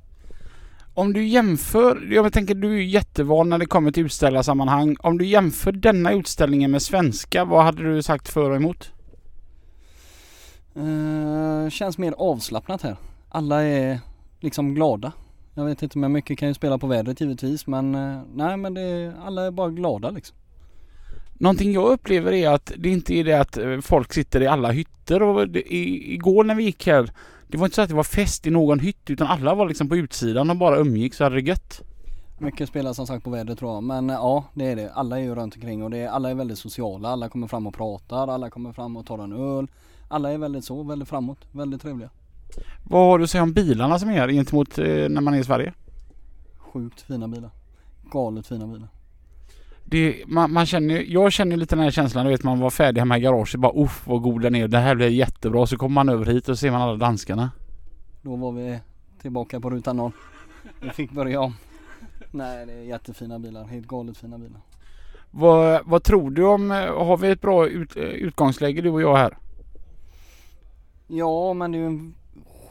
Om 1.00 1.14
du 1.14 1.28
jämför, 1.28 2.08
jag 2.12 2.34
tänker 2.34 2.56
du 2.56 2.78
är 2.78 2.82
jättevan 2.82 3.50
när 3.50 3.58
det 3.58 3.66
kommer 3.66 3.92
till 3.92 4.06
utställarsammanhang. 4.06 4.96
Om 5.00 5.18
du 5.18 5.26
jämför 5.26 5.72
denna 5.72 6.12
utställningen 6.12 6.72
med 6.72 6.82
svenska, 6.82 7.46
vad 7.46 7.64
hade 7.64 7.84
du 7.84 8.02
sagt 8.04 8.30
för 8.30 8.50
och 8.50 8.56
emot? 8.56 8.92
Eh, 10.76 11.70
känns 11.70 11.98
mer 11.98 12.14
avslappnat 12.18 12.82
här. 12.82 12.96
Alla 13.30 13.64
är 13.64 14.00
liksom 14.40 14.76
glada. 14.76 15.12
Jag 15.54 15.66
vet 15.66 15.84
inte 15.84 15.98
men 15.98 16.12
mycket 16.12 16.40
kan 16.40 16.48
ju 16.48 16.54
spela 16.54 16.78
på 16.78 16.88
vädret 16.88 17.22
givetvis 17.22 17.68
men 17.68 17.96
eh, 17.96 18.22
nej 18.34 18.58
men 18.58 18.74
det, 18.74 19.14
alla 19.26 19.42
är 19.42 19.52
bara 19.52 19.70
glada 19.70 20.10
liksom. 20.10 20.38
Någonting 21.34 21.74
jag 21.74 21.92
upplever 21.92 22.34
är 22.34 22.50
att 22.50 22.72
det 22.78 22.90
inte 22.90 23.14
är 23.14 23.24
det 23.24 23.34
att 23.34 23.58
eh, 23.58 23.80
folk 23.80 24.14
sitter 24.14 24.42
i 24.42 24.48
alla 24.48 24.72
hytter 24.72 25.22
och 25.22 25.50
det, 25.50 25.74
i, 25.74 26.14
igår 26.14 26.44
när 26.44 26.56
vi 26.56 26.64
gick 26.64 26.88
här 26.88 27.12
Det 27.52 27.58
var 27.58 27.66
inte 27.66 27.76
så 27.76 27.82
att 27.82 27.90
det 27.90 27.96
var 27.96 28.04
fest 28.04 28.48
i 28.48 28.50
någon 28.50 28.80
hytt 28.80 29.10
utan 29.10 29.28
alla 29.28 29.56
var 29.56 29.68
liksom 29.68 29.90
på 29.90 29.98
utsidan 29.98 30.50
och 30.50 30.58
bara 30.58 30.78
umgicks 30.78 31.20
och 31.20 31.24
hade 31.24 31.36
det 31.36 31.42
gött. 31.42 31.82
Mycket 32.40 32.70
spelar 32.70 32.94
som 32.94 33.08
sagt 33.08 33.24
på 33.24 33.30
vädret 33.30 33.60
tror 33.60 33.74
jag. 33.74 33.84
Men 33.84 34.10
ja, 34.10 34.46
det 34.54 34.66
är 34.66 34.76
det. 34.76 34.92
Alla 34.94 35.20
är 35.20 35.24
ju 35.24 35.36
runt 35.36 35.56
omkring 35.56 35.84
och 35.84 35.90
det 35.90 35.98
är, 35.98 36.08
alla 36.08 36.30
är 36.30 36.36
väldigt 36.36 36.58
sociala. 36.60 37.10
Alla 37.10 37.30
kommer 37.30 37.48
fram 37.48 37.68
och 37.68 37.74
pratar. 37.74 38.28
Alla 38.28 38.50
kommer 38.50 38.74
fram 38.74 38.98
och 38.98 39.06
tar 39.06 39.20
en 39.20 39.34
öl. 39.34 39.68
Alla 40.08 40.32
är 40.32 40.38
väldigt 40.38 40.66
så, 40.66 40.84
väldigt 40.84 41.10
framåt. 41.10 41.38
Väldigt 41.52 41.82
trevliga. 41.82 42.10
Vad 42.84 43.02
har 43.02 43.18
du 43.18 43.24
att 43.24 43.30
säga 43.30 43.44
om 43.44 43.54
bilarna 43.54 44.00
som 44.00 44.10
är 44.10 44.14
här 44.14 44.30
gentemot 44.30 44.78
eh, 44.78 44.86
när 44.86 45.22
man 45.22 45.34
är 45.34 45.40
i 45.40 45.44
Sverige? 45.44 45.74
Sjukt 46.58 47.02
fina 47.02 47.28
bilar. 47.28 47.50
Galet 48.12 48.48
fina 48.48 48.68
bilar. 48.68 48.88
Det, 49.92 50.24
man, 50.28 50.54
man 50.54 50.66
känner, 50.66 51.06
jag 51.08 51.32
känner 51.32 51.58
lite 51.58 51.76
den 51.76 51.84
här 51.84 51.92
känslan, 51.92 52.26
du 52.26 52.32
vet 52.32 52.44
man 52.44 52.60
var 52.60 52.70
färdig 52.70 53.02
hemma 53.02 53.18
i 53.18 53.22
garaget 53.22 53.56
bara 53.56 53.72
uff 53.76 54.08
vad 54.08 54.22
god 54.22 54.42
den 54.42 54.56
är. 54.56 54.68
Det 54.68 54.78
här 54.78 54.96
blir 54.96 55.08
jättebra. 55.08 55.68
Så 55.68 55.78
kommer 55.78 55.94
man 55.94 56.10
över 56.10 56.26
hit 56.26 56.50
och 56.50 56.60
ser 56.60 56.72
man 56.72 56.82
alla 56.82 56.98
danskarna. 56.98 57.52
Då 58.22 58.36
var 58.36 58.52
vi 58.52 58.80
tillbaka 59.22 59.60
på 59.60 59.70
ruta 59.70 59.94
noll. 59.94 60.12
Vi 60.82 60.90
fick 60.90 61.12
börja 61.12 61.42
om. 61.42 61.56
Nej 62.32 62.66
det 62.66 62.74
är 62.74 62.84
jättefina 62.84 63.40
bilar. 63.40 63.66
Helt 63.66 63.88
galet 63.88 64.18
fina 64.18 64.38
bilar. 64.38 64.62
Vad, 65.32 65.82
vad 65.86 66.04
tror 66.04 66.32
du 66.32 66.44
om, 66.44 66.70
har 66.70 67.18
vi 67.18 67.32
ett 67.32 67.42
bra 67.42 67.68
ut, 67.68 67.98
eh, 67.98 68.04
utgångsläge 68.04 68.82
du 68.82 68.90
och 68.90 69.02
jag 69.02 69.16
här? 69.16 69.38
Ja 71.08 71.54
men 71.54 71.72
det 71.72 71.78
är 71.78 71.80
ju 71.80 71.86
en 71.86 72.16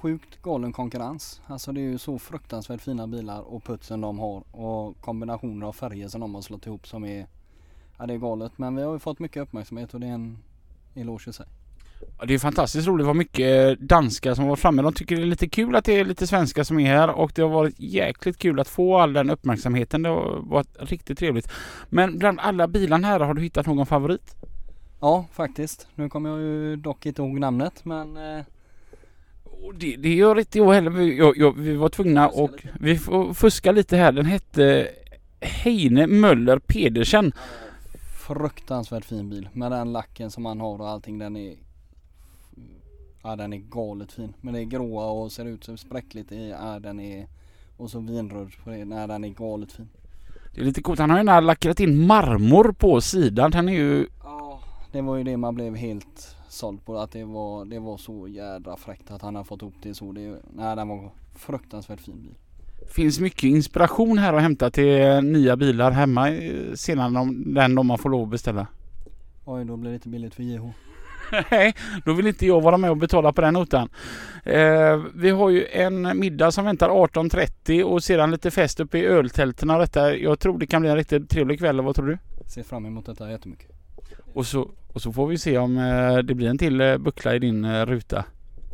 sjukt 0.00 0.42
galen 0.42 0.72
konkurrens. 0.72 1.40
Alltså 1.46 1.72
det 1.72 1.80
är 1.80 1.82
ju 1.82 1.98
så 1.98 2.18
fruktansvärt 2.18 2.80
fina 2.80 3.06
bilar 3.06 3.40
och 3.40 3.64
putsen 3.64 4.00
de 4.00 4.18
har 4.18 4.42
och 4.50 5.00
kombinationer 5.00 5.66
av 5.66 5.72
färger 5.72 6.08
som 6.08 6.20
de 6.20 6.34
har 6.34 6.42
slått 6.42 6.66
ihop 6.66 6.86
som 6.86 7.04
är 7.04 7.26
Ja 7.98 8.06
det 8.06 8.14
är 8.14 8.18
galet 8.18 8.52
men 8.56 8.76
vi 8.76 8.82
har 8.82 8.92
ju 8.92 8.98
fått 8.98 9.18
mycket 9.18 9.42
uppmärksamhet 9.42 9.94
och 9.94 10.00
det 10.00 10.06
är 10.06 10.12
en 10.12 10.38
eloge 10.94 11.30
i 11.30 11.32
sig. 11.32 11.46
Ja, 12.18 12.26
Det 12.26 12.34
är 12.34 12.38
fantastiskt 12.38 12.88
roligt. 12.88 13.06
Var 13.06 13.14
mycket 13.14 13.80
danskar 13.80 14.34
som 14.34 14.46
var 14.46 14.56
framme. 14.56 14.82
De 14.82 14.92
tycker 14.92 15.16
det 15.16 15.22
är 15.22 15.26
lite 15.26 15.48
kul 15.48 15.76
att 15.76 15.84
det 15.84 15.92
är 16.00 16.04
lite 16.04 16.26
svenskar 16.26 16.64
som 16.64 16.78
är 16.80 16.86
här 16.86 17.10
och 17.10 17.32
det 17.34 17.42
har 17.42 17.48
varit 17.48 17.74
jäkligt 17.78 18.38
kul 18.38 18.60
att 18.60 18.68
få 18.68 18.98
all 18.98 19.12
den 19.12 19.30
uppmärksamheten. 19.30 20.02
Det 20.02 20.08
har 20.08 20.40
varit 20.42 20.76
riktigt 20.80 21.18
trevligt. 21.18 21.50
Men 21.88 22.18
bland 22.18 22.40
alla 22.40 22.68
bilarna 22.68 23.06
här, 23.06 23.20
har 23.20 23.34
du 23.34 23.42
hittat 23.42 23.66
någon 23.66 23.86
favorit? 23.86 24.36
Ja 25.00 25.24
faktiskt. 25.32 25.88
Nu 25.94 26.08
kommer 26.08 26.30
jag 26.30 26.40
ju 26.40 26.76
dock 26.76 27.06
inte 27.06 27.22
ihåg 27.22 27.40
namnet 27.40 27.84
men 27.84 28.16
eh, 28.16 28.44
Det, 29.74 29.96
det 29.96 30.14
gör 30.14 30.38
inte 30.38 30.58
jag 30.58 30.72
heller. 30.72 30.90
Vi- 30.90 31.18
Jag, 31.18 31.36
jag, 31.36 31.52
vi 31.58 31.74
var 31.76 31.88
tvungna 31.88 32.28
och 32.28 32.50
lite. 32.52 32.68
vi 32.80 32.98
får 32.98 33.34
fuska 33.34 33.72
lite 33.72 33.96
här. 33.96 34.12
Den 34.12 34.26
hette 34.26 34.88
Heine 35.40 36.06
Möller 36.06 36.58
Pedersen. 36.58 37.32
fruktansvärt 38.26 39.04
fin 39.04 39.28
bil 39.30 39.48
med 39.52 39.72
den 39.72 39.92
lacken 39.92 40.30
som 40.30 40.44
han 40.46 40.60
har 40.60 40.80
och 40.80 40.88
allting. 40.88 41.18
Den 41.18 41.36
är 41.36 41.54
Ja 43.22 43.36
den 43.36 43.52
är 43.52 43.56
galet 43.56 44.12
fin. 44.12 44.34
Men 44.40 44.54
det 44.54 44.60
är 44.60 44.64
gråa 44.64 45.04
och 45.06 45.32
ser 45.32 45.44
ut 45.44 45.64
som 45.64 45.76
spräckligt 45.76 46.32
i. 46.32 46.48
Ja 46.50 46.78
den 46.80 47.00
är 47.00 47.26
och 47.76 47.90
så 47.90 47.98
vinröd 48.00 48.50
på 48.64 48.70
det. 48.70 48.84
Nej 48.84 49.08
den 49.08 49.24
är 49.24 49.28
galet 49.28 49.72
fin. 49.72 49.88
Det 50.54 50.60
är 50.60 50.64
lite 50.64 50.82
coolt. 50.82 50.98
Han 51.00 51.10
har 51.10 51.18
ju 51.18 51.40
lackerat 51.40 51.80
in 51.80 52.06
marmor 52.06 52.72
på 52.72 53.00
sidan. 53.00 53.50
Den 53.50 53.68
är 53.68 53.72
ju... 53.72 54.06
Ja 54.24 54.60
det 54.92 55.00
var 55.00 55.16
ju 55.16 55.24
det 55.24 55.36
man 55.36 55.54
blev 55.54 55.76
helt 55.76 56.36
såld 56.48 56.84
på. 56.84 56.98
Att 56.98 57.12
det 57.12 57.24
var, 57.24 57.64
det 57.64 57.78
var 57.78 57.96
så 57.96 58.28
jädra 58.28 58.76
fräckt 58.76 59.10
att 59.10 59.22
han 59.22 59.34
har 59.34 59.44
fått 59.44 59.62
ihop 59.62 59.74
det 59.82 59.94
så. 59.94 60.12
Det, 60.12 60.36
nej 60.54 60.76
den 60.76 60.88
var 60.88 61.10
fruktansvärt 61.34 62.00
fin 62.00 62.22
bil. 62.22 62.34
finns 62.94 63.20
mycket 63.20 63.44
inspiration 63.44 64.18
här 64.18 64.34
att 64.34 64.42
hämta 64.42 64.70
till 64.70 65.20
nya 65.22 65.56
bilar 65.56 65.90
hemma 65.90 66.30
eh, 66.30 66.74
sedan 66.74 67.14
de, 67.14 67.54
den 67.54 67.74
de 67.74 67.86
man 67.86 67.98
får 67.98 68.10
lov 68.10 68.22
att 68.22 68.30
beställa. 68.30 68.66
Oj 69.44 69.64
då 69.64 69.76
blir 69.76 69.90
det 69.90 69.94
lite 69.96 70.08
billigt 70.08 70.34
för 70.34 70.42
JH. 70.42 70.70
Nej, 71.50 71.74
då 72.04 72.12
vill 72.12 72.26
inte 72.26 72.46
jag 72.46 72.60
vara 72.60 72.76
med 72.76 72.90
och 72.90 72.96
betala 72.96 73.32
på 73.32 73.40
den 73.40 73.54
notan. 73.54 73.88
Eh, 74.44 75.02
vi 75.14 75.30
har 75.30 75.50
ju 75.50 75.66
en 75.66 76.18
middag 76.18 76.50
som 76.50 76.64
väntar 76.64 76.88
18.30 76.88 77.82
och 77.82 78.02
sedan 78.04 78.30
lite 78.30 78.50
fest 78.50 78.80
uppe 78.80 78.98
i 78.98 79.04
öltälten 79.06 79.70
och 79.70 79.78
detta. 79.78 80.16
Jag 80.16 80.40
tror 80.40 80.58
det 80.58 80.66
kan 80.66 80.82
bli 80.82 80.90
en 80.90 80.96
riktigt 80.96 81.30
trevlig 81.30 81.58
kväll. 81.58 81.80
Vad 81.80 81.96
tror 81.96 82.06
du? 82.06 82.18
Ser 82.46 82.62
fram 82.62 82.86
emot 82.86 83.06
detta 83.06 83.30
jättemycket. 83.30 83.77
Och 84.34 84.46
så, 84.46 84.70
och 84.92 85.02
så 85.02 85.12
får 85.12 85.26
vi 85.26 85.38
se 85.38 85.58
om 85.58 85.78
eh, 85.78 86.16
det 86.18 86.34
blir 86.34 86.48
en 86.48 86.58
till 86.58 86.80
eh, 86.80 86.96
buckla 86.96 87.34
i 87.34 87.38
din 87.38 87.64
eh, 87.64 87.86
ruta. 87.86 88.24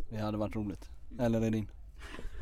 Det 0.09 0.17
hade 0.17 0.37
varit 0.37 0.55
roligt. 0.55 0.89
Eller 1.19 1.45
i 1.45 1.49
din. 1.49 1.67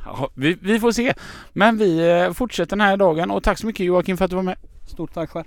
Ja, 0.05 0.29
vi, 0.33 0.57
vi 0.61 0.79
får 0.79 0.91
se. 0.91 1.13
Men 1.53 1.77
vi 1.77 2.31
fortsätter 2.33 2.75
den 2.75 2.81
här 2.81 2.97
dagen 2.97 3.31
och 3.31 3.43
tack 3.43 3.57
så 3.57 3.67
mycket 3.67 3.85
Joakim 3.85 4.17
för 4.17 4.25
att 4.25 4.31
du 4.31 4.35
var 4.35 4.43
med. 4.43 4.55
Stort 4.85 5.13
tack 5.13 5.29
själv. 5.29 5.45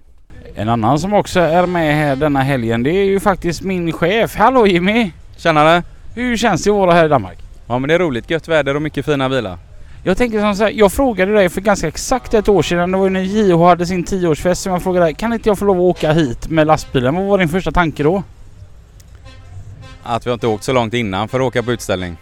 En 0.54 0.68
annan 0.68 0.98
som 0.98 1.14
också 1.14 1.40
är 1.40 1.66
med 1.66 1.94
här 1.96 2.16
denna 2.16 2.40
helgen 2.40 2.82
det 2.82 2.90
är 2.90 3.04
ju 3.04 3.20
faktiskt 3.20 3.62
min 3.62 3.92
chef. 3.92 4.36
Hallå 4.36 4.66
Jimmy! 4.66 5.12
Tjenare! 5.36 5.82
Hur 6.14 6.36
känns 6.36 6.64
det 6.64 6.70
att 6.70 6.76
vara 6.76 6.92
här 6.92 7.04
i 7.04 7.08
Danmark? 7.08 7.38
Ja 7.66 7.78
men 7.78 7.88
det 7.88 7.94
är 7.94 7.98
roligt, 7.98 8.30
gött 8.30 8.48
väder 8.48 8.76
och 8.76 8.82
mycket 8.82 9.04
fina 9.04 9.28
bilar. 9.28 9.58
Jag 10.06 10.16
tänker 10.16 10.40
som 10.40 10.54
så 10.54 10.64
här, 10.64 10.70
jag 10.70 10.92
frågade 10.92 11.34
dig 11.34 11.48
för 11.48 11.60
ganska 11.60 11.88
exakt 11.88 12.34
ett 12.34 12.48
år 12.48 12.62
sedan, 12.62 12.92
det 12.92 12.98
var 12.98 13.04
ju 13.04 13.10
när 13.10 13.20
JH 13.20 13.64
hade 13.64 13.86
sin 13.86 14.04
tioårsfest, 14.04 14.62
som 14.62 14.72
jag 14.72 14.82
frågade 14.82 15.06
dig, 15.06 15.14
kan 15.14 15.32
inte 15.32 15.48
jag 15.48 15.58
få 15.58 15.64
lov 15.64 15.76
att 15.76 15.82
åka 15.82 16.12
hit 16.12 16.48
med 16.48 16.66
lastbilen? 16.66 17.14
Vad 17.14 17.24
var 17.24 17.38
din 17.38 17.48
första 17.48 17.70
tanke 17.70 18.02
då? 18.02 18.22
Att 20.02 20.26
vi 20.26 20.32
inte 20.32 20.46
åkt 20.46 20.64
så 20.64 20.72
långt 20.72 20.94
innan 20.94 21.28
för 21.28 21.40
att 21.40 21.46
åka 21.46 21.62
på 21.62 21.72
utställning. 21.72 22.16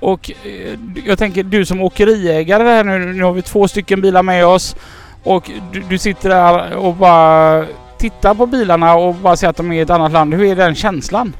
Och 0.00 0.30
eh, 0.44 0.78
jag 1.06 1.18
tänker 1.18 1.42
du 1.42 1.64
som 1.64 1.80
åkeriägare 1.80 2.62
här 2.62 2.84
nu, 2.84 3.12
nu 3.12 3.24
har 3.24 3.32
vi 3.32 3.42
två 3.42 3.68
stycken 3.68 4.00
bilar 4.00 4.22
med 4.22 4.46
oss 4.46 4.76
och 5.22 5.50
du, 5.72 5.80
du 5.80 5.98
sitter 5.98 6.28
där 6.28 6.76
och 6.76 6.94
bara 6.94 7.66
tittar 7.98 8.34
på 8.34 8.46
bilarna 8.46 8.94
och 8.94 9.14
bara 9.14 9.36
ser 9.36 9.48
att 9.48 9.56
de 9.56 9.72
är 9.72 9.76
i 9.76 9.80
ett 9.80 9.90
annat 9.90 10.12
land. 10.12 10.34
Hur 10.34 10.44
är 10.44 10.56
den 10.56 10.74
känslan? 10.74 11.36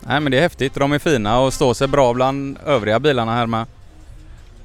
Nej 0.00 0.20
men 0.20 0.32
det 0.32 0.38
är 0.38 0.42
häftigt, 0.42 0.74
de 0.74 0.92
är 0.92 0.98
fina 0.98 1.40
och 1.40 1.52
står 1.52 1.74
sig 1.74 1.88
bra 1.88 2.14
bland 2.14 2.58
övriga 2.66 3.00
bilarna 3.00 3.34
här 3.34 3.46
med. 3.46 3.66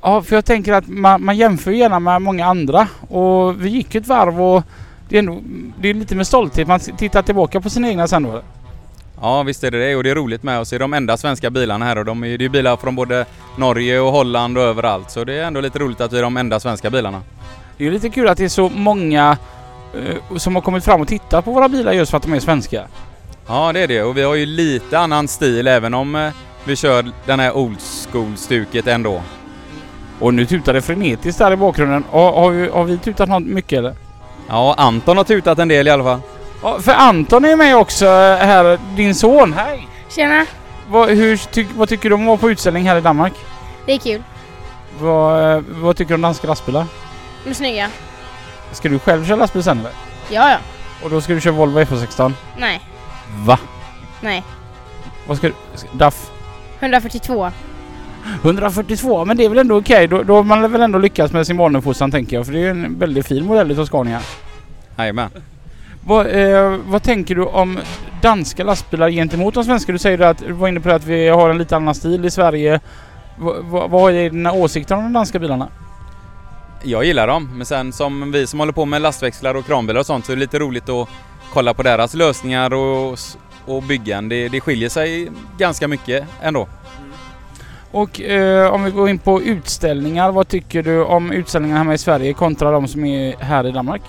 Ja, 0.07 0.21
för 0.21 0.35
jag 0.35 0.45
tänker 0.45 0.73
att 0.73 0.87
man, 0.87 1.25
man 1.25 1.37
jämför 1.37 1.71
gärna 1.71 1.99
med 1.99 2.21
många 2.21 2.45
andra 2.45 2.87
och 3.07 3.65
vi 3.65 3.69
gick 3.69 3.95
ett 3.95 4.07
varv 4.07 4.41
och 4.41 4.63
det 5.09 5.15
är, 5.15 5.19
ändå, 5.19 5.39
det 5.79 5.89
är 5.89 5.93
lite 5.93 6.15
med 6.15 6.27
stolthet 6.27 6.67
man 6.67 6.79
tittar 6.79 7.21
tillbaka 7.21 7.61
på 7.61 7.69
sina 7.69 7.89
egna 7.89 8.07
sen 8.07 8.23
då. 8.23 8.41
Ja 9.21 9.43
visst 9.43 9.63
är 9.63 9.71
det 9.71 9.87
det 9.87 9.95
och 9.95 10.03
det 10.03 10.09
är 10.09 10.15
roligt 10.15 10.43
med 10.43 10.59
att 10.59 10.67
se 10.67 10.77
de 10.77 10.93
enda 10.93 11.17
svenska 11.17 11.49
bilarna 11.49 11.85
här 11.85 11.97
och 11.97 12.05
de 12.05 12.23
är 12.23 12.37
det 12.37 12.45
är 12.45 12.49
bilar 12.49 12.77
från 12.77 12.95
både 12.95 13.25
Norge 13.57 13.99
och 13.99 14.11
Holland 14.11 14.57
och 14.57 14.63
överallt 14.63 15.11
så 15.11 15.23
det 15.23 15.33
är 15.33 15.43
ändå 15.43 15.61
lite 15.61 15.79
roligt 15.79 16.01
att 16.01 16.13
vi 16.13 16.17
är 16.17 16.23
de 16.23 16.37
enda 16.37 16.59
svenska 16.59 16.89
bilarna. 16.89 17.21
Det 17.77 17.87
är 17.87 17.91
lite 17.91 18.09
kul 18.09 18.27
att 18.27 18.37
det 18.37 18.45
är 18.45 18.49
så 18.49 18.69
många 18.69 19.37
eh, 19.93 20.37
som 20.37 20.55
har 20.55 20.61
kommit 20.61 20.85
fram 20.85 21.01
och 21.01 21.07
tittat 21.07 21.45
på 21.45 21.51
våra 21.51 21.69
bilar 21.69 21.93
just 21.93 22.11
för 22.11 22.17
att 22.17 22.23
de 22.23 22.33
är 22.33 22.39
svenska. 22.39 22.83
Ja 23.47 23.73
det 23.73 23.79
är 23.79 23.87
det 23.87 24.03
och 24.03 24.17
vi 24.17 24.21
har 24.21 24.35
ju 24.35 24.45
lite 24.45 24.99
annan 24.99 25.27
stil 25.27 25.67
även 25.67 25.93
om 25.93 26.15
eh, 26.15 26.31
vi 26.65 26.75
kör 26.75 27.05
den 27.25 27.39
här 27.39 27.57
old 27.57 27.79
school-stuket 28.11 28.87
ändå. 28.87 29.21
Och 30.19 30.33
nu 30.33 30.45
tutar 30.45 30.73
det 30.73 30.81
frenetiskt 30.81 31.39
där 31.39 31.51
i 31.51 31.55
bakgrunden. 31.55 32.03
Har, 32.11 32.31
har, 32.31 32.49
vi, 32.49 32.69
har 32.69 32.83
vi 32.83 32.97
tutat 32.97 33.29
något 33.29 33.43
mycket 33.43 33.79
eller? 33.79 33.95
Ja 34.49 34.75
Anton 34.77 35.17
har 35.17 35.23
tutat 35.23 35.59
en 35.59 35.67
del 35.67 35.87
i 35.87 35.91
alla 35.91 36.03
fall. 36.03 36.19
Ja, 36.63 36.79
för 36.79 36.91
Anton 36.93 37.45
är 37.45 37.55
med 37.55 37.77
också 37.77 38.05
eh, 38.05 38.37
här, 38.37 38.79
din 38.95 39.15
son. 39.15 39.53
Hej! 39.53 39.87
Tjena, 40.09 40.45
Vad, 40.89 41.09
hur, 41.09 41.37
ty, 41.37 41.65
vad 41.75 41.89
tycker 41.89 42.09
du 42.09 42.15
om 42.15 42.21
att 42.21 42.27
vara 42.27 42.37
på 42.37 42.51
utställning 42.51 42.87
här 42.87 42.97
i 42.97 43.01
Danmark? 43.01 43.33
det 43.85 43.93
är 43.93 43.97
kul. 43.97 44.23
Vad, 44.99 45.55
eh, 45.55 45.61
vad 45.67 45.97
tycker 45.97 46.09
du 46.09 46.15
om 46.15 46.21
danska 46.21 46.47
lastbilar? 46.47 46.85
De 47.43 47.49
är 47.49 47.53
snygga. 47.53 47.89
Ska 48.71 48.89
du 48.89 48.99
själv 48.99 49.25
köra 49.25 49.35
lastbil 49.35 49.63
sen 49.63 49.79
eller? 49.79 49.91
Ja, 50.29 50.49
ja. 50.51 50.57
Och 51.03 51.09
då 51.09 51.21
ska 51.21 51.33
du 51.33 51.41
köra 51.41 51.53
Volvo 51.53 51.79
F16? 51.79 52.33
Nej, 52.57 52.81
Va? 53.45 53.59
nej. 54.21 54.43
Vad 55.27 55.37
ska 55.37 55.47
du... 55.47 55.53
ska- 55.75 55.87
DAF? 55.93 56.31
142. 56.79 57.51
142, 58.43 59.25
men 59.25 59.37
det 59.37 59.45
är 59.45 59.49
väl 59.49 59.57
ändå 59.57 59.77
okej. 59.77 60.07
Då, 60.07 60.23
då 60.23 60.35
har 60.35 60.43
man 60.43 60.71
väl 60.71 60.81
ändå 60.81 60.99
lyckats 60.99 61.33
med 61.33 61.47
sin 61.47 61.57
barnuppfostran 61.57 62.11
tänker 62.11 62.35
jag. 62.35 62.45
För 62.45 62.53
det 62.53 62.59
är 62.59 62.63
ju 62.63 62.69
en 62.69 62.99
väldigt 62.99 63.27
fin 63.27 63.45
modell 63.45 63.71
utav 63.71 63.85
Scania. 63.85 64.21
Jajamän. 64.97 65.29
Vad, 66.07 66.27
eh, 66.27 66.77
vad 66.85 67.03
tänker 67.03 67.35
du 67.35 67.45
om 67.45 67.79
danska 68.21 68.63
lastbilar 68.63 69.09
gentemot 69.09 69.53
de 69.53 69.63
svenska? 69.63 69.91
Du 69.91 69.97
säger 69.97 70.19
att, 70.19 70.37
du 70.37 70.53
var 70.53 70.67
inne 70.67 70.79
på 70.79 70.89
det 70.89 70.95
att 70.95 71.05
vi 71.05 71.27
har 71.27 71.49
en 71.49 71.57
lite 71.57 71.75
annan 71.75 71.95
stil 71.95 72.25
i 72.25 72.31
Sverige. 72.31 72.79
Va, 73.37 73.53
va, 73.61 73.87
vad 73.87 74.13
är 74.13 74.29
dina 74.29 74.51
åsikter 74.51 74.95
om 74.95 75.03
de 75.03 75.13
danska 75.13 75.39
bilarna? 75.39 75.67
Jag 76.83 77.05
gillar 77.05 77.27
dem, 77.27 77.57
men 77.57 77.65
sen 77.65 77.93
som 77.93 78.31
vi 78.31 78.47
som 78.47 78.59
håller 78.59 78.73
på 78.73 78.85
med 78.85 79.01
lastväxlar 79.01 79.55
och 79.55 79.65
kranbilar 79.65 79.99
och 79.99 80.05
sånt 80.05 80.25
så 80.25 80.31
är 80.31 80.35
det 80.35 80.39
lite 80.39 80.59
roligt 80.59 80.89
att 80.89 81.09
kolla 81.53 81.73
på 81.73 81.83
deras 81.83 82.13
lösningar 82.13 82.73
och, 82.73 83.19
och 83.65 83.83
byggen. 83.83 84.29
Det, 84.29 84.47
det 84.47 84.61
skiljer 84.61 84.89
sig 84.89 85.31
ganska 85.57 85.87
mycket 85.87 86.25
ändå. 86.41 86.67
Och 87.95 88.21
eh, 88.21 88.73
om 88.73 88.83
vi 88.83 88.91
går 88.91 89.09
in 89.09 89.17
på 89.17 89.41
utställningar. 89.41 90.31
Vad 90.31 90.47
tycker 90.47 90.83
du 90.83 91.03
om 91.03 91.31
utställningarna 91.31 91.79
hemma 91.79 91.93
i 91.93 91.97
Sverige 91.97 92.33
kontra 92.33 92.71
de 92.71 92.87
som 92.87 93.05
är 93.05 93.35
här 93.39 93.67
i 93.67 93.71
Danmark? 93.71 94.01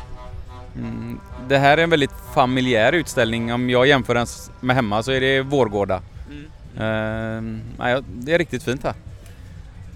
Mm, 0.77 1.21
det 1.49 1.59
här 1.59 1.79
är 1.79 1.83
en 1.83 1.91
väldigt 1.91 2.11
familjär 2.35 2.93
utställning. 2.93 3.53
Om 3.53 3.71
jag 3.71 3.87
jämför 3.87 4.15
den 4.15 4.27
med 4.61 4.77
hemma 4.77 5.03
så 5.03 5.13
är 5.13 5.21
det 5.21 5.43
Vårgårda. 5.43 6.01
Ehm, 6.81 7.61
nej, 7.79 8.03
det 8.09 8.35
är 8.35 8.39
riktigt 8.39 8.63
fint 8.63 8.85
här. 8.85 8.95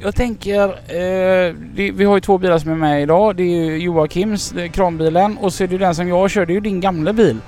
Jag 0.03 0.15
tänker, 0.15 0.69
eh, 0.69 1.55
det, 1.75 1.91
vi 1.91 2.05
har 2.05 2.15
ju 2.15 2.21
två 2.21 2.39
bilar 2.39 2.59
som 2.59 2.71
är 2.71 2.77
med 2.77 3.03
idag. 3.03 3.37
Det 3.37 3.43
är 3.43 3.47
ju 3.47 3.79
Joakims, 3.79 4.51
det 4.51 4.63
är 4.63 4.69
kranbilen 4.69 5.39
och 5.39 5.53
så 5.53 5.65
är 5.65 5.69
det 5.69 5.79
den 5.79 5.95
som 5.95 6.09
jag 6.09 6.31
kör, 6.31 6.47
det 6.47 6.53
är 6.53 6.55
ju 6.55 6.61
din 6.61 6.81
gamla 6.81 7.13
bil. 7.13 7.39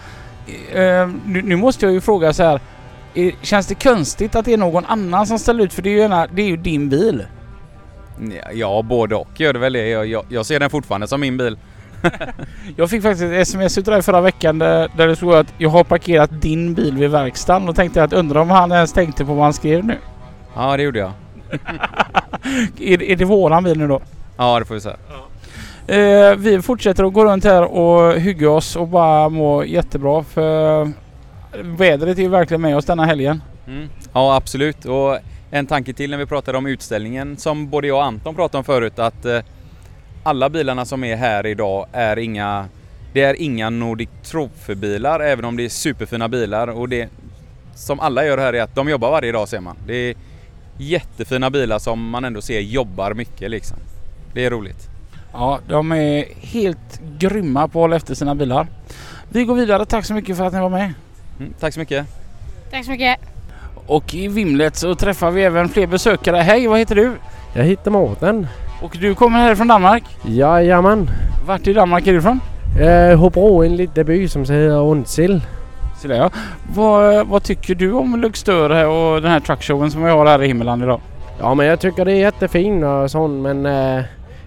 eh, 0.72 1.08
nu, 1.26 1.42
nu 1.42 1.56
måste 1.56 1.86
jag 1.86 1.92
ju 1.92 2.00
fråga 2.00 2.32
så 2.32 2.42
här. 2.42 2.60
Känns 3.42 3.66
det 3.66 3.74
konstigt 3.82 4.34
att 4.34 4.44
det 4.44 4.52
är 4.52 4.56
någon 4.58 4.84
annan 4.84 5.26
som 5.26 5.38
ställer 5.38 5.64
ut? 5.64 5.72
För 5.72 5.82
det 5.82 5.88
är 5.90 5.92
ju, 5.92 5.98
gärna, 5.98 6.26
det 6.34 6.42
är 6.42 6.46
ju 6.46 6.56
din 6.56 6.88
bil. 6.88 7.24
Ja, 8.52 8.82
både 8.82 9.14
och 9.14 9.40
gör 9.40 9.52
det 9.52 9.58
väl 9.58 9.72
det. 9.72 9.88
Jag, 9.88 10.06
jag, 10.06 10.24
jag 10.28 10.46
ser 10.46 10.60
den 10.60 10.70
fortfarande 10.70 11.06
som 11.06 11.20
min 11.20 11.36
bil. 11.36 11.58
Jag 12.76 12.90
fick 12.90 13.02
faktiskt 13.02 13.22
ett 13.24 13.32
sms 13.32 13.78
utav 13.78 13.92
dig 13.92 14.02
förra 14.02 14.20
veckan 14.20 14.58
där, 14.58 14.90
där 14.96 15.08
det 15.08 15.16
stod 15.16 15.34
att 15.34 15.54
jag 15.58 15.70
har 15.70 15.84
parkerat 15.84 16.42
din 16.42 16.74
bil 16.74 16.96
vid 16.96 17.10
verkstaden 17.10 17.68
och 17.68 17.76
tänkte 17.76 18.02
att 18.04 18.12
undra 18.12 18.40
om 18.40 18.50
han 18.50 18.72
ens 18.72 18.92
tänkte 18.92 19.24
på 19.24 19.34
vad 19.34 19.44
han 19.44 19.52
skrev 19.52 19.84
nu. 19.84 19.98
Ja, 20.56 20.76
det 20.76 20.82
gjorde 20.82 20.98
jag. 20.98 21.12
Är, 22.80 22.96
det- 22.98 23.12
är 23.12 23.16
det 23.16 23.24
våran 23.24 23.64
bil 23.64 23.78
nu 23.78 23.88
då? 23.88 24.00
Ja, 24.36 24.58
det 24.58 24.64
får 24.64 24.74
vi 24.74 24.80
säga. 24.80 24.96
Eh, 25.86 26.36
vi 26.36 26.62
fortsätter 26.62 27.04
att 27.04 27.12
gå 27.12 27.24
runt 27.24 27.44
här 27.44 27.62
och 27.62 28.14
hygga 28.20 28.50
oss 28.50 28.76
och 28.76 28.88
bara 28.88 29.28
må 29.28 29.64
jättebra 29.64 30.22
för 30.22 30.90
vädret 31.60 32.18
är 32.18 32.22
ju 32.22 32.28
verkligen 32.28 32.60
med 32.60 32.76
oss 32.76 32.84
denna 32.84 33.04
helgen. 33.04 33.42
Mm. 33.66 33.88
Ja, 34.12 34.36
absolut. 34.36 34.84
Och 34.84 35.18
en 35.50 35.66
tanke 35.66 35.92
till 35.92 36.10
när 36.10 36.18
vi 36.18 36.26
pratade 36.26 36.58
om 36.58 36.66
utställningen 36.66 37.36
som 37.36 37.70
både 37.70 37.86
jag 37.86 37.96
och 37.96 38.04
Anton 38.04 38.34
pratade 38.34 38.58
om 38.58 38.64
förut 38.64 38.98
att 38.98 39.24
eh, 39.24 39.40
alla 40.22 40.50
bilarna 40.50 40.84
som 40.84 41.04
är 41.04 41.16
här 41.16 41.46
idag 41.46 41.86
är 41.92 42.18
inga 42.18 42.68
det 43.12 43.22
är 43.22 43.42
inga 43.42 43.70
Nordic 43.70 44.08
Trophy-bilar 44.22 45.20
även 45.20 45.44
om 45.44 45.56
det 45.56 45.64
är 45.64 45.68
superfina 45.68 46.28
bilar 46.28 46.68
och 46.68 46.88
det 46.88 47.08
som 47.74 48.00
alla 48.00 48.24
gör 48.24 48.38
här 48.38 48.52
är 48.52 48.62
att 48.62 48.74
de 48.74 48.88
jobbar 48.88 49.10
varje 49.10 49.32
dag 49.32 49.48
ser 49.48 49.60
man. 49.60 49.76
Det 49.86 49.94
är 49.94 50.14
jättefina 50.78 51.50
bilar 51.50 51.78
som 51.78 52.10
man 52.10 52.24
ändå 52.24 52.40
ser 52.40 52.60
jobbar 52.60 53.14
mycket 53.14 53.50
liksom. 53.50 53.76
Det 54.34 54.44
är 54.44 54.50
roligt. 54.50 54.88
Ja, 55.32 55.60
de 55.68 55.92
är 55.92 56.24
helt 56.40 57.00
grymma 57.18 57.60
på 57.60 57.78
att 57.78 57.82
hålla 57.82 57.96
efter 57.96 58.14
sina 58.14 58.34
bilar. 58.34 58.66
Vi 59.28 59.44
går 59.44 59.54
vidare. 59.54 59.86
Tack 59.86 60.04
så 60.04 60.14
mycket 60.14 60.36
för 60.36 60.44
att 60.44 60.52
ni 60.52 60.60
var 60.60 60.68
med. 60.68 60.92
Mm, 61.40 61.52
tack 61.60 61.74
så 61.74 61.80
mycket. 61.80 62.06
Tack 62.70 62.84
så 62.84 62.90
mycket. 62.90 63.18
Och 63.86 64.14
i 64.14 64.28
Vimlet 64.28 64.76
så 64.76 64.94
träffar 64.94 65.30
vi 65.30 65.42
även 65.44 65.68
fler 65.68 65.86
besökare. 65.86 66.36
Hej, 66.36 66.66
vad 66.66 66.78
heter 66.78 66.94
du? 66.94 67.12
Jag 67.54 67.64
hittar 67.64 67.90
Mårten. 67.90 68.46
Och 68.82 68.96
du 69.00 69.14
kommer 69.14 69.38
här 69.38 69.54
från 69.54 69.68
Danmark. 69.68 70.04
Jajamän. 70.24 71.10
Vart 71.46 71.66
i 71.66 71.72
Danmark 71.72 72.06
är 72.06 72.12
du 72.12 72.18
ifrån? 72.18 72.40
Eh, 72.80 73.18
Hobro, 73.18 73.64
en 73.64 73.76
liten 73.76 74.06
by 74.06 74.28
som 74.28 74.42
heter 74.42 75.40
där, 76.08 76.16
ja. 76.16 76.30
Vad, 76.74 77.26
vad 77.26 77.42
tycker 77.42 77.74
du 77.74 77.92
om 77.92 78.20
Luxstör 78.20 78.70
här 78.70 78.86
och 78.86 79.22
den 79.22 79.30
här 79.30 79.40
truckshowen 79.40 79.90
som 79.90 80.04
vi 80.04 80.10
har 80.10 80.26
här 80.26 80.42
i 80.42 80.46
Himmeland 80.46 80.82
idag? 80.82 81.00
Ja 81.40 81.54
men 81.54 81.66
jag 81.66 81.80
tycker 81.80 82.04
det 82.04 82.12
är 82.12 82.16
jättefint 82.16 82.84
och 82.84 83.10
sånt 83.10 83.42
men 83.42 83.66
eh, 83.66 84.04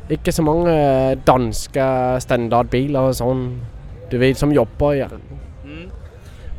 inte 0.09 0.31
så 0.31 0.41
många 0.41 1.15
danska 1.15 2.19
standardbilar 2.19 3.01
och 3.01 3.15
sånt. 3.15 3.63
Du 4.09 4.17
vet 4.17 4.37
som 4.37 4.53
jobbar 4.53 4.93
ja. 4.93 5.07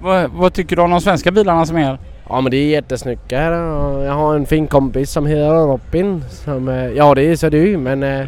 Vad, 0.00 0.30
vad 0.30 0.52
tycker 0.52 0.76
du 0.76 0.82
om 0.82 0.90
de 0.90 1.00
svenska 1.00 1.30
bilarna 1.30 1.66
som 1.66 1.76
är 1.76 1.80
här? 1.84 1.98
Ja 2.28 2.40
men 2.40 2.50
det 2.50 2.56
är 2.56 2.68
jättesnyggt 2.68 3.32
här 3.32 3.52
och 3.52 4.04
jag 4.04 4.12
har 4.12 4.34
en 4.34 4.46
fin 4.46 4.66
kompis 4.66 5.10
som 5.10 5.26
heter 5.26 5.50
Robin. 5.50 6.24
Som, 6.30 6.68
eh, 6.68 6.86
ja 6.88 7.14
det 7.14 7.22
är 7.22 7.36
så 7.36 7.48
du 7.48 7.76
men 7.76 8.02
eh, 8.02 8.26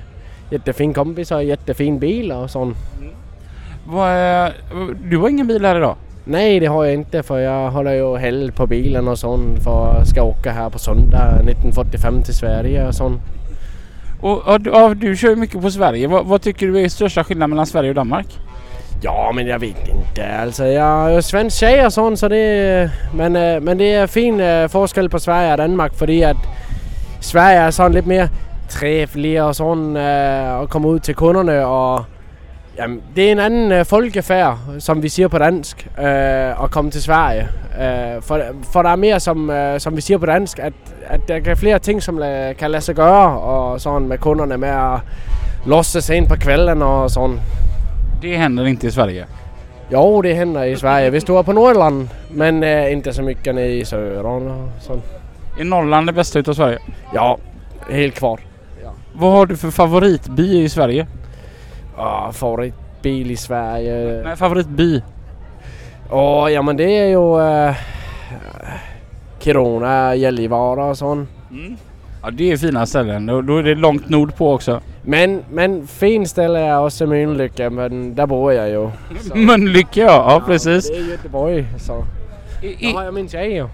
jättefin 0.50 0.94
kompis 0.94 1.30
och 1.30 1.44
jättefin 1.44 1.98
bil 1.98 2.32
och 2.32 2.50
sånt. 2.50 2.76
Vad, 3.86 4.08
är- 4.10 4.52
du 5.10 5.18
har 5.18 5.28
ingen 5.28 5.46
bil 5.46 5.64
här 5.64 5.76
idag? 5.76 5.96
Nej 6.24 6.60
det 6.60 6.66
har 6.66 6.84
jag 6.84 6.94
inte 6.94 7.22
för 7.22 7.38
jag 7.38 7.70
håller 7.70 7.92
ju 7.92 8.16
häll 8.16 8.52
på 8.52 8.66
bilen 8.66 9.08
och 9.08 9.18
sånt 9.18 9.64
för 9.64 9.94
jag 9.98 10.06
ska 10.06 10.22
åka 10.22 10.52
här 10.52 10.70
på 10.70 10.78
söndag 10.78 11.34
1945 11.40 12.22
till 12.22 12.34
Sverige 12.34 12.86
och 12.88 12.94
sånt. 12.94 13.20
Och, 14.20 14.60
du, 14.60 14.70
ja, 14.70 14.94
du 14.94 15.16
kör 15.16 15.28
ju 15.30 15.36
mycket 15.36 15.62
på 15.62 15.70
Sverige. 15.70 16.06
Vad, 16.08 16.26
vad 16.26 16.42
tycker 16.42 16.66
du 16.66 16.80
är 16.80 16.88
största 16.88 17.24
skillnaden 17.24 17.50
mellan 17.50 17.66
Sverige 17.66 17.88
och 17.88 17.94
Danmark? 17.94 18.26
Ja 19.00 19.32
men 19.34 19.46
jag 19.46 19.58
vet 19.58 19.88
inte 19.88 20.38
alltså. 20.42 20.66
Jag 20.66 21.14
är 21.14 21.20
svensk 21.20 21.58
tjej 21.58 21.86
och 21.86 21.92
sånt 21.92 22.18
så 22.18 22.28
det 22.28 22.90
men, 23.14 23.36
eh, 23.36 23.60
men 23.60 23.78
det 23.78 23.94
är 23.94 24.06
fin 24.06 24.40
eh, 24.40 24.68
forskel 24.68 25.10
på 25.10 25.20
Sverige 25.20 25.52
och 25.52 25.58
Danmark 25.58 25.94
för 25.94 26.24
att 26.24 26.36
Sverige 27.20 27.58
är 27.58 27.70
sån 27.70 27.92
lite 27.92 28.08
mer 28.08 28.28
trevlig 28.68 29.44
och 29.44 29.56
sån 29.56 29.96
eh, 29.96 30.58
och 30.58 30.70
kommer 30.70 30.96
ut 30.96 31.02
till 31.02 31.14
kunderna 31.14 31.68
och 31.68 32.04
jamen, 32.76 33.02
det 33.14 33.22
är 33.22 33.32
en 33.32 33.38
annan 33.38 33.84
folkaffär, 33.84 34.40
eh, 34.40 34.54
folkefärd 34.54 34.82
som 34.82 35.00
vi 35.00 35.10
säger 35.10 35.28
på 35.28 35.38
dansk 35.38 35.86
eh, 35.98 36.60
att 36.60 36.70
komma 36.70 36.90
till 36.90 37.02
Sverige. 37.02 37.48
För, 38.22 38.54
för 38.72 38.82
det 38.82 38.88
är 38.88 38.96
mer 38.96 39.18
som, 39.18 39.76
som 39.78 39.94
vi 39.94 40.00
säger 40.00 40.18
på 40.18 40.26
dansk 40.26 40.58
att, 40.58 40.94
att 41.10 41.26
det 41.26 41.34
är 41.34 41.54
flera 41.54 41.78
ting 41.78 42.00
som 42.00 42.16
kan 42.58 42.72
lade 42.72 42.82
sig 42.82 42.94
göra 42.94 43.36
och 43.36 43.80
sånt 43.80 44.08
med 44.08 44.20
kunderna 44.20 44.56
med 44.56 44.94
att 44.94 45.00
låtsas 45.66 46.04
sent 46.04 46.28
på 46.28 46.36
kvällen 46.36 46.82
och 46.82 47.10
sånt. 47.10 47.40
Det 48.20 48.36
händer 48.36 48.66
inte 48.66 48.86
i 48.86 48.90
Sverige. 48.90 49.26
Jo, 49.90 50.22
det 50.22 50.32
händer 50.34 50.64
i 50.64 50.76
Sverige. 50.76 51.10
Vi 51.10 51.20
står 51.20 51.42
på 51.42 51.52
Norrland, 51.52 52.08
men 52.30 52.62
eh, 52.62 52.92
inte 52.92 53.12
så 53.12 53.22
mycket 53.22 53.54
nere 53.54 53.72
i 53.72 53.84
södern 53.84 54.50
och 54.50 54.68
sånt. 54.82 55.04
Är 55.60 55.64
Norrland 55.64 56.06
det 56.06 56.12
bästa 56.12 56.38
utav 56.38 56.52
Sverige? 56.54 56.78
Ja, 57.14 57.38
helt 57.90 58.14
klart. 58.14 58.40
Vad 59.12 59.32
har 59.32 59.46
du 59.46 59.56
för 59.56 59.70
favoritby 59.70 60.62
i 60.62 60.68
Sverige? 60.68 61.06
Ah, 61.96 62.32
favoritbil 62.32 63.30
i 63.30 63.36
Sverige? 63.36 64.22
Nej, 64.24 64.36
favoritby. 64.36 65.02
Åh, 66.10 66.52
ja 66.52 66.62
men 66.62 66.76
det 66.76 66.98
är 66.98 67.06
ju 67.06 67.40
eh, 67.40 67.74
Kiruna, 69.38 70.14
Gällivare 70.14 70.84
och 70.84 70.98
sånt. 70.98 71.28
Ja, 72.22 72.30
det 72.30 72.52
är 72.52 72.56
fina 72.56 72.86
ställen. 72.86 73.26
Då, 73.26 73.42
då 73.42 73.56
är 73.56 73.62
det 73.62 73.74
långt 73.74 74.08
nord 74.08 74.36
på 74.36 74.52
också. 74.52 74.80
Men, 75.08 75.44
men 75.50 75.86
fin 75.86 76.28
ställe 76.28 76.58
är 76.58 76.84
också 76.84 77.06
Mölnlycke, 77.06 77.70
men 77.70 78.14
där 78.14 78.26
bor 78.26 78.52
jag 78.52 78.68
ju. 78.68 78.90
Mölnlycke 79.34 80.00
ja, 80.00 80.32
ja 80.32 80.42
precis. 80.46 80.90
Det 80.90 80.96
är 80.96 81.10
Göteborg, 81.10 81.66
så. 81.78 82.04
Är, 82.62 82.94
har 82.94 83.04
jag 83.04 83.14
min 83.14 83.28
tjej 83.28 83.52
ju. 83.52 83.68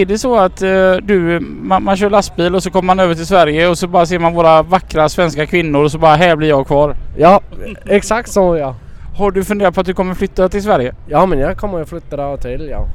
är, 0.00 0.04
det 0.04 0.18
så 0.18 0.36
att 0.38 0.62
eh, 0.62 0.92
du, 0.92 1.40
man, 1.40 1.82
man 1.82 1.96
kör 1.96 2.10
lastbil 2.10 2.54
och 2.54 2.62
så 2.62 2.70
kommer 2.70 2.86
man 2.86 3.00
över 3.00 3.14
till 3.14 3.26
Sverige 3.26 3.68
och 3.68 3.78
så 3.78 3.88
bara 3.88 4.06
ser 4.06 4.18
man 4.18 4.34
våra 4.34 4.62
vackra 4.62 5.08
svenska 5.08 5.46
kvinnor 5.46 5.84
och 5.84 5.92
så 5.92 5.98
bara 5.98 6.14
här 6.14 6.36
blir 6.36 6.48
jag 6.48 6.66
kvar. 6.66 6.96
Ja, 7.16 7.40
exakt 7.86 8.30
så 8.30 8.56
ja. 8.56 8.74
Har 9.16 9.30
du 9.30 9.44
funderat 9.44 9.74
på 9.74 9.80
att 9.80 9.86
du 9.86 9.94
kommer 9.94 10.14
flytta 10.14 10.48
till 10.48 10.62
Sverige? 10.62 10.94
Ja 11.08 11.26
men 11.26 11.38
jag 11.38 11.56
kommer 11.56 11.82
att 11.82 11.88
flytta 11.88 12.16
där 12.16 12.36
till 12.36 12.68
ja. 12.70 12.88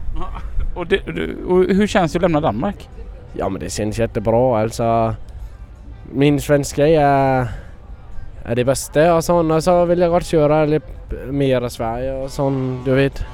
Och, 0.76 0.88
det, 0.88 1.00
och 1.48 1.64
hur 1.64 1.88
känns 1.88 2.12
det 2.14 2.18
att 2.18 2.22
lämna 2.22 2.42
Danmark? 2.42 2.90
Ja 3.34 3.50
men 3.50 3.62
det 3.62 3.70
känns 3.70 4.00
jättebra 4.00 4.60
alltså. 4.60 5.16
Min 6.12 6.42
svenska 6.42 6.88
är, 6.88 7.48
är 8.46 8.56
det 8.56 8.66
bästa 8.66 9.16
och 9.16 9.24
sånt 9.24 9.52
och 9.52 9.64
så 9.64 9.86
vill 9.86 10.00
jag 10.00 10.12
gott 10.12 10.26
köra 10.26 10.66
lite 10.66 10.88
mer 11.32 11.66
i 11.66 11.70
Sverige 11.70 12.14
och 12.14 12.32
sånt 12.32 12.86
du 12.86 12.94
vet. 12.94 13.26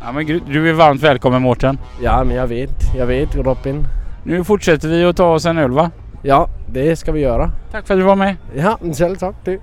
Ja 0.00 0.12
men 0.12 0.26
du 0.26 0.70
är 0.70 0.72
varmt 0.72 1.02
välkommen 1.02 1.42
Mårten. 1.42 1.78
Ja 2.02 2.24
men 2.24 2.36
jag 2.36 2.46
vet, 2.46 2.94
jag 2.96 3.06
vet 3.06 3.36
Robin. 3.36 3.84
Nu 4.24 4.44
fortsätter 4.44 4.88
vi 4.88 5.04
att 5.04 5.16
ta 5.16 5.34
oss 5.34 5.46
en 5.46 5.58
öl 5.58 5.70
va? 5.70 5.90
Ja 6.22 6.48
det 6.72 6.96
ska 6.96 7.12
vi 7.12 7.20
göra. 7.20 7.50
Tack 7.70 7.86
för 7.86 7.94
att 7.94 8.00
du 8.00 8.04
var 8.04 8.16
med. 8.16 8.36
Ja 8.56 8.78
själv 8.98 9.16
tack 9.16 9.36
du. 9.44 9.60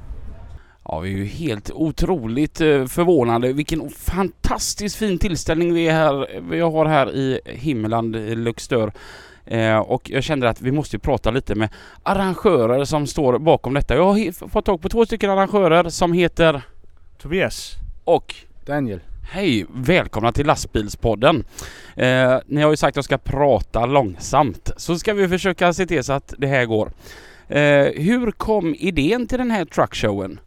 Ja, 0.90 1.00
vi 1.00 1.14
är 1.14 1.18
ju 1.18 1.26
helt 1.26 1.72
otroligt 1.74 2.62
eh, 2.62 2.86
förvånade. 2.86 3.54
Vilken 3.54 3.90
fantastiskt 3.90 4.96
fin 4.96 5.20
tillställning 5.20 5.74
vi, 5.74 5.88
är 5.88 5.94
här, 5.94 6.42
vi 6.50 6.60
har 6.60 6.86
här 6.86 7.16
i 7.16 7.40
Himmeland 7.46 8.16
i 8.16 8.36
Luxstör. 8.36 8.92
Eh, 9.48 9.78
och 9.78 10.10
jag 10.10 10.24
kände 10.24 10.50
att 10.50 10.62
vi 10.62 10.72
måste 10.72 10.96
ju 10.96 11.00
prata 11.00 11.32
lite 11.32 11.56
med 11.56 11.70
arrangörer 12.04 12.86
som 12.86 13.08
står 13.08 13.40
bakom 13.40 13.74
detta. 13.74 13.96
Jag 13.96 14.04
har 14.04 14.50
fått 14.50 14.66
tag 14.66 14.82
på 14.82 14.90
två 14.90 15.06
stycken 15.06 15.30
arrangörer 15.30 15.90
som 15.90 16.14
heter 16.14 16.62
Tobias. 17.18 17.76
och 18.04 18.36
Daniel. 18.66 19.00
Hej! 19.32 19.66
Välkomna 19.74 20.32
till 20.32 20.46
Lastbilspodden. 20.46 21.44
Eh, 21.96 22.38
ni 22.46 22.62
har 22.62 22.70
ju 22.70 22.78
sagt 22.78 22.94
att 22.94 22.96
jag 22.96 23.06
ska 23.06 23.18
prata 23.18 23.86
långsamt. 23.86 24.72
Så 24.78 25.00
ska 25.00 25.14
vi 25.14 25.28
försöka 25.28 25.74
se 25.74 25.86
till 25.86 26.04
så 26.04 26.14
att 26.14 26.34
det 26.38 26.48
här 26.48 26.66
går. 26.66 26.92
Eh, 27.48 27.86
hur 28.04 28.32
kom 28.32 28.76
idén 28.80 29.28
till 29.28 29.38
den 29.38 29.52
här 29.52 29.66
truckshowen? 29.66 30.40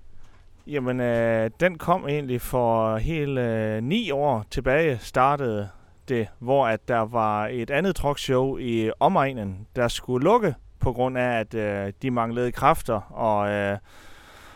Jamen, 0.66 1.00
øh, 1.00 1.50
den 1.60 1.78
kom 1.78 2.08
egentlig 2.08 2.40
for 2.40 2.96
hele 2.96 3.40
øh, 3.40 3.82
ni 3.82 4.10
år 4.12 4.44
tilbage 4.50 4.98
startede 5.02 5.68
det, 6.10 6.28
hvor 6.38 6.66
at 6.66 6.88
der 6.88 6.98
var 6.98 7.46
et 7.46 7.70
andet 7.70 7.96
truckshow 7.96 8.58
i 8.58 8.90
omegnen, 9.00 9.66
der 9.76 9.88
skulle 9.88 10.24
lukke 10.24 10.54
på 10.80 10.92
grund 10.92 11.18
af, 11.18 11.40
at 11.40 11.54
øh, 11.54 11.92
de 12.02 12.10
manglede 12.10 12.52
kræfter 12.52 13.00
og, 13.12 13.50
øh, 13.50 13.78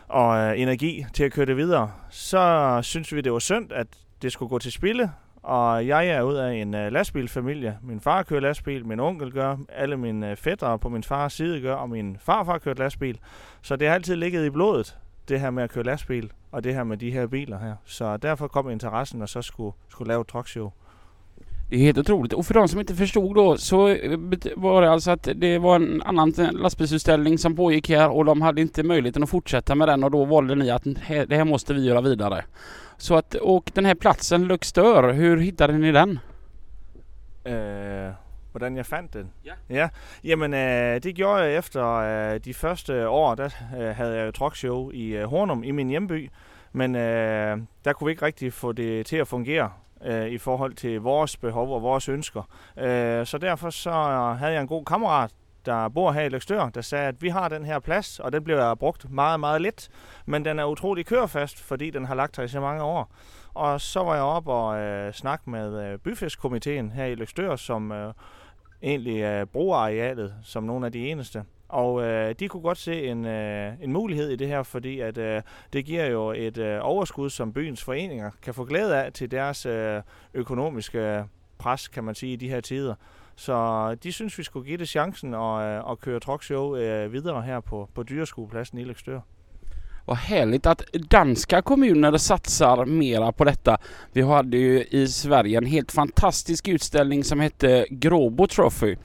og 0.09 0.39
øh, 0.39 0.61
energi 0.61 1.07
til 1.15 1.25
at 1.25 1.33
køre 1.33 1.47
det 1.47 1.57
videre. 1.57 1.91
Så 2.11 2.79
synes 2.83 3.15
vi, 3.15 3.21
det 3.21 3.33
var 3.33 3.39
synd, 3.39 3.73
at 3.73 3.87
det 4.23 4.33
skulle 4.33 4.49
gå 4.49 4.59
til 4.59 4.73
spille, 4.73 5.11
og 5.43 5.87
jeg 5.87 6.09
er 6.09 6.23
ud 6.23 6.35
af 6.35 6.53
en 6.53 6.75
øh, 6.75 6.93
lastbilfamilie. 6.93 7.79
Min 7.83 8.01
far 8.01 8.23
kører 8.23 8.41
lastbil, 8.41 8.87
min 8.87 9.01
onkel 9.01 9.33
gør, 9.33 9.57
alle 9.69 9.97
mine 9.97 10.31
øh, 10.31 10.37
fætter 10.37 10.77
på 10.77 10.89
min 10.89 11.05
fars 11.05 11.33
side 11.33 11.61
gør, 11.61 11.75
og 11.75 11.91
min 11.91 12.17
farfar 12.21 12.59
kørte 12.59 12.79
lastbil. 12.79 13.19
Så 13.63 13.77
det 13.77 13.89
har 13.89 13.95
altid 13.95 14.17
ligget 14.17 14.47
i 14.47 14.51
blodet, 14.51 14.99
det 15.29 15.41
her 15.41 15.51
med 15.51 15.63
at 15.63 15.71
køre 15.71 15.85
lastbil, 15.85 16.31
og 16.53 16.65
det 16.65 16.75
her 16.75 16.85
med 16.85 16.97
de 16.97 17.11
her 17.11 17.27
biler 17.27 17.59
her. 17.59 17.75
Så 17.85 18.17
derfor 18.17 18.49
kom 18.49 18.71
interessen, 18.71 19.23
og 19.23 19.29
så 19.29 19.43
skulle, 19.43 19.77
skulle 19.89 20.09
lave 20.09 20.21
et 20.21 20.27
truckshow. 20.27 20.73
Det 21.75 21.79
är 21.79 21.83
helt 21.83 21.99
otroligt. 21.99 22.33
Och 22.33 22.47
för 22.47 22.55
de 22.55 22.69
som 22.69 22.81
inte 22.81 22.95
förstod 22.95 23.35
då 23.35 23.57
så 23.57 23.89
eh, 23.89 24.19
var 24.57 24.83
det 24.83 24.91
alltså 24.91 25.11
att 25.11 25.29
det 25.35 25.59
var 25.59 25.77
en 25.77 26.03
annan 26.03 26.31
lastbilsutställning 26.53 27.39
som 27.39 27.57
pågick 27.57 27.89
här 27.89 28.11
och 28.11 28.25
de 28.25 28.43
hade 28.43 28.61
inte 28.61 28.83
möjligheten 28.83 29.23
att 29.23 29.31
fortsätta 29.31 29.75
med 29.75 29.89
den 29.89 30.05
och 30.05 30.11
då 30.11 30.25
valde 30.25 30.55
ni 30.55 30.71
att 30.71 30.85
"Här- 30.87 31.27
det 31.27 31.37
här 31.37 31.45
måste 31.45 31.75
vi 31.75 31.85
göra 31.85 32.01
vidare. 32.01 32.45
Så 32.97 33.15
att, 33.15 33.35
och 33.35 33.71
den 33.75 33.85
här 33.85 33.95
platsen 33.95 34.45
Luxtör, 34.45 35.13
hur 35.13 35.37
hittade 35.37 35.73
ni 35.79 35.93
den? 35.93 36.19
Øh, 37.47 38.13
hvordan 38.53 38.77
jeg 38.77 38.87
fandt 38.87 39.13
den? 39.15 39.31
Ja. 39.45 39.53
ja. 39.71 39.89
Jamen, 40.25 40.55
øh, 40.55 41.03
det 41.03 41.15
gjorde 41.15 41.43
jeg 41.43 41.57
efter 41.57 41.85
øh, 42.35 42.41
de 42.45 42.55
første 42.55 43.09
år, 43.09 43.35
der 43.35 43.49
øh, 43.81 43.97
havde 43.97 44.13
jeg 44.17 44.27
jo 44.27 44.31
truckshow 44.33 44.91
i 44.91 45.07
øh, 45.17 45.25
Hornum, 45.25 45.65
i 45.65 45.71
min 45.71 45.89
hjemby. 45.89 46.31
Men 46.73 46.97
øh, 46.97 47.59
der 47.85 47.93
kunne 47.93 48.07
vi 48.07 48.11
ikke 48.11 48.25
rigtig 48.27 48.53
få 48.53 48.73
det 48.73 49.07
til 49.07 49.17
at 49.17 49.29
fungere 49.29 49.71
øh, 50.05 50.29
i 50.29 50.39
forhold 50.39 50.75
til 50.75 51.01
vores 51.01 51.37
behov 51.37 51.75
og 51.75 51.83
vores 51.83 52.09
ønsker. 52.09 52.43
Øh, 52.79 53.27
så 53.27 53.39
derfor 53.39 53.71
så 53.71 53.91
havde 54.39 54.53
jeg 54.53 54.61
en 54.61 54.69
god 54.69 54.85
kammerat, 54.85 55.31
der 55.67 55.89
bor 55.89 56.13
her 56.13 56.23
i 56.23 56.29
Løgstør, 56.29 56.69
der 56.69 56.81
sagde, 56.81 57.09
at 57.09 57.23
vi 57.23 57.29
har 57.29 57.49
den 57.49 57.65
her 57.65 57.79
plads, 57.79 58.21
og 58.21 58.33
den 58.33 58.45
bliver 58.45 58.75
brugt 58.75 59.11
meget, 59.11 59.41
meget 59.41 59.63
lidt. 59.63 59.89
Men 60.27 60.45
den 60.45 60.59
er 60.59 60.65
utrolig 60.65 61.07
kørefast, 61.07 61.63
fordi 61.63 61.91
den 61.91 62.05
har 62.05 62.15
lagt 62.15 62.37
her 62.37 62.45
i 62.45 62.49
så 62.49 62.61
mange 62.61 62.83
år. 62.83 63.13
Og 63.55 63.81
så 63.81 64.01
var 64.01 64.15
jeg 64.15 64.23
op 64.23 64.49
og 64.49 64.79
øh, 64.79 65.13
snakke 65.13 65.51
med 65.51 65.87
øh, 65.87 65.99
byfiskkomiteen 65.99 66.91
her 66.91 67.05
i 67.05 67.15
Løgstør, 67.15 67.57
som 67.57 67.93
øh, 67.93 68.13
egentlig 68.83 69.23
øh, 69.23 69.47
bruger 69.47 69.77
arealet 69.77 70.35
som 70.43 70.65
nogle 70.65 70.87
af 70.87 70.93
de 70.93 71.09
eneste. 71.09 71.45
Og 71.69 72.03
øh, 72.03 72.35
de 72.41 72.49
kunne 72.49 72.63
godt 72.63 72.79
se 72.79 73.07
en, 73.07 73.25
øh, 73.25 73.73
en 73.83 73.93
mulighed 73.93 74.31
i 74.31 74.37
det 74.37 74.49
her, 74.49 74.63
fordi 74.63 75.01
at 75.01 75.19
øh, 75.19 75.43
det 75.73 75.85
giver 75.85 76.07
jo 76.07 76.33
et 76.37 76.59
øh, 76.59 76.79
overskud, 76.83 77.31
som 77.31 77.53
byens 77.53 77.85
foreninger 77.85 78.31
kan 78.43 78.55
få 78.55 78.65
glæde 78.65 78.97
af 78.97 79.13
til 79.13 79.31
deres 79.31 79.67
øh, 79.67 80.03
økonomiske 80.35 81.25
pres, 81.59 81.89
kan 81.89 82.05
man 82.05 82.15
sige, 82.15 82.33
i 82.33 82.37
de 82.37 82.49
her 82.49 82.61
tider. 82.61 82.95
Så 83.37 83.95
de 83.95 84.13
synes, 84.13 84.39
vi 84.39 84.43
skulle 84.43 84.67
give 84.67 84.79
det 84.79 84.89
chancen 84.89 85.35
at, 85.35 85.63
øh, 85.63 85.91
at 85.91 86.01
køre 86.01 86.21
truckshow 86.21 86.77
øh, 86.77 87.13
videre 87.13 87.43
her 87.43 87.61
på, 87.61 87.89
på 87.95 88.03
dyreskuepladsen 88.03 88.79
i 88.79 88.85
Løgstør. 88.85 89.21
Vad 90.07 90.17
härligt 90.17 90.67
att 90.67 90.83
danska 91.11 91.63
kommuner 91.63 92.17
satsar 92.17 92.85
mera 92.85 93.33
på 93.33 93.45
detta. 93.45 93.79
Vi 94.13 94.23
hade 94.23 94.57
ju 94.57 94.85
i 94.91 95.09
Sverige 95.09 95.59
en 95.59 95.67
helt 95.67 95.93
fantastisk 95.93 96.69
utställning 96.69 97.25
som 97.25 97.41
hette 97.41 97.87
Gråbo 97.91 98.47
Trophy. 98.47 98.97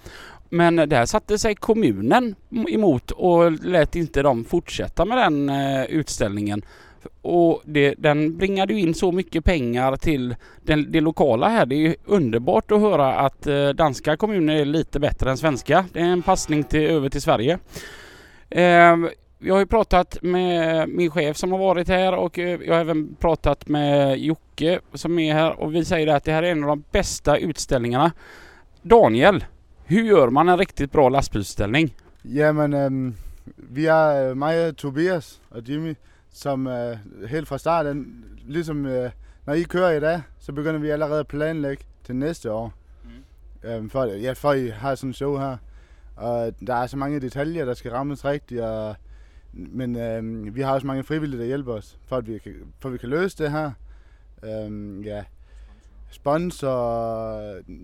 Men 0.50 0.76
där 0.76 1.06
satte 1.06 1.38
sig 1.38 1.56
kommunen 1.56 2.36
emot 2.70 3.12
och 3.12 3.52
lät 3.52 3.96
inte 3.96 4.22
dem 4.22 4.46
fortsätta 4.46 5.06
med 5.06 5.18
den 5.18 5.50
eh, 5.50 5.84
utställningen. 5.84 6.62
Och 7.22 7.62
det, 7.66 7.96
den 7.98 8.38
bringade 8.38 8.74
ju 8.74 8.80
in 8.80 8.94
så 8.94 9.12
mycket 9.12 9.46
pengar 9.46 9.96
till 9.96 10.36
den, 10.64 10.92
det 10.92 11.02
lokala 11.02 11.50
här. 11.50 11.66
Det 11.66 11.76
är 11.76 11.80
ju 11.80 11.96
underbart 12.06 12.72
att 12.72 12.82
höra 12.82 13.14
att 13.16 13.48
eh, 13.48 13.70
danska 13.70 14.18
kommuner 14.18 14.56
är 14.56 14.66
lite 14.66 15.00
bättre 15.00 15.30
än 15.30 15.38
svenska. 15.38 15.86
Det 15.94 16.00
är 16.00 16.06
en 16.06 16.22
passning 16.22 16.64
till, 16.64 16.82
över 16.82 17.10
till 17.10 17.22
Sverige. 17.22 17.60
Eh, 18.50 18.96
jag 19.42 19.56
har 19.56 19.60
ju 19.60 19.66
pratat 19.66 20.18
med 20.22 20.90
min 20.90 21.12
chef 21.12 21.38
som 21.38 21.52
har 21.52 21.60
varit 21.60 21.88
här 21.88 22.16
och 22.16 22.40
eh, 22.40 22.60
jag 22.66 22.74
har 22.74 22.82
även 22.82 23.16
pratat 23.16 23.68
med 23.68 24.20
Jocke 24.20 24.80
som 24.94 25.20
är 25.20 25.34
här 25.34 25.60
och 25.60 25.76
vi 25.76 25.86
säger 25.86 26.08
att 26.08 26.24
det 26.24 26.32
här 26.32 26.44
är 26.44 26.52
en 26.52 26.64
av 26.64 26.68
de 26.70 26.84
bästa 26.92 27.38
utställningarna. 27.38 28.12
Daniel, 28.82 29.44
hur 29.90 30.02
gör 30.02 30.30
man 30.30 30.50
en 30.50 30.58
riktigt 30.58 30.92
bra 30.92 31.10
lastbilsutställning? 31.10 31.96
Jamen, 32.24 32.74
øhm, 32.74 33.16
vi 33.58 33.86
er 33.86 34.30
øh, 34.30 34.38
mig 34.38 34.78
Tobias 34.78 35.42
og 35.50 35.70
Jimmy, 35.70 35.96
som 36.32 36.68
øh, 36.68 36.98
helt 37.30 37.48
fra 37.48 37.58
starten, 37.58 38.26
ligesom 38.46 38.86
øh, 38.86 39.12
når 39.46 39.54
I 39.54 39.64
kører 39.64 39.92
i 39.92 40.00
dag, 40.00 40.22
så 40.40 40.52
begynder 40.52 40.80
vi 40.80 40.90
allerede 40.90 41.20
at 41.20 41.28
planlægge 41.28 41.84
til 42.04 42.16
næste 42.16 42.52
år. 42.52 42.74
Mm. 43.04 43.70
Øhm, 43.70 43.90
for, 43.90 44.06
ja, 44.06 44.34
for 44.34 44.54
I 44.54 44.68
har 44.68 44.96
sådan 44.96 45.10
en 45.10 45.14
show 45.14 45.38
her. 45.38 45.58
Og 46.16 46.54
der 46.68 46.76
er 46.76 46.88
så 46.88 46.98
mange 46.98 47.20
detaljer, 47.20 47.66
der 47.66 47.74
skal 47.74 47.92
rammes 47.92 48.26
rigtigt, 48.26 48.62
og, 48.62 48.96
men 49.54 49.96
øhm, 49.96 50.56
vi 50.56 50.62
har 50.62 50.74
også 50.74 50.88
mange 50.88 51.04
frivillige, 51.04 51.40
der 51.40 51.46
hjælper 51.46 51.74
os, 51.74 51.98
for 52.06 52.18
at 52.18 52.28
vi 52.28 52.38
kan, 52.38 52.54
for 52.80 52.90
at 52.90 52.94
vi 52.94 52.98
kan 52.98 53.10
løse 53.10 53.44
det 53.44 53.52
her. 53.52 53.72
Øhm, 54.44 55.02
ja, 55.02 55.24
sponsor, 56.12 56.72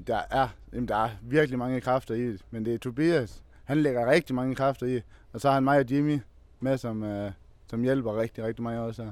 der 0.07 0.19
er, 0.31 0.47
jamen, 0.73 0.87
der 0.87 0.95
er 0.95 1.09
virkelig 1.21 1.59
mange 1.59 1.81
kræfter 1.81 2.15
i 2.15 2.27
det, 2.31 2.41
men 2.51 2.65
det 2.65 2.73
er 2.73 2.77
Tobias, 2.77 3.43
han 3.63 3.77
lægger 3.77 4.11
rigtig 4.11 4.35
mange 4.35 4.55
kræfter 4.55 4.85
i, 4.85 5.01
og 5.33 5.41
så 5.41 5.47
har 5.47 5.53
han 5.53 5.63
mig 5.63 5.79
og 5.79 5.91
Jimmy 5.91 6.19
med, 6.59 6.77
som, 6.77 7.03
øh, 7.03 7.31
som 7.67 7.83
hjælper 7.83 8.21
rigtig, 8.21 8.43
rigtig 8.43 8.63
meget 8.63 8.79
også 8.79 9.03
her. 9.03 9.11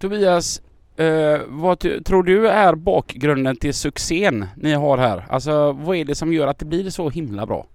Tobias, 0.00 0.62
eh, 0.96 1.40
vad 1.48 2.04
tror 2.04 2.22
du 2.22 2.46
är 2.46 2.74
bakgrunden 2.74 3.56
till 3.56 3.74
succén 3.74 4.46
ni 4.56 4.72
har 4.72 4.98
här? 4.98 5.24
Alltså 5.28 5.72
vad 5.72 5.96
är 5.96 6.04
det 6.04 6.14
som 6.14 6.32
gör 6.32 6.46
att 6.46 6.58
det 6.58 6.64
blir 6.64 6.90
så 6.90 7.10
himla 7.10 7.46
bra? 7.46 7.66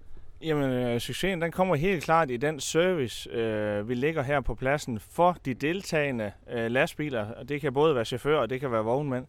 Jamen, 0.44 0.70
øh, 0.70 1.00
succesen 1.00 1.40
den 1.40 1.52
kommer 1.52 1.76
helt 1.76 2.04
klart 2.04 2.30
i 2.30 2.36
den 2.36 2.60
service, 2.60 3.30
øh, 3.30 3.88
vi 3.88 3.94
lægger 3.94 4.22
her 4.22 4.40
på 4.40 4.54
pladsen 4.54 5.00
for 5.00 5.36
de 5.44 5.54
deltagende 5.54 6.32
øh, 6.52 6.70
lastbiler. 6.70 7.26
Og 7.40 7.48
det 7.48 7.60
kan 7.60 7.72
både 7.72 7.94
være 7.94 8.04
chauffører 8.04 8.40
og 8.40 8.50
det 8.50 8.60
kan 8.60 8.72
være 8.72 8.84
vognmænd. 8.84 9.24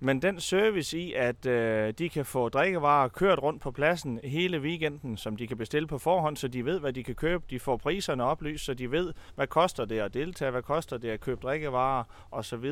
Men 0.00 0.22
den 0.22 0.40
service 0.40 0.98
i, 0.98 1.12
at 1.12 1.46
øh, 1.46 1.92
de 1.98 2.08
kan 2.08 2.24
få 2.24 2.48
drikkevarer 2.48 3.08
kørt 3.08 3.42
rundt 3.42 3.62
på 3.62 3.70
pladsen 3.70 4.20
hele 4.24 4.60
weekenden, 4.60 5.16
som 5.16 5.36
de 5.36 5.46
kan 5.46 5.56
bestille 5.56 5.88
på 5.88 5.98
forhånd, 5.98 6.36
så 6.36 6.48
de 6.48 6.64
ved, 6.64 6.80
hvad 6.80 6.92
de 6.92 7.04
kan 7.04 7.14
købe. 7.14 7.44
De 7.50 7.60
får 7.60 7.76
priserne 7.76 8.24
oplyst, 8.24 8.64
så 8.64 8.74
de 8.74 8.90
ved, 8.90 9.12
hvad 9.34 9.46
koster 9.46 9.84
det 9.84 9.98
at 9.98 10.14
deltage, 10.14 10.50
hvad 10.50 10.62
koster 10.62 10.98
det 10.98 11.08
at 11.08 11.20
købe 11.20 11.40
drikkevarer 11.42 12.04
osv. 12.30 12.64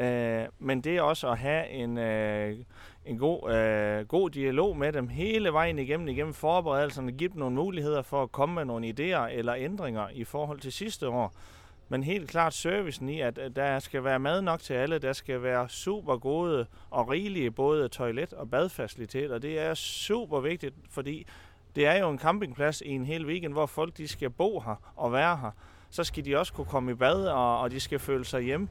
Øh, 0.00 0.44
men 0.58 0.80
det 0.80 0.96
er 0.96 1.02
også 1.02 1.28
at 1.28 1.38
have 1.38 1.68
en, 1.68 1.98
øh, 1.98 2.56
en 3.06 3.18
god, 3.18 3.52
øh, 3.52 4.06
god 4.06 4.30
dialog 4.30 4.76
med 4.76 4.92
dem 4.92 5.08
hele 5.08 5.52
vejen 5.52 5.78
igennem, 5.78 6.08
igennem 6.08 6.34
forberedelserne, 6.34 7.12
give 7.12 7.30
dem 7.30 7.38
nogle 7.38 7.56
muligheder 7.56 8.02
for 8.02 8.22
at 8.22 8.32
komme 8.32 8.54
med 8.54 8.64
nogle 8.64 8.88
idéer 8.88 9.32
eller 9.32 9.54
ændringer 9.54 10.08
i 10.12 10.24
forhold 10.24 10.60
til 10.60 10.72
sidste 10.72 11.08
år. 11.08 11.34
Men 11.92 12.02
helt 12.02 12.30
klart 12.30 12.54
servicen 12.54 13.08
i, 13.08 13.20
at 13.20 13.38
der 13.56 13.78
skal 13.78 14.04
være 14.04 14.18
mad 14.18 14.42
nok 14.42 14.60
til 14.60 14.74
alle, 14.74 14.98
der 14.98 15.12
skal 15.12 15.42
være 15.42 15.68
super 15.68 16.16
gode 16.16 16.66
og 16.90 17.08
rigelige 17.08 17.50
både 17.50 17.88
toilet- 17.88 18.32
og 18.32 18.50
badfaciliteter. 18.50 19.38
Det 19.38 19.58
er 19.58 19.74
super 19.74 20.40
vigtigt, 20.40 20.74
fordi 20.90 21.26
det 21.74 21.86
er 21.86 21.98
jo 21.98 22.10
en 22.10 22.18
campingplads 22.18 22.80
i 22.80 22.88
en 22.88 23.04
hel 23.04 23.26
weekend, 23.26 23.52
hvor 23.52 23.66
folk 23.66 23.96
de 23.96 24.08
skal 24.08 24.30
bo 24.30 24.60
her 24.60 24.92
og 24.96 25.12
være 25.12 25.36
her. 25.36 25.50
Så 25.90 26.04
skal 26.04 26.24
de 26.24 26.38
også 26.38 26.52
kunne 26.52 26.66
komme 26.66 26.90
i 26.90 26.94
bad, 26.94 27.26
og, 27.26 27.60
og 27.60 27.70
de 27.70 27.80
skal 27.80 27.98
føle 27.98 28.24
sig 28.24 28.42
hjemme. 28.42 28.68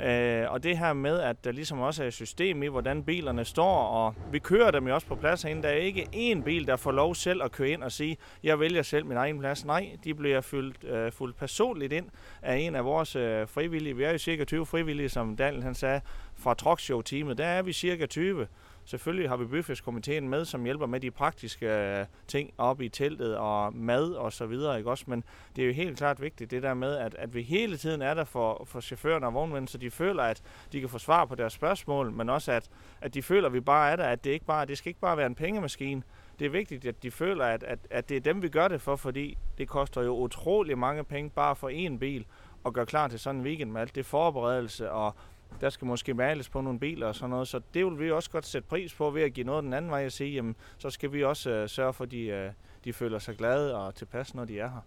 Øh, 0.00 0.44
og 0.48 0.62
det 0.62 0.78
her 0.78 0.92
med, 0.92 1.20
at 1.20 1.44
der 1.44 1.52
ligesom 1.52 1.80
også 1.80 2.02
er 2.02 2.06
et 2.06 2.14
system 2.14 2.62
i, 2.62 2.66
hvordan 2.66 3.02
bilerne 3.02 3.44
står, 3.44 3.74
og 3.74 4.14
vi 4.32 4.38
kører 4.38 4.70
dem 4.70 4.88
jo 4.88 4.94
også 4.94 5.06
på 5.06 5.14
plads 5.14 5.42
herinde. 5.42 5.62
Der 5.62 5.68
er 5.68 5.72
ikke 5.72 6.08
én 6.14 6.42
bil, 6.42 6.66
der 6.66 6.76
får 6.76 6.92
lov 6.92 7.14
selv 7.14 7.42
at 7.42 7.52
køre 7.52 7.68
ind 7.68 7.82
og 7.82 7.92
sige, 7.92 8.16
jeg 8.42 8.60
vælger 8.60 8.82
selv 8.82 9.06
min 9.06 9.16
egen 9.16 9.38
plads. 9.38 9.64
Nej, 9.64 9.96
de 10.04 10.14
bliver 10.14 10.40
fyldt, 10.40 10.84
øh, 10.84 11.12
fuldt 11.12 11.36
personligt 11.36 11.92
ind 11.92 12.06
af 12.42 12.56
en 12.56 12.74
af 12.74 12.84
vores 12.84 13.16
øh, 13.16 13.48
frivillige. 13.48 13.96
Vi 13.96 14.04
er 14.04 14.12
jo 14.12 14.18
cirka 14.18 14.44
20 14.44 14.66
frivillige, 14.66 15.08
som 15.08 15.36
Daniel 15.36 15.62
han 15.62 15.74
sagde, 15.74 16.00
fra 16.36 16.54
Truckshow-teamet. 16.54 17.38
Der 17.38 17.46
er 17.46 17.62
vi 17.62 17.72
cirka 17.72 18.06
20. 18.06 18.46
Selvfølgelig 18.84 19.28
har 19.28 19.36
vi 19.36 19.44
byfestkomiteen 19.44 20.28
med, 20.28 20.44
som 20.44 20.64
hjælper 20.64 20.86
med 20.86 21.00
de 21.00 21.10
praktiske 21.10 21.66
øh, 21.66 22.06
ting 22.28 22.50
op 22.58 22.80
i 22.80 22.88
teltet 22.88 23.36
og 23.36 23.74
mad 23.74 24.12
og 24.12 24.32
så 24.32 24.46
videre, 24.46 24.78
ikke 24.78 24.90
også? 24.90 25.04
Men 25.06 25.24
det 25.56 25.62
er 25.62 25.66
jo 25.66 25.72
helt 25.72 25.98
klart 25.98 26.22
vigtigt 26.22 26.50
det 26.50 26.62
der 26.62 26.74
med, 26.74 26.96
at, 26.96 27.14
at 27.14 27.34
vi 27.34 27.42
hele 27.42 27.76
tiden 27.76 28.02
er 28.02 28.14
der 28.14 28.24
for, 28.24 28.64
for 28.66 28.80
chaufførerne 28.80 29.26
og 29.26 29.34
vognmænd, 29.34 29.68
så 29.68 29.78
de 29.78 29.90
føler, 29.90 30.22
at 30.22 30.42
de 30.72 30.80
kan 30.80 30.88
få 30.88 30.98
svar 30.98 31.24
på 31.24 31.34
deres 31.34 31.52
spørgsmål, 31.52 32.12
men 32.12 32.30
også 32.30 32.52
at, 32.52 32.68
at 33.00 33.14
de 33.14 33.22
føler, 33.22 33.46
at 33.46 33.52
vi 33.52 33.60
bare 33.60 33.90
er 33.90 33.96
der, 33.96 34.04
at 34.04 34.24
det 34.24 34.30
ikke 34.30 34.46
bare, 34.46 34.66
det 34.66 34.78
skal 34.78 34.90
ikke 34.90 35.00
bare 35.00 35.16
være 35.16 35.26
en 35.26 35.34
pengemaskine. 35.34 36.02
Det 36.38 36.46
er 36.46 36.50
vigtigt, 36.50 36.84
at 36.84 37.02
de 37.02 37.10
føler, 37.10 37.44
at, 37.44 37.62
at, 37.62 37.78
at 37.90 38.08
det 38.08 38.16
er 38.16 38.20
dem, 38.20 38.42
vi 38.42 38.48
gør 38.48 38.68
det 38.68 38.80
for, 38.80 38.96
fordi 38.96 39.38
det 39.58 39.68
koster 39.68 40.02
jo 40.02 40.16
utrolig 40.16 40.78
mange 40.78 41.04
penge 41.04 41.30
bare 41.30 41.56
for 41.56 41.70
én 41.70 41.98
bil 41.98 42.26
at 42.66 42.72
gøre 42.72 42.86
klar 42.86 43.08
til 43.08 43.18
sådan 43.18 43.40
en 43.40 43.46
weekend 43.46 43.70
med 43.70 43.80
alt 43.80 43.94
det 43.94 44.06
forberedelse, 44.06 44.90
og 44.90 45.14
der 45.60 45.70
skal 45.70 45.86
måske 45.86 46.14
males 46.14 46.48
på 46.48 46.60
nogle 46.60 46.78
biler 46.78 47.06
og 47.06 47.14
sådan 47.14 47.30
noget, 47.30 47.48
så 47.48 47.60
det 47.74 47.86
vil 47.86 47.98
vi 47.98 48.10
også 48.10 48.30
godt 48.30 48.46
sætte 48.46 48.68
pris 48.68 48.94
på 48.94 49.10
ved 49.10 49.22
at 49.22 49.32
give 49.32 49.46
noget 49.46 49.64
den 49.64 49.72
anden 49.72 49.90
vej 49.90 50.06
og 50.06 50.12
sige, 50.12 50.30
jamen, 50.30 50.56
så 50.78 50.90
skal 50.90 51.12
vi 51.12 51.24
også 51.24 51.50
øh, 51.50 51.68
sørge 51.68 51.92
for, 51.92 52.04
at 52.04 52.10
de, 52.10 52.22
øh, 52.26 52.50
de 52.84 52.92
føler 52.92 53.18
sig 53.18 53.36
glade 53.36 53.76
og 53.76 53.94
tilpas, 53.94 54.34
når 54.34 54.44
de 54.44 54.58
er 54.58 54.68
her. 54.68 54.80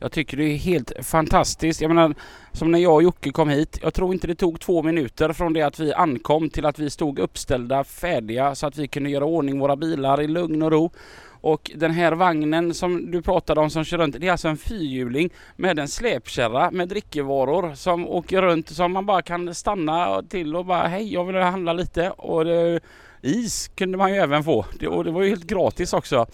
Jag 0.00 0.12
tycker 0.12 0.36
det 0.36 0.44
är 0.44 0.56
helt 0.56 0.92
fantastiskt. 1.02 1.80
Jag 1.80 1.88
menar, 1.88 2.14
som 2.52 2.70
när 2.70 2.78
jag 2.78 2.94
och 2.94 3.02
Jocke 3.02 3.32
kom 3.32 3.48
hit. 3.48 3.78
Jag 3.82 3.94
tror 3.94 4.12
inte 4.12 4.26
det 4.26 4.34
tog 4.34 4.60
två 4.60 4.82
minuter 4.82 5.32
från 5.32 5.52
det 5.52 5.62
att 5.62 5.80
vi 5.80 5.92
ankom 5.92 6.50
till 6.50 6.66
att 6.66 6.78
vi 6.78 6.90
stod 6.90 7.18
uppställda 7.18 7.84
färdiga 7.84 8.54
så 8.54 8.66
att 8.66 8.78
vi 8.78 8.88
kunde 8.88 9.10
göra 9.10 9.24
ordning 9.24 9.58
våra 9.58 9.76
bilar 9.76 10.20
i 10.20 10.26
lugn 10.26 10.62
och 10.62 10.72
ro. 10.72 10.90
Och 11.40 11.70
den 11.74 11.90
här 11.90 12.12
vagnen 12.12 12.74
som 12.74 13.10
du 13.10 13.22
pratade 13.22 13.60
om 13.60 13.70
som 13.70 13.84
kör 13.84 13.98
runt, 13.98 14.16
det 14.20 14.26
är 14.26 14.32
alltså 14.32 14.48
en 14.48 14.56
fyrhjuling 14.56 15.30
med 15.56 15.78
en 15.78 15.88
släpkärra 15.88 16.70
med 16.70 16.88
drickevaror 16.88 17.74
som 17.74 18.08
åker 18.08 18.42
runt 18.42 18.68
som 18.68 18.92
man 18.92 19.06
bara 19.06 19.22
kan 19.22 19.54
stanna 19.54 20.22
till 20.22 20.56
och 20.56 20.64
bara 20.64 20.86
hej 20.86 21.12
jag 21.12 21.24
vill 21.24 21.36
handla 21.36 21.72
lite. 21.72 22.10
Och 22.10 22.44
det, 22.44 22.80
is 23.22 23.68
kunde 23.68 23.98
man 23.98 24.14
ju 24.14 24.16
även 24.16 24.44
få. 24.44 24.66
Det, 24.80 24.88
och 24.88 25.04
det 25.04 25.10
var 25.10 25.22
ju 25.22 25.28
helt 25.28 25.46
gratis 25.46 25.92
också. 25.92 26.26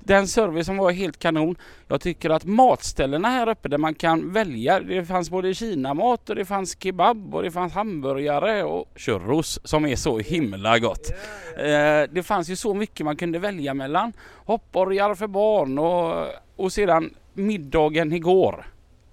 Den 0.00 0.28
servicen 0.28 0.76
var 0.76 0.90
helt 0.90 1.18
kanon. 1.18 1.56
Jag 1.88 2.00
tycker 2.00 2.30
att 2.30 2.44
matställena 2.44 3.28
här 3.28 3.48
uppe 3.48 3.68
där 3.68 3.78
man 3.78 3.94
kan 3.94 4.32
välja. 4.32 4.80
Det 4.80 5.04
fanns 5.04 5.30
både 5.30 5.54
kinamat 5.54 6.30
och 6.30 6.36
det 6.36 6.44
fanns 6.44 6.76
kebab 6.82 7.34
och 7.34 7.42
det 7.42 7.50
fanns 7.50 7.72
hamburgare 7.72 8.64
och 8.64 8.88
churros 8.96 9.60
som 9.64 9.86
är 9.86 9.96
så 9.96 10.18
himla 10.18 10.78
gott. 10.78 11.10
Eh, 11.56 12.10
det 12.12 12.22
fanns 12.24 12.48
ju 12.48 12.56
så 12.56 12.74
mycket 12.74 13.06
man 13.06 13.16
kunde 13.16 13.38
välja 13.38 13.74
mellan. 13.74 14.12
Hoppborgar 14.44 15.14
för 15.14 15.26
barn 15.26 15.78
och, 15.78 16.26
och 16.56 16.72
sedan 16.72 17.14
middagen 17.34 18.12
igår 18.12 18.66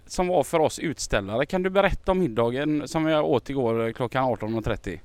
som 0.05 0.27
var 0.27 0.43
för 0.43 0.59
oss 0.59 0.79
utställare. 0.79 1.45
Kan 1.45 1.63
du 1.63 1.69
berätta 1.69 2.11
om 2.11 2.19
middagen 2.19 2.87
som 2.87 3.05
jag 3.05 3.25
åt 3.25 3.49
igår 3.49 3.87
eh, 3.87 3.93
klockan 3.93 4.23
18.30? 4.23 4.99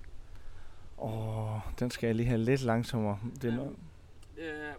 Åh, 1.03 1.61
den 1.79 1.91
skal 1.91 2.07
jeg 2.07 2.17
lige 2.17 2.27
have 2.27 2.39
lidt 2.39 2.63
langsommere. 2.63 3.19
Det 3.43 3.51
er 3.51 3.57
noget... 3.57 3.77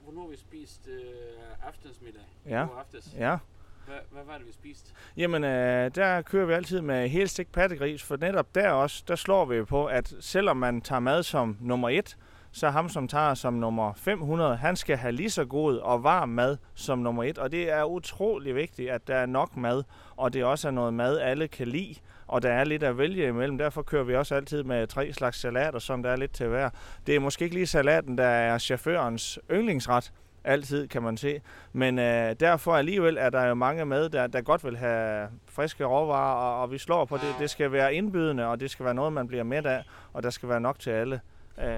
Hvornår 0.04 0.22
har 0.22 0.30
vi 0.30 0.38
spist 0.38 0.88
uh, 0.88 1.68
aftensmiddag? 1.68 2.22
Ja. 2.46 2.68
Aftes. 2.80 3.16
Ja. 3.18 3.38
Hvad, 3.86 3.96
hvad 4.12 4.24
var 4.24 4.38
det 4.38 4.48
vi 4.48 4.54
spiste? 4.54 4.92
Jamen, 5.18 5.44
øh, 5.44 5.92
der 5.96 6.22
kører 6.22 6.46
vi 6.46 6.54
altid 6.54 6.82
med 6.82 7.10
helstegt 7.10 7.52
pattegris, 7.52 8.04
for 8.04 8.18
netop 8.18 8.56
der 8.56 8.70
også, 8.70 9.04
der 9.08 9.16
slår 9.16 9.46
vi 9.46 9.64
på, 9.64 9.86
at 9.86 10.14
selvom 10.20 10.58
man 10.58 10.82
tager 10.82 11.00
mad 11.00 11.24
som 11.24 11.58
nummer 11.62 11.90
et, 11.90 12.18
så 12.52 12.70
ham, 12.70 12.90
som 12.90 13.08
tager 13.08 13.34
som 13.34 13.54
nummer 13.54 13.94
500, 13.94 14.56
han 14.56 14.76
skal 14.76 14.98
have 14.98 15.12
lige 15.12 15.30
så 15.30 15.46
god 15.46 15.78
og 15.78 16.04
varm 16.04 16.30
mad 16.30 16.58
som 16.76 17.00
nummer 17.00 17.24
et. 17.24 17.38
Og 17.38 17.52
det 17.52 17.72
er 17.72 17.84
utrolig 17.84 18.56
vigtigt, 18.56 18.90
at 18.90 19.08
der 19.08 19.16
er 19.16 19.26
nok 19.26 19.58
mad, 19.58 19.84
og 20.16 20.34
det 20.34 20.44
også 20.44 20.68
er 20.68 20.72
noget 20.72 20.94
mad, 20.94 21.20
alle 21.20 21.48
kan 21.48 21.68
lide, 21.68 21.96
og 22.34 22.42
der 22.42 22.50
er 22.50 22.64
lidt 22.64 22.84
at 22.84 22.98
vælge 22.98 23.28
imellem. 23.28 23.58
Derfor 23.58 23.82
kører 23.82 24.04
vi 24.04 24.16
også 24.16 24.36
altid 24.36 24.64
med 24.64 24.88
tre 24.88 25.14
slags 25.14 25.40
salater, 25.40 25.80
som 25.80 26.04
der 26.04 26.10
er 26.10 26.16
lidt 26.16 26.32
til 26.32 26.48
hver. 26.48 26.70
Det 27.08 27.16
er 27.16 27.20
måske 27.20 27.44
ikke 27.44 27.56
lige 27.56 27.68
salaten, 27.68 28.18
der 28.18 28.26
er 28.26 28.58
chaufførens 28.58 29.40
yndlingsret, 29.52 30.14
altid, 30.44 30.88
kan 30.88 31.04
man 31.04 31.18
se. 31.18 31.42
Men 31.74 32.00
øh, 32.00 32.36
derfor 32.40 32.76
alligevel 32.76 33.18
er 33.18 33.30
der 33.30 33.46
jo 33.46 33.54
mange 33.54 33.86
med, 33.86 34.10
der, 34.10 34.28
der 34.28 34.42
godt 34.42 34.64
vil 34.64 34.78
have 34.78 35.30
friske 35.46 35.86
råvarer, 35.86 36.36
og, 36.36 36.62
og 36.62 36.72
vi 36.72 36.78
slår 36.78 37.06
på 37.06 37.18
det. 37.18 37.36
Det 37.40 37.50
skal 37.50 37.72
være 37.72 37.94
indbydende, 37.94 38.48
og 38.48 38.60
det 38.60 38.72
skal 38.72 38.86
være 38.86 38.94
noget, 38.94 39.14
man 39.14 39.28
bliver 39.28 39.44
med 39.44 39.66
af, 39.66 39.84
og 40.14 40.24
der 40.24 40.30
skal 40.30 40.50
være 40.50 40.62
nok 40.62 40.80
til 40.80 40.90
alle. 40.90 41.22
Øh, 41.64 41.76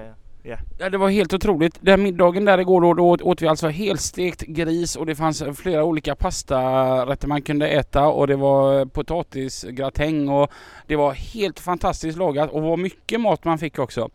Ja, 0.78 0.90
det 0.90 0.98
var 0.98 1.10
helt 1.10 1.34
otroligt. 1.34 1.78
Den 1.80 2.02
middagen 2.02 2.44
där 2.44 2.58
igår 2.58 2.80
då, 2.80 2.94
då 2.94 3.08
åt, 3.08 3.22
åt 3.22 3.42
vi 3.42 3.46
alltså 3.46 3.68
helstekt 3.68 4.40
gris 4.40 4.96
och 4.96 5.06
det 5.06 5.14
fanns 5.14 5.42
flera 5.56 5.84
olika 5.84 6.14
pastarätter 6.14 7.28
man 7.28 7.42
kunde 7.42 7.68
äta 7.68 8.06
och 8.06 8.26
det 8.26 8.36
var 8.36 8.86
potatisgratäng 8.86 10.28
och 10.28 10.50
det 10.86 10.96
var 10.96 11.12
helt 11.12 11.60
fantastiskt 11.60 12.18
lagat 12.18 12.50
och 12.50 12.62
vad 12.62 12.78
mycket 12.78 13.20
mat 13.20 13.44
man 13.44 13.58
fick 13.58 13.78
också. 13.78 14.10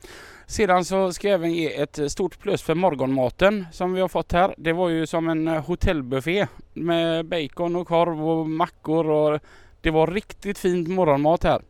Sedan 0.45 0.85
så 0.85 1.13
ska 1.13 1.27
jag 1.27 1.35
även 1.35 1.53
ge 1.53 1.81
ett 1.81 2.11
stort 2.11 2.39
plus 2.39 2.61
för 2.61 2.75
morgonmaten 2.75 3.65
som 3.71 3.93
vi 3.93 4.01
har 4.01 4.07
fått 4.07 4.31
här. 4.31 4.55
Det 4.57 4.73
var 4.73 4.89
ju 4.89 5.07
som 5.07 5.29
en 5.29 5.47
hotellbuffé 5.47 6.47
med 6.73 7.25
bacon 7.25 7.75
och 7.75 7.87
korv 7.87 8.29
och 8.29 8.49
mackor 8.49 9.09
och 9.09 9.39
det 9.81 9.91
var 9.91 10.07
riktigt 10.07 10.57
fint 10.57 10.87
morgonmat 10.87 11.43
här. 11.43 11.61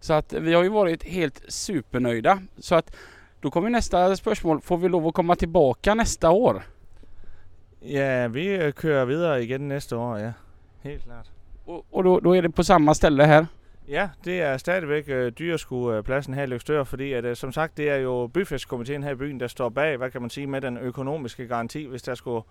Så 0.00 0.12
att 0.12 0.32
vi 0.32 0.54
har 0.54 0.62
ju 0.62 0.68
varit 0.68 1.04
helt 1.04 1.42
supernöjda. 1.48 2.38
Så 2.58 2.74
att 2.74 2.96
då 3.44 3.50
kommer 3.50 3.70
nästa 3.70 4.16
spörsmål. 4.16 4.60
Får 4.60 4.76
vi 4.76 4.88
lov 4.88 5.06
att 5.06 5.14
komma 5.14 5.36
tillbaka 5.36 5.94
nästa 5.94 6.30
år? 6.30 6.62
ja, 7.80 8.28
vi 8.28 8.72
kører 8.76 9.04
videre 9.04 9.42
igen 9.42 9.68
næste 9.68 9.96
år, 9.96 10.18
ja. 10.18 10.32
Helt 10.82 11.02
klart. 11.02 11.30
Och, 11.66 11.86
och 11.90 12.04
då, 12.04 12.20
då 12.20 12.36
är 12.36 12.42
det 12.42 12.50
på 12.50 12.64
samma 12.64 12.94
ställe 12.94 13.24
här? 13.24 13.46
Ja, 13.88 14.08
det 14.24 14.40
er 14.40 14.56
stadigvæk 14.56 15.08
øh, 15.08 15.32
her 16.34 16.42
i 16.42 16.46
Løgstør, 16.46 16.84
fordi 16.84 17.12
at, 17.12 17.24
øh, 17.24 17.36
som 17.36 17.52
sagt, 17.52 17.76
det 17.76 17.90
er 17.90 17.96
jo 17.96 18.26
byfestkomiteen 18.26 19.02
her 19.02 19.10
i 19.10 19.14
byen, 19.14 19.40
der 19.40 19.46
står 19.46 19.68
bag, 19.68 19.96
hvad 19.96 20.10
kan 20.10 20.20
man 20.20 20.30
sige, 20.30 20.46
med 20.46 20.60
den 20.60 20.78
økonomiske 20.78 21.46
garanti, 21.46 21.86
hvis 21.86 22.02
der 22.02 22.14
skulle 22.14 22.42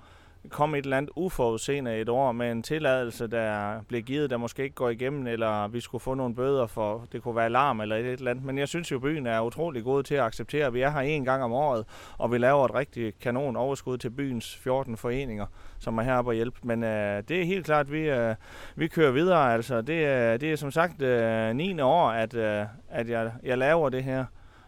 kom 0.49 0.75
et 0.75 0.83
eller 0.83 0.97
andet 0.97 1.11
uforudseende 1.15 1.97
et 1.97 2.09
år 2.09 2.31
med 2.31 2.51
en 2.51 2.63
tilladelse, 2.63 3.27
der 3.27 3.81
blev 3.87 4.01
givet, 4.01 4.29
der 4.29 4.37
måske 4.37 4.63
ikke 4.63 4.75
går 4.75 4.89
igennem, 4.89 5.27
eller 5.27 5.67
vi 5.67 5.79
skulle 5.79 6.01
få 6.01 6.13
nogle 6.13 6.35
bøder 6.35 6.67
for, 6.67 7.07
det 7.11 7.23
kunne 7.23 7.35
være 7.35 7.45
alarm 7.45 7.81
eller 7.81 7.95
et 7.95 8.05
eller 8.05 8.31
andet. 8.31 8.45
Men 8.45 8.57
jeg 8.57 8.67
synes 8.67 8.91
jo, 8.91 8.99
byen 8.99 9.27
er 9.27 9.41
utrolig 9.41 9.83
god 9.83 10.03
til 10.03 10.15
at 10.15 10.23
acceptere, 10.23 10.65
at 10.65 10.73
vi 10.73 10.81
er 10.81 10.89
her 10.89 10.99
en 10.99 11.25
gang 11.25 11.43
om 11.43 11.51
året, 11.51 11.85
og 12.17 12.31
vi 12.31 12.37
laver 12.37 12.65
et 12.65 12.75
rigtig 12.75 13.13
kanon 13.21 13.55
overskud 13.55 13.97
til 13.97 14.09
byens 14.09 14.57
14 14.57 14.97
foreninger, 14.97 15.45
som 15.79 15.97
er 15.97 16.03
heroppe 16.03 16.31
og 16.31 16.35
hjælpe. 16.35 16.59
Men 16.63 16.83
øh, 16.83 17.23
det 17.27 17.41
er 17.41 17.45
helt 17.45 17.65
klart, 17.65 17.85
at 17.85 17.91
vi, 17.91 18.09
øh, 18.09 18.35
vi 18.75 18.87
kører 18.87 19.11
videre. 19.11 19.53
Altså, 19.53 19.81
det, 19.81 20.07
øh, 20.07 20.41
det 20.41 20.51
er 20.51 20.55
som 20.55 20.71
sagt 20.71 21.01
øh, 21.01 21.55
9. 21.55 21.79
år, 21.81 22.09
at, 22.09 22.35
øh, 22.35 22.65
at 22.89 23.09
jeg, 23.09 23.31
jeg 23.43 23.57
laver 23.57 23.89
det 23.89 24.03
her. 24.03 24.25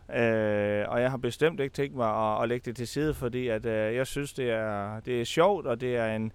Øh, 0.09 0.85
og 0.87 1.01
jeg 1.01 1.11
har 1.11 1.17
bestemt 1.17 1.59
ikke 1.59 1.73
tænkt 1.73 1.95
mig 1.95 2.35
at, 2.35 2.43
at 2.43 2.49
lægge 2.49 2.65
det 2.65 2.75
til 2.75 2.87
side, 2.87 3.13
fordi 3.13 3.47
at, 3.47 3.65
øh, 3.65 3.95
jeg 3.95 4.07
synes, 4.07 4.33
det 4.33 4.51
er, 4.51 4.99
det 4.99 5.21
er 5.21 5.25
sjovt, 5.25 5.67
og 5.67 5.81
det 5.81 5.95
er 5.95 6.15
en, 6.15 6.31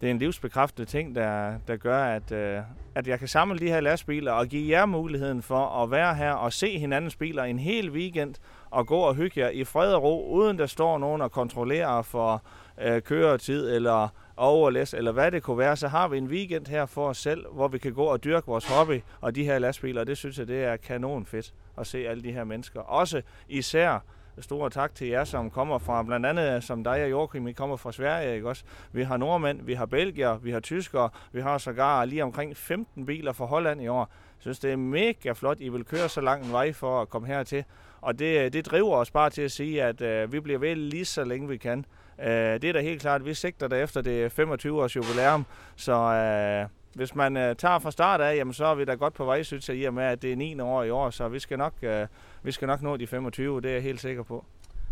det 0.00 0.06
er 0.06 0.10
en 0.10 0.18
livsbekræftende 0.18 0.90
ting, 0.90 1.14
der, 1.14 1.54
der 1.68 1.76
gør, 1.76 2.04
at, 2.04 2.32
øh, 2.32 2.60
at 2.94 3.08
jeg 3.08 3.18
kan 3.18 3.28
samle 3.28 3.58
de 3.58 3.68
her 3.68 3.80
lastbiler 3.80 4.32
og 4.32 4.46
give 4.46 4.78
jer 4.78 4.86
muligheden 4.86 5.42
for 5.42 5.82
at 5.82 5.90
være 5.90 6.14
her 6.14 6.32
og 6.32 6.52
se 6.52 6.78
hinandens 6.78 7.16
biler 7.16 7.42
en 7.42 7.58
hel 7.58 7.90
weekend 7.90 8.34
og 8.70 8.86
gå 8.86 8.98
og 8.98 9.14
hygge 9.14 9.40
jer 9.40 9.48
i 9.48 9.64
fred 9.64 9.92
og 9.94 10.02
ro, 10.02 10.32
uden 10.32 10.58
der 10.58 10.66
står 10.66 10.98
nogen 10.98 11.20
og 11.22 11.32
kontrollerer 11.32 12.02
for 12.02 12.42
øh, 12.82 13.02
køretid 13.02 13.74
eller 13.74 14.08
overlæs, 14.36 14.94
eller 14.94 15.12
hvad 15.12 15.30
det 15.30 15.42
kunne 15.42 15.58
være, 15.58 15.76
så 15.76 15.88
har 15.88 16.08
vi 16.08 16.18
en 16.18 16.26
weekend 16.26 16.66
her 16.66 16.86
for 16.86 17.08
os 17.08 17.18
selv, 17.18 17.46
hvor 17.52 17.68
vi 17.68 17.78
kan 17.78 17.92
gå 17.92 18.04
og 18.04 18.24
dyrke 18.24 18.46
vores 18.46 18.68
hobby 18.68 19.00
og 19.20 19.34
de 19.34 19.44
her 19.44 19.58
lastbiler, 19.58 20.00
og 20.00 20.06
det 20.06 20.18
synes 20.18 20.38
jeg, 20.38 20.48
det 20.48 20.64
er 20.64 20.76
kanon 20.76 21.26
fedt 21.26 21.54
at 21.78 21.86
se 21.86 21.98
alle 22.08 22.22
de 22.22 22.32
her 22.32 22.44
mennesker. 22.44 22.80
Også 22.80 23.22
især 23.48 23.98
store 24.42 24.70
tak 24.70 24.94
til 24.94 25.06
jer, 25.06 25.24
som 25.24 25.50
kommer 25.50 25.78
fra, 25.78 26.02
blandt 26.02 26.26
andet 26.26 26.64
som 26.64 26.84
dig 26.84 27.04
og 27.04 27.10
Joachim, 27.10 27.48
I 27.48 27.52
kommer 27.52 27.76
fra 27.76 27.92
Sverige, 27.92 28.34
ikke 28.34 28.48
også? 28.48 28.64
Vi 28.92 29.02
har 29.02 29.16
nordmænd, 29.16 29.62
vi 29.62 29.74
har 29.74 29.86
belgier, 29.86 30.38
vi 30.38 30.50
har 30.50 30.60
tyskere, 30.60 31.08
vi 31.32 31.40
har 31.40 31.58
sågar 31.58 32.04
lige 32.04 32.22
omkring 32.22 32.56
15 32.56 33.06
biler 33.06 33.32
fra 33.32 33.44
Holland 33.44 33.82
i 33.82 33.88
år. 33.88 33.98
Jeg 34.00 34.40
synes, 34.40 34.58
det 34.58 34.72
er 34.72 34.76
mega 34.76 35.32
flot, 35.32 35.56
I 35.60 35.68
vil 35.68 35.84
køre 35.84 36.08
så 36.08 36.20
lang 36.20 36.44
en 36.44 36.52
vej 36.52 36.72
for 36.72 37.02
at 37.02 37.08
komme 37.08 37.28
hertil. 37.28 37.64
Og 38.00 38.18
det, 38.18 38.52
det 38.52 38.66
driver 38.66 38.96
os 38.96 39.10
bare 39.10 39.30
til 39.30 39.42
at 39.42 39.52
sige, 39.52 39.82
at 39.82 40.00
øh, 40.00 40.32
vi 40.32 40.40
bliver 40.40 40.58
ved 40.58 40.76
lige 40.76 41.04
så 41.04 41.24
længe 41.24 41.48
vi 41.48 41.56
kan. 41.56 41.84
Øh, 42.20 42.28
det 42.28 42.64
er 42.64 42.72
da 42.72 42.80
helt 42.80 43.00
klart, 43.00 43.24
vi 43.24 43.34
sigter 43.34 43.68
der 43.68 43.76
efter 43.76 44.00
det 44.00 44.32
25 44.32 44.82
års 44.82 44.96
jubilæum, 44.96 45.46
så 45.76 45.92
øh, 45.92 46.68
hvis 46.96 47.14
man 47.14 47.36
øh, 47.36 47.56
tager 47.56 47.78
fra 47.78 47.90
start 47.90 48.20
af, 48.20 48.36
jamen, 48.36 48.54
så 48.54 48.64
er 48.64 48.74
vi 48.74 48.84
da 48.84 48.94
godt 48.94 49.14
på 49.14 49.24
vej, 49.24 49.42
synes 49.42 49.68
jeg, 49.68 49.76
i 49.76 49.84
og 49.84 49.94
med, 49.94 50.04
at 50.04 50.22
det 50.22 50.32
er 50.32 50.36
9. 50.36 50.60
år 50.60 50.82
i 50.82 50.90
år, 50.90 51.10
så 51.10 51.28
vi 51.28 51.38
skal 51.38 51.58
nok, 51.58 51.72
øh, 51.82 52.06
vi 52.42 52.52
skal 52.52 52.68
nok 52.68 52.82
nå 52.82 52.96
de 52.96 53.06
25, 53.06 53.60
det 53.60 53.70
er 53.70 53.74
jeg 53.74 53.82
helt 53.82 54.00
sikker 54.00 54.22
på. 54.22 54.44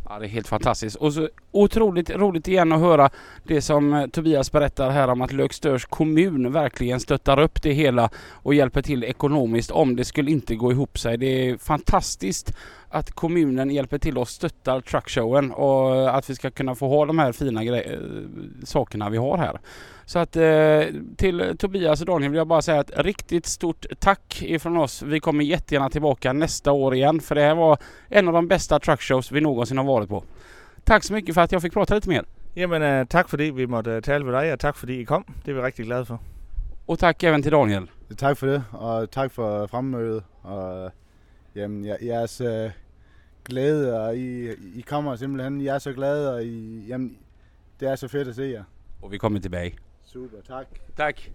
Ja, 0.09 0.19
det 0.19 0.27
är 0.27 0.29
helt 0.29 0.49
fantastiskt. 0.49 0.97
Och 0.97 1.13
så 1.13 1.29
otroligt 1.51 2.11
roligt 2.11 2.49
igen 2.49 2.73
att 2.73 2.81
höra 2.81 3.11
det 3.45 3.63
som 3.63 3.95
eh, 3.95 4.07
Tobias 4.07 4.53
berättar 4.53 4.91
här 4.91 5.09
om 5.09 5.23
att 5.23 5.33
Lögstörs 5.33 5.85
kommun 5.85 6.53
verkligen 6.53 7.01
stöttar 7.01 7.41
upp 7.41 7.63
det 7.63 7.73
hela 7.73 8.11
och 8.33 8.55
hjälper 8.55 8.83
till 8.83 9.05
ekonomiskt 9.05 9.71
om 9.71 9.97
det 9.97 10.05
skulle 10.05 10.31
inte 10.31 10.55
gå 10.55 10.73
ihop 10.73 10.99
sig. 10.99 11.17
Det 11.17 11.27
är 11.27 11.59
fantastiskt 11.59 12.53
att 12.89 13.11
kommunen 13.11 13.71
hjälper 13.71 13.99
till 13.99 14.19
och 14.19 14.29
stöttar 14.29 14.81
truckshowen 14.81 15.53
och 15.53 16.17
att 16.17 16.31
vi 16.31 16.35
ska 16.35 16.51
kunna 16.51 16.75
få 16.75 16.89
ha 16.89 17.07
de 17.07 17.19
här 17.19 17.33
fina 17.33 17.65
eh, 17.65 17.99
sakerna 18.65 19.11
vi 19.11 19.17
har 19.17 19.39
här. 19.39 19.61
Så 20.07 20.19
att 20.19 20.37
eh, 20.37 20.83
till 21.17 21.57
Tobias 21.59 22.01
och 22.01 22.07
Daniel 22.07 22.31
vill 22.31 22.39
jag 22.39 22.47
bara 22.47 22.63
säga 22.63 22.81
ett 22.81 22.91
riktigt 22.97 23.47
stort 23.47 23.87
tack 23.99 24.43
ifrån 24.43 24.77
oss. 24.77 25.03
Vi 25.03 25.21
kommer 25.21 25.45
jättegärna 25.45 25.91
tillbaka 25.91 26.33
nästa 26.33 26.73
år 26.73 26.95
igen 26.95 27.21
för 27.21 27.35
det 27.35 27.41
här 27.41 27.55
var 27.55 27.79
en 28.09 28.29
av 28.29 28.35
de 28.35 28.49
bästa 28.49 28.79
truckshows 28.79 29.33
vi 29.33 29.41
någonsin 29.41 29.79
har 29.79 29.85
varit 29.85 30.09
på. 30.09 30.25
Tack 30.85 31.05
så 31.05 31.13
mycket 31.13 31.35
för 31.35 31.41
att 31.43 31.53
jag 31.53 31.63
fick 31.63 31.73
prata 31.73 31.95
lite 31.95 32.09
mer. 32.09 32.25
Jamen, 32.57 32.83
øh, 32.83 33.07
tak 33.07 33.29
fordi 33.29 33.51
vi 33.51 33.67
måtte 33.67 33.91
øh, 33.91 34.03
tale 34.03 34.25
med 34.25 34.33
dig, 34.33 34.53
og 34.53 34.61
tak 34.61 34.77
fordi 34.77 35.01
I 35.01 35.05
kom. 35.05 35.25
Det 35.45 35.51
er 35.51 35.55
vi 35.55 35.61
rigtig 35.61 35.85
glade 35.87 36.05
for. 36.07 36.19
Och 36.87 36.99
tack 36.99 37.23
även 37.25 37.43
till 37.43 37.53
Daniel. 37.53 37.89
Tak 38.19 38.37
for 38.37 38.47
det, 38.47 38.65
og 38.73 39.11
tak 39.11 39.31
for 39.33 39.67
fremmødet. 39.67 40.23
Og 40.43 40.91
jamen, 41.57 41.85
jer- 41.85 42.05
jeres 42.07 42.41
øh, 42.41 42.71
glæde, 43.45 44.01
og 44.07 44.17
I, 44.17 44.49
I 44.77 44.81
kommer 44.87 45.17
simpelthen, 45.17 45.61
I 45.61 45.67
er 45.67 45.79
så 45.79 45.93
glade, 45.93 46.35
og 46.35 46.45
I, 46.45 46.85
jamen, 46.89 47.17
det 47.81 47.89
er 47.89 47.97
så 47.97 48.09
fedt 48.09 48.29
at 48.29 48.35
se 48.35 48.43
jer. 48.43 48.65
Och 49.03 49.13
vi 49.13 49.19
kommer 49.19 49.41
tillbaka. 49.41 49.71
Super, 50.15 50.43
tak. 50.47 50.67
Tack. 50.97 51.31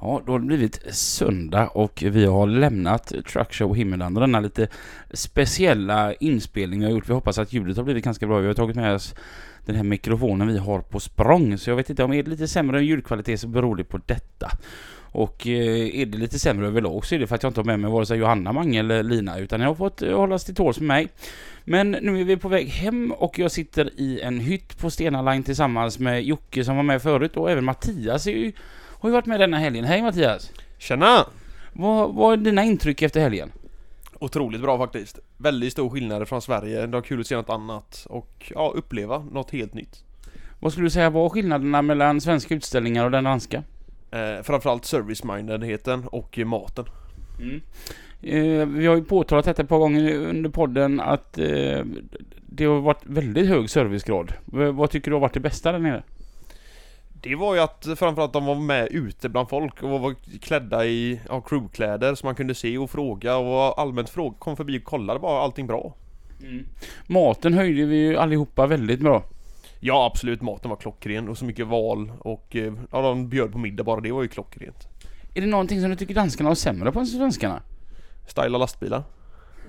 Ja, 0.00 0.22
då 0.26 0.32
har 0.32 0.38
det 0.38 0.46
blivit 0.46 0.94
söndag 0.94 1.68
och 1.68 2.02
vi 2.06 2.24
har 2.24 2.46
lämnat 2.46 3.12
Truckshow 3.26 3.74
Himmeland 3.74 4.16
och 4.16 4.20
denna 4.20 4.40
lite 4.40 4.68
speciella 5.10 6.14
inspelning 6.14 6.80
vi 6.80 6.86
har 6.86 6.92
gjort. 6.92 7.08
Vi 7.08 7.12
hoppas 7.12 7.38
att 7.38 7.52
ljudet 7.52 7.76
har 7.76 7.84
blivit 7.84 8.04
ganska 8.04 8.26
bra. 8.26 8.38
Vi 8.38 8.46
har 8.46 8.54
tagit 8.54 8.76
med 8.76 8.94
oss 8.94 9.14
den 9.64 9.76
här 9.76 9.82
mikrofonen 9.82 10.48
vi 10.48 10.58
har 10.58 10.80
på 10.80 11.00
språng. 11.00 11.58
Så 11.58 11.70
jag 11.70 11.76
vet 11.76 11.90
inte 11.90 12.04
om 12.04 12.10
det 12.10 12.18
är 12.18 12.22
lite 12.22 12.48
sämre 12.48 12.84
ljudkvalitet 12.84 13.40
så 13.40 13.48
beror 13.48 13.76
det 13.76 13.84
på 13.84 14.00
detta. 14.06 14.50
Och 15.12 15.46
eh, 15.46 16.00
är 16.00 16.06
det 16.06 16.18
lite 16.18 16.38
sämre 16.38 16.66
överlag 16.66 17.06
så 17.06 17.14
är 17.14 17.18
det 17.18 17.26
för 17.26 17.34
att 17.34 17.42
jag 17.42 17.50
inte 17.50 17.60
har 17.60 17.64
med 17.64 17.80
mig 17.80 17.90
vare 17.90 18.06
sig 18.06 18.18
Johanna, 18.18 18.52
Mange 18.52 18.78
eller 18.78 19.02
Lina 19.02 19.38
utan 19.38 19.60
jag 19.60 19.68
har 19.68 19.74
fått 19.74 20.02
eh, 20.02 20.16
hållas 20.16 20.44
till 20.44 20.54
tåls 20.54 20.80
med 20.80 20.86
mig. 20.86 21.08
Men 21.64 21.90
nu 21.90 22.20
är 22.20 22.24
vi 22.24 22.36
på 22.36 22.48
väg 22.48 22.68
hem 22.68 23.12
och 23.12 23.38
jag 23.38 23.50
sitter 23.50 24.00
i 24.00 24.20
en 24.20 24.40
hytt 24.40 24.78
på 24.78 24.90
Stena 24.90 25.22
Line 25.22 25.42
tillsammans 25.42 25.98
med 25.98 26.22
Jocke 26.22 26.64
som 26.64 26.76
var 26.76 26.82
med 26.82 27.02
förut 27.02 27.36
och 27.36 27.50
även 27.50 27.64
Mattias 27.64 28.26
är 28.26 28.30
ju, 28.30 28.52
har 29.00 29.08
ju 29.08 29.12
varit 29.12 29.26
med 29.26 29.40
denna 29.40 29.58
helgen. 29.58 29.84
Hej 29.84 30.02
Mattias! 30.02 30.52
Tjena! 30.78 31.26
Vad, 31.72 32.14
vad 32.14 32.32
är 32.32 32.36
dina 32.36 32.64
intryck 32.64 33.02
efter 33.02 33.20
helgen? 33.20 33.52
Otroligt 34.20 34.60
bra 34.60 34.78
faktiskt. 34.78 35.18
Väldigt 35.36 35.72
stor 35.72 35.90
skillnad 35.90 36.28
från 36.28 36.42
Sverige. 36.42 36.80
Det 36.80 36.86
var 36.86 37.02
kul 37.02 37.20
att 37.20 37.26
se 37.26 37.36
något 37.36 37.50
annat 37.50 38.06
och 38.10 38.52
ja, 38.54 38.72
uppleva 38.74 39.18
något 39.18 39.50
helt 39.50 39.74
nytt. 39.74 40.04
Vad 40.60 40.72
skulle 40.72 40.86
du 40.86 40.90
säga 40.90 41.10
var 41.10 41.28
skillnaderna 41.28 41.82
mellan 41.82 42.20
svenska 42.20 42.54
utställningar 42.54 43.04
och 43.04 43.10
den 43.10 43.24
danska? 43.24 43.62
Eh, 44.12 44.42
framförallt 44.42 44.84
service-mindedheten 44.84 46.06
och 46.06 46.38
maten. 46.46 46.84
Eh, 48.22 48.66
vi 48.66 48.86
har 48.86 48.96
ju 48.96 49.04
påtalat 49.04 49.44
detta 49.44 49.62
ett 49.62 49.68
par 49.68 49.78
gånger 49.78 50.14
under 50.14 50.50
podden 50.50 51.00
att 51.00 51.38
eh, 51.38 51.80
det 52.46 52.64
har 52.64 52.80
varit 52.80 53.06
väldigt 53.06 53.48
hög 53.48 53.70
servicegrad. 53.70 54.32
V- 54.44 54.70
vad 54.70 54.90
tycker 54.90 55.10
du 55.10 55.14
har 55.14 55.20
varit 55.20 55.34
det 55.34 55.40
bästa 55.40 55.72
där 55.72 55.78
nere? 55.78 56.02
Det 57.22 57.34
var 57.34 57.54
ju 57.54 57.60
att 57.60 57.86
framförallt 57.96 58.32
de 58.32 58.44
var 58.46 58.54
med 58.54 58.88
ute 58.90 59.28
bland 59.28 59.48
folk 59.48 59.82
och 59.82 60.00
var 60.00 60.14
klädda 60.40 60.86
i 60.86 61.20
ja, 61.28 61.40
crewkläder 61.40 62.14
som 62.14 62.26
man 62.26 62.34
kunde 62.34 62.54
se 62.54 62.78
och 62.78 62.90
fråga 62.90 63.36
och 63.36 63.80
allmänt 63.80 64.10
fråga, 64.10 64.36
kom 64.38 64.56
förbi 64.56 64.78
och 64.78 64.84
kollade 64.84 65.20
var 65.20 65.40
allting 65.44 65.66
bra. 65.66 65.94
Maten 67.06 67.54
höjde 67.54 67.84
vi 67.84 67.96
ju 67.96 68.16
allihopa 68.16 68.66
väldigt 68.66 69.00
bra. 69.00 69.22
Ja 69.84 70.06
absolut, 70.06 70.42
maten 70.42 70.68
var 70.70 70.76
klockren 70.76 71.28
och 71.28 71.38
så 71.38 71.44
mycket 71.44 71.66
val 71.66 72.12
och 72.20 72.56
eh, 72.56 72.72
ja, 72.92 73.02
de 73.02 73.28
bjöd 73.28 73.52
på 73.52 73.58
middag 73.58 73.84
bara 73.84 74.00
det 74.00 74.12
var 74.12 74.22
ju 74.22 74.28
klockrent. 74.28 74.88
Är 75.34 75.40
det 75.40 75.46
någonting 75.46 75.80
som 75.80 75.90
du 75.90 75.96
tycker 75.96 76.14
danskarna 76.14 76.50
har 76.50 76.54
sämre 76.54 76.92
på 76.92 76.98
än 77.00 77.06
svenskarna? 77.06 77.62
Styla 78.26 78.58
lastbilar. 78.58 79.02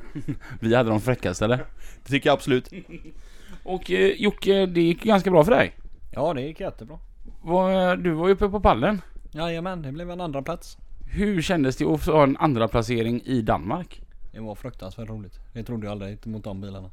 Vi 0.62 0.76
hade 0.76 0.90
de 0.90 1.02
fräckaste 1.02 1.46
eller? 1.46 1.58
Det 1.58 2.10
tycker 2.10 2.30
jag 2.30 2.34
absolut. 2.34 2.70
Och 3.64 3.92
eh, 3.92 4.08
Jocke, 4.22 4.66
det 4.66 4.82
gick 4.82 5.04
ganska 5.04 5.32
bra 5.32 5.44
för 5.44 5.52
dig. 5.52 5.74
Ja 6.12 6.34
det 6.34 6.42
gick 6.42 6.60
jättebra. 6.60 7.00
Vad- 7.42 8.00
Du 8.04 8.12
var 8.12 8.28
ju 8.28 8.34
uppe 8.34 8.50
på 8.50 8.60
pallen. 8.60 9.02
Jajamän, 9.32 9.82
det 9.82 9.92
blev 9.92 10.12
en 10.12 10.22
andra 10.22 10.42
plats. 10.42 10.78
Hur 11.12 11.42
kändes 11.42 11.78
det 11.78 11.86
att 11.86 12.02
få 12.04 12.12
ha 12.12 12.24
en 12.24 12.38
andra 12.38 12.68
placering 12.68 13.22
i 13.26 13.42
Danmark? 13.42 14.02
Det 14.32 14.40
var 14.40 14.56
fruktansvärt 14.56 15.10
roligt. 15.10 15.40
Det 15.54 15.64
trodde 15.64 15.86
jag 15.86 15.92
aldrig 15.92 16.28
mot 16.28 16.44
de 16.44 16.62
bilarna. 16.62 16.90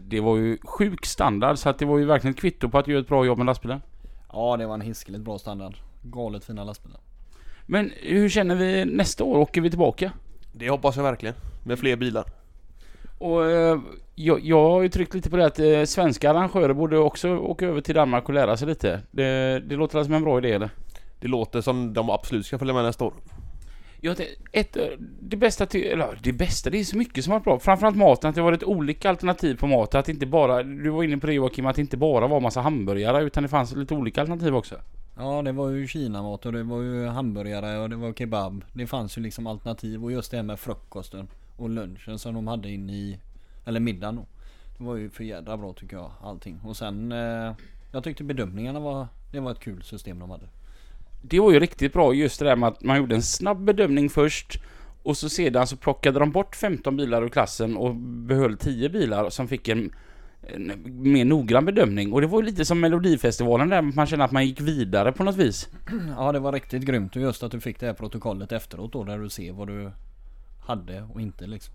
Det 0.00 0.20
var 0.20 0.36
ju 0.36 0.58
sjuk 0.64 1.06
standard 1.06 1.58
så 1.58 1.68
att 1.68 1.78
det 1.78 1.84
var 1.86 1.98
ju 1.98 2.04
verkligen 2.04 2.34
ett 2.34 2.40
kvitto 2.40 2.68
på 2.68 2.78
att 2.78 2.84
du 2.84 2.92
gör 2.92 3.00
ett 3.00 3.08
bra 3.08 3.26
jobb 3.26 3.38
med 3.38 3.46
lastbilen. 3.46 3.82
Ja 4.32 4.56
det 4.56 4.66
var 4.66 4.74
en 4.74 4.80
hiskeligt 4.80 5.24
bra 5.24 5.38
standard. 5.38 5.76
Galet 6.02 6.44
fina 6.44 6.64
lastbilar. 6.64 7.00
Men 7.66 7.92
hur 7.96 8.28
känner 8.28 8.54
vi 8.54 8.84
nästa 8.84 9.24
år? 9.24 9.38
Åker 9.38 9.60
vi 9.60 9.70
tillbaka? 9.70 10.12
Det 10.52 10.70
hoppas 10.70 10.96
jag 10.96 11.02
verkligen. 11.02 11.34
Med 11.64 11.78
fler 11.78 11.96
bilar. 11.96 12.24
Och 13.18 13.50
eh, 13.50 13.78
jag, 14.14 14.40
jag 14.40 14.70
har 14.70 14.82
ju 14.82 14.88
tryckt 14.88 15.14
lite 15.14 15.30
på 15.30 15.36
det 15.36 15.46
att 15.46 15.58
eh, 15.58 15.82
svenska 15.84 16.30
arrangörer 16.30 16.74
borde 16.74 16.98
också 16.98 17.36
åka 17.36 17.66
över 17.66 17.80
till 17.80 17.94
Danmark 17.94 18.28
och 18.28 18.34
lära 18.34 18.56
sig 18.56 18.68
lite. 18.68 19.00
Det, 19.10 19.60
det 19.60 19.76
låter 19.76 20.04
som 20.04 20.14
en 20.14 20.24
bra 20.24 20.38
idé 20.38 20.52
eller? 20.52 20.70
Det 21.20 21.28
låter 21.28 21.60
som 21.60 21.94
de 21.94 22.10
absolut 22.10 22.46
ska 22.46 22.58
följa 22.58 22.74
med 22.74 22.84
nästa 22.84 23.04
år. 23.04 23.12
Jag, 24.00 24.16
det, 24.16 24.26
ett, 24.52 24.76
eh, 24.76 24.84
det 25.20 25.36
bästa 25.36 25.66
till, 25.66 25.84
eller 25.84 26.18
det 26.22 26.32
bästa, 26.32 26.70
det 26.70 26.80
är 26.80 26.84
så 26.84 26.96
mycket 26.96 27.24
som 27.24 27.30
har 27.30 27.38
varit 27.38 27.44
bra. 27.44 27.58
Framförallt 27.58 27.96
maten, 27.96 28.28
att 28.28 28.34
det 28.34 28.40
har 28.40 28.50
varit 28.50 28.62
olika 28.62 29.08
alternativ 29.08 29.56
på 29.56 29.66
mat. 29.66 29.94
Att 29.94 30.08
inte 30.08 30.26
bara, 30.26 30.62
du 30.62 30.90
var 30.90 31.04
inne 31.04 31.18
på 31.18 31.26
det 31.26 31.32
Joakim, 31.32 31.66
att 31.66 31.76
det 31.76 31.82
inte 31.82 31.96
bara 31.96 32.26
var 32.26 32.40
massa 32.40 32.60
hamburgare 32.60 33.22
utan 33.22 33.42
det 33.42 33.48
fanns 33.48 33.76
lite 33.76 33.94
olika 33.94 34.20
alternativ 34.20 34.56
också. 34.56 34.76
Ja 35.16 35.42
det 35.42 35.52
var 35.52 35.68
ju 35.68 35.86
kinamat 35.86 36.46
och 36.46 36.52
det 36.52 36.62
var 36.62 36.82
ju 36.82 37.06
hamburgare 37.06 37.78
och 37.78 37.90
det 37.90 37.96
var 37.96 38.12
kebab. 38.12 38.64
Det 38.72 38.86
fanns 38.86 39.18
ju 39.18 39.22
liksom 39.22 39.46
alternativ 39.46 40.04
och 40.04 40.12
just 40.12 40.30
det 40.30 40.36
här 40.36 40.44
med 40.44 40.58
frukosten 40.58 41.28
och 41.56 41.70
lunchen 41.70 42.18
som 42.18 42.34
de 42.34 42.46
hade 42.46 42.70
inne 42.70 42.92
i, 42.92 43.18
eller 43.64 43.80
middagen 43.80 44.16
då. 44.16 44.26
Det 44.78 44.84
var 44.84 44.96
ju 44.96 45.10
för 45.10 45.24
jädra 45.24 45.56
bra 45.56 45.72
tycker 45.72 45.96
jag 45.96 46.10
allting. 46.22 46.60
Och 46.64 46.76
sen, 46.76 47.12
eh, 47.12 47.54
jag 47.92 48.04
tyckte 48.04 48.24
bedömningarna 48.24 48.80
var, 48.80 49.06
det 49.32 49.40
var 49.40 49.50
ett 49.50 49.60
kul 49.60 49.82
system 49.82 50.18
de 50.18 50.30
hade. 50.30 50.48
Det 51.22 51.40
var 51.40 51.52
ju 51.52 51.60
riktigt 51.60 51.92
bra 51.92 52.14
just 52.14 52.38
det 52.38 52.44
där 52.44 52.56
med 52.56 52.68
att 52.68 52.82
man 52.82 52.96
gjorde 52.96 53.14
en 53.14 53.22
snabb 53.22 53.64
bedömning 53.64 54.10
först 54.10 54.60
och 55.02 55.16
så 55.16 55.28
sedan 55.28 55.66
så 55.66 55.76
plockade 55.76 56.18
de 56.18 56.32
bort 56.32 56.56
15 56.56 56.96
bilar 56.96 57.22
ur 57.22 57.28
klassen 57.28 57.76
och 57.76 57.94
behöll 57.96 58.56
10 58.56 58.88
bilar 58.88 59.30
som 59.30 59.48
fick 59.48 59.68
en, 59.68 59.90
en 60.42 60.72
mer 60.84 61.24
noggrann 61.24 61.64
bedömning. 61.64 62.12
Och 62.12 62.20
det 62.20 62.26
var 62.26 62.40
ju 62.40 62.46
lite 62.46 62.64
som 62.64 62.80
Melodifestivalen 62.80 63.68
där 63.68 63.82
man 63.82 64.06
kände 64.06 64.24
att 64.24 64.32
man 64.32 64.46
gick 64.46 64.60
vidare 64.60 65.12
på 65.12 65.24
något 65.24 65.36
vis. 65.36 65.68
Ja 66.16 66.32
det 66.32 66.38
var 66.38 66.52
riktigt 66.52 66.82
grymt 66.82 67.16
och 67.16 67.22
just 67.22 67.42
att 67.42 67.52
du 67.52 67.60
fick 67.60 67.80
det 67.80 67.86
här 67.86 67.94
protokollet 67.94 68.52
efteråt 68.52 68.92
då 68.92 69.04
där 69.04 69.18
du 69.18 69.28
ser 69.28 69.52
vad 69.52 69.68
du 69.68 69.90
hade 70.66 71.02
och 71.02 71.20
inte 71.20 71.46
liksom. 71.46 71.74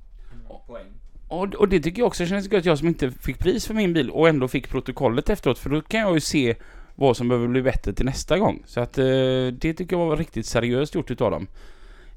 Och, 1.28 1.56
och 1.56 1.70
det 1.70 1.80
tycker 1.80 2.00
jag 2.02 2.08
också 2.08 2.26
känns 2.26 2.52
gött, 2.52 2.66
jag 2.66 2.78
som 2.78 2.88
inte 2.88 3.12
fick 3.12 3.39
pris 3.39 3.68
för 3.68 3.74
min 3.74 3.94
bil 3.94 4.10
och 4.10 4.30
ändå 4.30 4.48
fick 4.48 4.70
protokollet 4.70 5.30
efteråt 5.30 5.60
för 5.60 5.70
då 5.70 5.82
kan 5.82 6.00
jag 6.00 6.14
ju 6.14 6.20
se 6.20 6.56
vad 6.96 7.18
som 7.18 7.28
behöver 7.28 7.48
bli 7.48 7.62
bättre 7.62 7.94
till 7.94 8.06
nästa 8.06 8.38
gång. 8.38 8.64
Så 8.66 8.80
att 8.80 8.98
eh, 8.98 9.06
det 9.52 9.74
tycker 9.74 9.96
jag 9.98 10.06
var 10.06 10.18
riktigt 10.18 10.46
seriöst 10.46 10.96
gjort 10.96 11.12
utav 11.12 11.32
dem. 11.32 11.48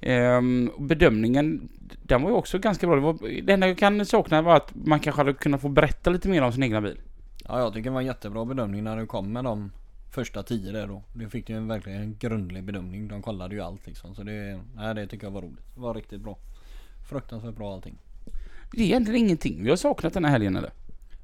Ehm, 0.01 0.71
bedömningen, 0.79 1.69
den 2.03 2.23
var 2.23 2.31
ju 2.31 2.37
också 2.37 2.59
ganska 2.59 2.87
bra. 2.87 2.97
Det, 2.97 3.03
var, 3.03 3.43
det 3.43 3.53
enda 3.53 3.69
jag 3.69 3.79
kan 3.79 4.07
sakna 4.07 4.43
var 4.43 4.57
att 4.57 4.75
man 4.75 5.01
kanske 5.01 5.21
hade 5.21 5.33
kunnat 5.33 5.61
få 5.61 5.69
berätta 5.69 6.11
lite 6.11 6.29
mer 6.29 6.43
om 6.43 6.53
sin 6.53 6.63
egna 6.63 6.81
bil. 6.81 6.99
Ja 7.49 7.61
jag 7.61 7.73
tycker 7.73 7.91
det 7.91 7.95
var 7.95 8.01
en 8.01 8.07
jättebra 8.07 8.45
bedömning 8.45 8.85
när 8.85 8.97
du 8.97 9.07
kom 9.07 9.33
med 9.33 9.45
de 9.45 9.71
första 10.11 10.43
tio 10.43 10.73
där 10.73 10.87
då. 10.87 11.03
Du 11.15 11.29
fick 11.29 11.51
ju 11.51 11.57
en 11.57 11.69
verkligen 11.69 12.03
en 12.03 12.17
grundlig 12.19 12.65
bedömning. 12.65 13.09
De 13.09 13.23
kollade 13.23 13.55
ju 13.55 13.61
allt 13.61 13.87
liksom. 13.87 14.15
Så 14.15 14.23
det, 14.23 14.61
nej, 14.77 14.95
det 14.95 15.07
tycker 15.07 15.27
jag 15.27 15.31
var 15.31 15.43
roligt. 15.43 15.75
Det 15.75 15.81
var 15.81 15.95
riktigt 15.95 16.21
bra. 16.21 16.39
Fruktansvärt 17.09 17.55
bra 17.55 17.75
allting. 17.75 17.99
Det 18.73 18.83
är 18.83 18.85
egentligen 18.85 19.21
ingenting 19.21 19.65
vi 19.65 19.71
har 19.71 19.77
saknat 19.77 20.15
den 20.15 20.25
här 20.25 20.33
helgen 20.33 20.57
eller? 20.57 20.71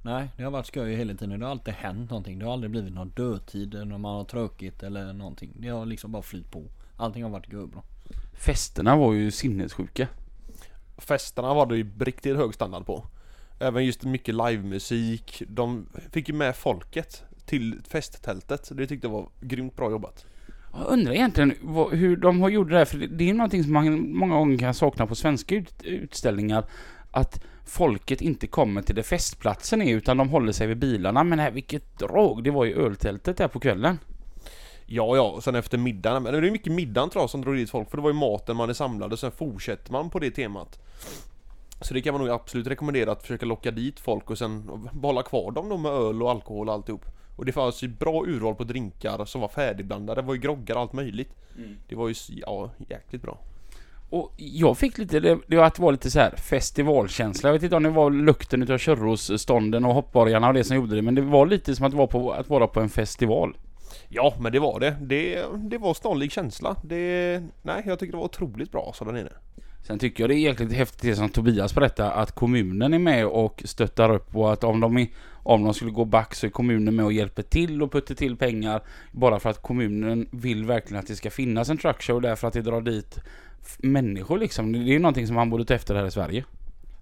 Nej, 0.05 0.29
det 0.37 0.43
har 0.43 0.51
varit 0.51 0.67
skoj 0.67 0.95
hela 0.95 1.15
tiden. 1.15 1.41
Det 1.41 1.47
har 1.47 1.51
alltid 1.51 1.75
hänt 1.75 2.11
någonting. 2.11 2.39
Det 2.39 2.45
har 2.45 2.53
aldrig 2.53 2.71
blivit 2.71 2.93
någon 2.93 3.09
dödtid 3.09 3.75
när 3.75 3.99
man 3.99 4.17
har 4.17 4.25
tråkigt 4.25 4.83
eller 4.83 5.13
någonting. 5.13 5.51
Det 5.59 5.69
har 5.69 5.87
liksom 5.87 6.13
bara 6.13 6.23
flytt 6.23 6.51
på. 6.51 6.65
Allting 6.97 7.23
har 7.23 7.31
varit 7.31 7.49
bra. 7.49 7.83
Festerna 8.35 8.97
var 8.97 9.13
ju 9.13 9.31
sinnessjuka. 9.31 10.09
Festerna 10.99 11.55
var 11.55 11.67
det 11.67 11.77
ju 11.77 11.91
riktigt 11.99 12.37
hög 12.37 12.55
standard 12.55 12.87
på. 12.87 13.07
Även 13.61 13.85
just 13.85 14.05
mycket 14.05 14.35
livemusik. 14.35 15.43
De 15.49 15.87
fick 16.11 16.29
ju 16.29 16.35
med 16.35 16.57
folket 16.57 17.25
till 17.47 17.81
festtältet. 17.89 18.71
Det 18.73 18.87
tyckte 18.87 19.07
jag 19.07 19.13
var 19.13 19.29
grymt 19.41 19.77
bra 19.77 19.91
jobbat. 19.91 20.27
Jag 20.73 20.87
undrar 20.87 21.13
egentligen 21.13 21.55
vad, 21.63 21.93
hur 21.93 22.17
de 22.17 22.41
har 22.41 22.49
gjort 22.49 22.69
det 22.69 22.75
där, 22.75 22.85
för 22.85 22.99
det, 22.99 23.07
det 23.07 23.31
är 23.31 23.35
någonting 23.35 23.65
som 23.65 23.73
man 23.73 24.17
många 24.17 24.35
gånger 24.35 24.59
kan 24.59 24.75
sakna 24.75 25.07
på 25.07 25.15
svenska 25.15 25.55
ut, 25.55 25.83
utställningar. 25.83 26.65
Att 27.11 27.45
folket 27.65 28.21
inte 28.21 28.47
kommer 28.47 28.83
till 28.83 28.95
det 28.95 29.03
festplatsen 29.03 29.83
är, 29.83 29.95
utan 29.95 30.17
de 30.17 30.29
håller 30.29 30.53
sig 30.53 30.67
vid 30.67 30.79
bilarna. 30.79 31.25
Men 31.25 31.39
här, 31.39 31.51
vilket 31.51 31.99
drag 31.99 32.45
det 32.45 32.51
var 32.51 32.67
i 32.67 32.73
öltältet 32.73 33.37
där 33.37 33.49
på 33.49 33.61
kvällen. 33.61 33.99
Ja, 34.87 35.17
ja, 35.17 35.31
och 35.31 35.45
sen 35.45 35.55
efter 35.55 35.79
middagen. 35.79 36.23
Men 36.23 36.33
det 36.33 36.49
är 36.49 36.51
mycket 36.51 36.73
middagen 36.73 37.11
tror 37.11 37.23
jag 37.23 37.31
som 37.31 37.41
drog 37.41 37.57
dit 37.57 37.71
folk. 37.71 37.91
För 37.91 37.97
det 37.97 38.03
var 38.03 38.11
ju 38.11 38.17
maten 38.17 38.57
man 38.57 38.71
är 38.71 38.75
samlad 38.75 39.13
och 39.13 39.19
sen 39.19 39.33
fortsätter 39.33 39.93
man 39.93 40.11
på 40.11 40.19
det 40.19 40.31
temat. 40.31 40.79
Så 41.81 41.95
det 41.95 42.03
kan 42.03 42.15
man 42.15 42.21
nog 42.21 42.31
absolut 42.31 42.67
rekommendera 42.67 43.13
att 43.13 43.23
försöka 43.23 43.47
locka 43.47 43.71
dit 43.71 44.01
folk 44.01 44.31
och 44.31 44.39
sen 44.39 44.71
behålla 44.93 45.23
kvar 45.23 45.51
dem 45.51 45.69
då 45.69 45.77
med 45.77 45.93
öl 45.93 46.23
och 46.23 46.31
alkohol 46.31 46.69
och 46.69 46.75
alltihop. 46.75 47.05
Och 47.37 47.45
det 47.45 47.53
fanns 47.53 47.83
ju 47.83 47.89
bra 47.89 48.25
urval 48.27 48.55
på 48.55 48.65
drinkar 48.65 49.25
som 49.25 49.41
var 49.41 49.49
färdigblandade. 49.49 50.21
Det 50.21 50.27
var 50.27 50.35
ju 50.35 50.41
groggar 50.41 50.75
och 50.75 50.81
allt 50.81 50.93
möjligt. 50.93 51.35
Det 51.89 51.95
var 51.95 52.09
ju, 52.09 52.15
ja, 52.29 52.71
jäkligt 52.89 53.23
bra. 53.23 53.39
Och 54.13 54.33
jag 54.37 54.79
fick 54.79 54.99
lite, 54.99 55.21
det, 55.21 55.39
det 55.47 55.57
var 55.57 55.65
att 55.65 55.75
det 55.75 55.83
var 55.83 55.93
lite 55.93 56.11
så 56.11 56.21
här 56.21 56.37
festivalkänsla. 56.37 57.49
Jag 57.49 57.55
vet 57.55 57.63
inte 57.63 57.77
om 57.77 57.83
det 57.83 57.91
var 57.91 58.11
lukten 58.11 58.63
utav 58.63 58.79
churrosstånden 58.79 59.85
och 59.85 59.95
hoppborgarna 59.95 60.49
och 60.49 60.55
det 60.55 60.65
som 60.65 60.77
gjorde 60.77 60.97
det. 60.97 61.03
Men 61.03 61.15
det 61.15 61.23
var 61.23 61.47
lite 61.47 61.77
som 61.77 61.87
att 61.87 61.95
vara 61.95 62.07
på, 62.07 62.33
att 62.33 62.49
vara 62.49 62.67
på 62.67 62.81
en 62.81 62.89
festival. 62.89 63.57
Ja, 64.09 64.35
men 64.41 64.53
det 64.53 64.59
var 64.59 64.81
det. 64.81 64.97
Det, 65.01 65.45
det 65.57 65.79
var 65.79 65.95
snarlik 65.95 66.33
känsla. 66.33 66.77
Det, 66.83 67.43
nej, 67.63 67.83
jag 67.87 67.99
tycker 67.99 68.13
det 68.13 68.17
var 68.17 68.25
otroligt 68.25 68.73
bra 68.73 68.93
så 68.95 69.05
där 69.05 69.13
nere. 69.13 69.33
Sen 69.83 69.99
tycker 69.99 70.23
jag 70.23 70.31
det 70.31 70.35
är 70.35 70.49
jäkligt 70.49 70.73
häftigt 70.73 71.03
det 71.03 71.17
som 71.17 71.29
Tobias 71.29 71.75
berättar 71.75 72.11
att 72.11 72.33
kommunen 72.33 72.95
är 72.95 72.99
med 72.99 73.27
och 73.27 73.63
stöttar 73.65 74.11
upp 74.11 74.37
och 74.37 74.53
att 74.53 74.65
om 74.65 74.81
de, 74.81 74.99
är, 74.99 75.09
om 75.43 75.65
de 75.65 75.75
skulle 75.75 75.91
gå 75.91 76.05
back 76.05 76.35
så 76.35 76.47
är 76.47 76.51
kommunen 76.51 76.97
med 76.97 77.05
och 77.05 77.13
hjälper 77.13 77.43
till 77.43 77.83
och 77.83 77.93
puttar 77.93 78.15
till 78.15 78.37
pengar 78.37 78.83
bara 79.13 79.41
för 79.41 79.51
att 79.51 79.63
kommunen 79.63 80.29
vill 80.33 80.65
verkligen 80.65 81.01
att 81.01 81.07
det 81.07 81.17
ska 81.17 81.31
finnas 81.31 81.69
en 81.69 81.79
truckshow 81.79 82.21
därför 82.21 82.49
att 82.49 82.55
det 82.55 82.63
drar 82.63 82.81
dit 82.81 83.19
människor 83.79 84.39
liksom. 84.39 84.73
Det 84.73 84.79
är 84.79 84.83
ju 84.83 84.99
någonting 84.99 85.27
som 85.27 85.37
man 85.37 85.51
borde 85.51 85.65
ta 85.65 85.75
efter 85.75 85.95
här 85.95 86.07
i 86.07 86.11
Sverige. 86.11 86.45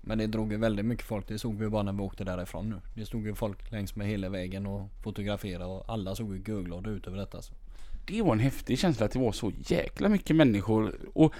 Men 0.00 0.18
det 0.18 0.26
drog 0.26 0.52
ju 0.52 0.58
väldigt 0.58 0.86
mycket 0.86 1.06
folk. 1.06 1.28
Det 1.28 1.38
såg 1.38 1.54
vi 1.54 1.68
bara 1.68 1.82
när 1.82 1.92
vi 1.92 2.02
åkte 2.02 2.24
därifrån 2.24 2.70
nu. 2.70 2.76
Det 2.94 3.06
stod 3.06 3.26
ju 3.26 3.34
folk 3.34 3.70
längs 3.70 3.96
med 3.96 4.06
hela 4.06 4.28
vägen 4.28 4.66
och 4.66 4.88
fotograferade 5.02 5.64
och 5.64 5.84
alla 5.88 6.14
såg 6.14 6.34
ju 6.34 6.42
görglada 6.46 6.90
ut 6.90 7.06
över 7.06 7.18
detta. 7.18 7.36
alltså. 7.36 7.52
Det 8.06 8.22
var 8.22 8.32
en 8.32 8.38
häftig 8.38 8.78
känsla 8.78 9.06
att 9.06 9.12
det 9.12 9.18
var 9.18 9.32
så 9.32 9.52
jäkla 9.66 10.08
mycket 10.08 10.36
människor. 10.36 10.94
Och 11.14 11.34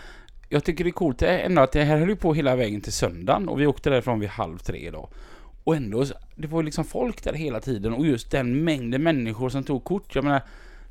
jag 0.49 0.65
tycker 0.65 0.85
det 0.85 0.91
är 0.91 0.93
coolt 0.93 1.23
ändå 1.23 1.63
att 1.63 1.73
det 1.73 1.85
här 1.85 1.99
höll 1.99 2.09
ju 2.09 2.17
på 2.17 2.35
hela 2.35 2.57
vägen 2.57 2.81
till 2.81 2.93
söndagen 2.93 3.49
och 3.49 3.61
vi 3.61 3.67
åkte 3.67 3.91
därifrån 3.91 4.21
vid 4.21 4.29
halv 4.29 4.59
tre 4.59 4.79
idag. 4.79 5.09
Och 5.65 5.77
ändå, 5.77 6.05
det 6.37 6.47
var 6.47 6.61
ju 6.61 6.65
liksom 6.65 6.85
folk 6.85 7.25
där 7.25 7.33
hela 7.33 7.61
tiden 7.61 7.93
och 7.93 8.07
just 8.07 8.31
den 8.31 8.65
mängden 8.65 9.03
människor 9.03 9.49
som 9.49 9.65
tog 9.65 9.85
kort. 9.85 10.15
Jag 10.15 10.25
menar, 10.25 10.43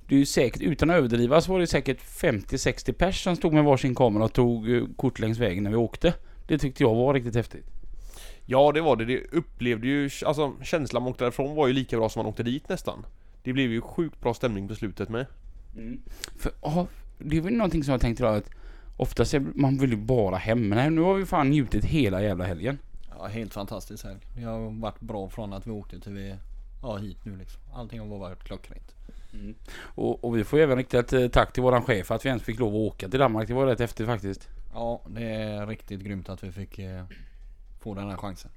det 0.09 0.15
är 0.15 0.19
ju 0.19 0.25
säkert, 0.25 0.61
utan 0.61 0.89
att 0.89 0.95
överdriva 0.95 1.41
så 1.41 1.51
var 1.51 1.59
det 1.59 1.67
säkert 1.67 1.99
50-60 1.99 2.91
pers 2.93 3.23
som 3.23 3.35
stod 3.35 3.53
med 3.53 3.63
varsin 3.63 3.95
kamera 3.95 4.23
och 4.23 4.33
tog 4.33 4.71
eh, 4.75 4.83
kort 4.95 5.19
längs 5.19 5.37
vägen 5.37 5.63
när 5.63 5.71
vi 5.71 5.77
åkte. 5.77 6.13
Det 6.47 6.57
tyckte 6.57 6.83
jag 6.83 6.95
var 6.95 7.13
riktigt 7.13 7.35
häftigt. 7.35 7.65
Ja, 8.45 8.71
det 8.71 8.81
var 8.81 8.95
det. 8.95 9.05
Det 9.05 9.21
upplevde 9.31 9.87
ju, 9.87 10.09
alltså 10.25 10.53
känslan 10.63 11.03
man 11.03 11.11
åkte 11.11 11.23
därifrån 11.23 11.55
var 11.55 11.67
ju 11.67 11.73
lika 11.73 11.97
bra 11.97 12.09
som 12.09 12.19
man 12.19 12.29
åkte 12.29 12.43
dit 12.43 12.69
nästan. 12.69 13.05
Det 13.43 13.53
blev 13.53 13.71
ju 13.71 13.81
sjukt 13.81 14.21
bra 14.21 14.33
stämning 14.33 14.67
på 14.67 14.75
slutet 14.75 15.09
med. 15.09 15.25
För, 16.37 16.51
ja, 16.61 16.87
det 17.17 17.37
är 17.37 17.41
väl 17.41 17.53
någonting 17.53 17.83
som 17.83 17.91
jag 17.91 18.01
tänkte 18.01 18.23
idag 18.23 18.35
att 18.35 18.49
Oftast 18.99 19.33
är 19.33 19.39
man 19.55 19.77
vill 19.77 19.89
ju 19.89 19.97
bara 19.97 20.35
hem, 20.35 20.69
men 20.69 20.95
nu 20.95 21.01
har 21.01 21.13
vi 21.13 21.25
fan 21.25 21.49
njutit 21.49 21.85
hela 21.85 22.21
jävla 22.21 22.45
helgen. 22.45 22.77
Ja, 23.17 23.27
helt 23.27 23.53
fantastiskt 23.53 24.03
helg. 24.03 24.19
Det 24.35 24.43
har 24.43 24.81
varit 24.81 24.99
bra 24.99 25.29
från 25.29 25.53
att 25.53 25.67
vi 25.67 25.71
åkte 25.71 25.99
till 25.99 26.13
vi, 26.13 26.35
ja 26.81 26.97
hit 26.97 27.25
nu 27.25 27.35
liksom. 27.35 27.61
Allting 27.73 27.99
har 27.99 28.17
varit 28.17 28.43
klockrent. 28.43 28.95
Och, 29.81 30.23
och 30.23 30.37
vi 30.37 30.43
får 30.43 30.59
även 30.59 30.77
rikta 30.77 30.99
ett 30.99 31.13
eh, 31.13 31.27
tack 31.27 31.53
till 31.53 31.63
våran 31.63 31.81
chef 31.83 32.11
att 32.11 32.25
vi 32.25 32.29
ens 32.29 32.43
fick 32.43 32.59
lov 32.59 32.69
att 32.69 32.93
åka 32.93 33.09
till 33.09 33.19
Danmark. 33.19 33.47
Det 33.47 33.53
var 33.53 33.65
rätt 33.65 33.79
häftigt 33.79 34.05
faktiskt. 34.05 34.49
Ja, 34.73 35.01
det 35.07 35.23
är 35.23 35.67
riktigt 35.67 35.99
grymt 36.01 36.29
att 36.29 36.43
vi 36.43 36.51
fick 36.51 36.79
eh, 36.79 37.03
få 37.79 37.93
den 37.93 38.09
här 38.09 38.17
chansen. 38.17 38.51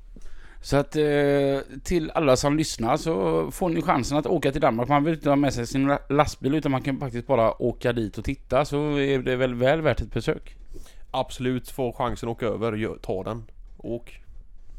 Så 0.62 0.76
att 0.76 0.96
eh, 0.96 1.80
till 1.84 2.10
alla 2.10 2.36
som 2.36 2.56
lyssnar 2.56 2.96
så 2.96 3.50
får 3.50 3.68
ni 3.68 3.82
chansen 3.82 4.18
att 4.18 4.26
åka 4.26 4.52
till 4.52 4.60
Danmark. 4.60 4.88
Man 4.88 5.04
vill 5.04 5.14
inte 5.14 5.28
ha 5.28 5.36
med 5.36 5.54
sig 5.54 5.66
sin 5.66 5.86
la- 5.86 5.98
lastbil 6.08 6.54
utan 6.54 6.72
man 6.72 6.82
kan 6.82 7.00
faktiskt 7.00 7.26
bara 7.26 7.62
åka 7.62 7.92
dit 7.92 8.18
och 8.18 8.24
titta 8.24 8.64
så 8.64 8.98
är 8.98 9.18
det 9.18 9.36
väl 9.36 9.54
väl 9.54 9.80
värt 9.82 10.00
ett 10.00 10.14
besök. 10.14 10.56
Absolut, 11.10 11.68
få 11.68 11.92
chansen 11.92 12.28
att 12.28 12.32
åka 12.36 12.46
över, 12.46 12.98
ta 13.02 13.22
den. 13.24 13.44
Åk. 13.78 14.20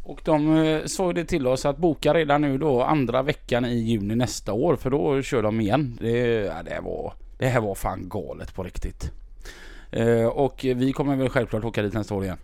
Och 0.04 0.22
de 0.24 0.58
eh, 0.58 1.08
ju 1.08 1.14
det 1.14 1.26
till 1.26 1.48
oss 1.48 1.66
att 1.66 1.78
boka 1.78 2.14
redan 2.14 2.42
nu 2.42 2.58
då 2.58 2.84
andra 2.84 3.22
veckan 3.22 3.66
i 3.66 3.76
juni 3.76 4.16
nästa 4.16 4.54
år 4.54 4.76
för 4.76 4.90
då 4.90 5.22
kör 5.22 5.44
de 5.44 5.62
igen. 5.62 5.98
Det, 6.02 6.18
ja, 6.28 6.64
det, 6.64 6.80
var, 6.84 7.14
det 7.38 7.48
här 7.48 7.62
var 7.62 7.76
fan 7.76 8.10
galet 8.10 8.56
på 8.56 8.64
riktigt. 8.64 9.12
Eh, 9.92 10.26
och 10.26 10.66
vi 10.76 10.94
kommer 10.94 11.16
väl 11.16 11.30
självklart 11.30 11.64
åka 11.64 11.82
dit 11.82 11.94
nästa 11.94 12.16
år 12.16 12.24
igen. 12.24 12.38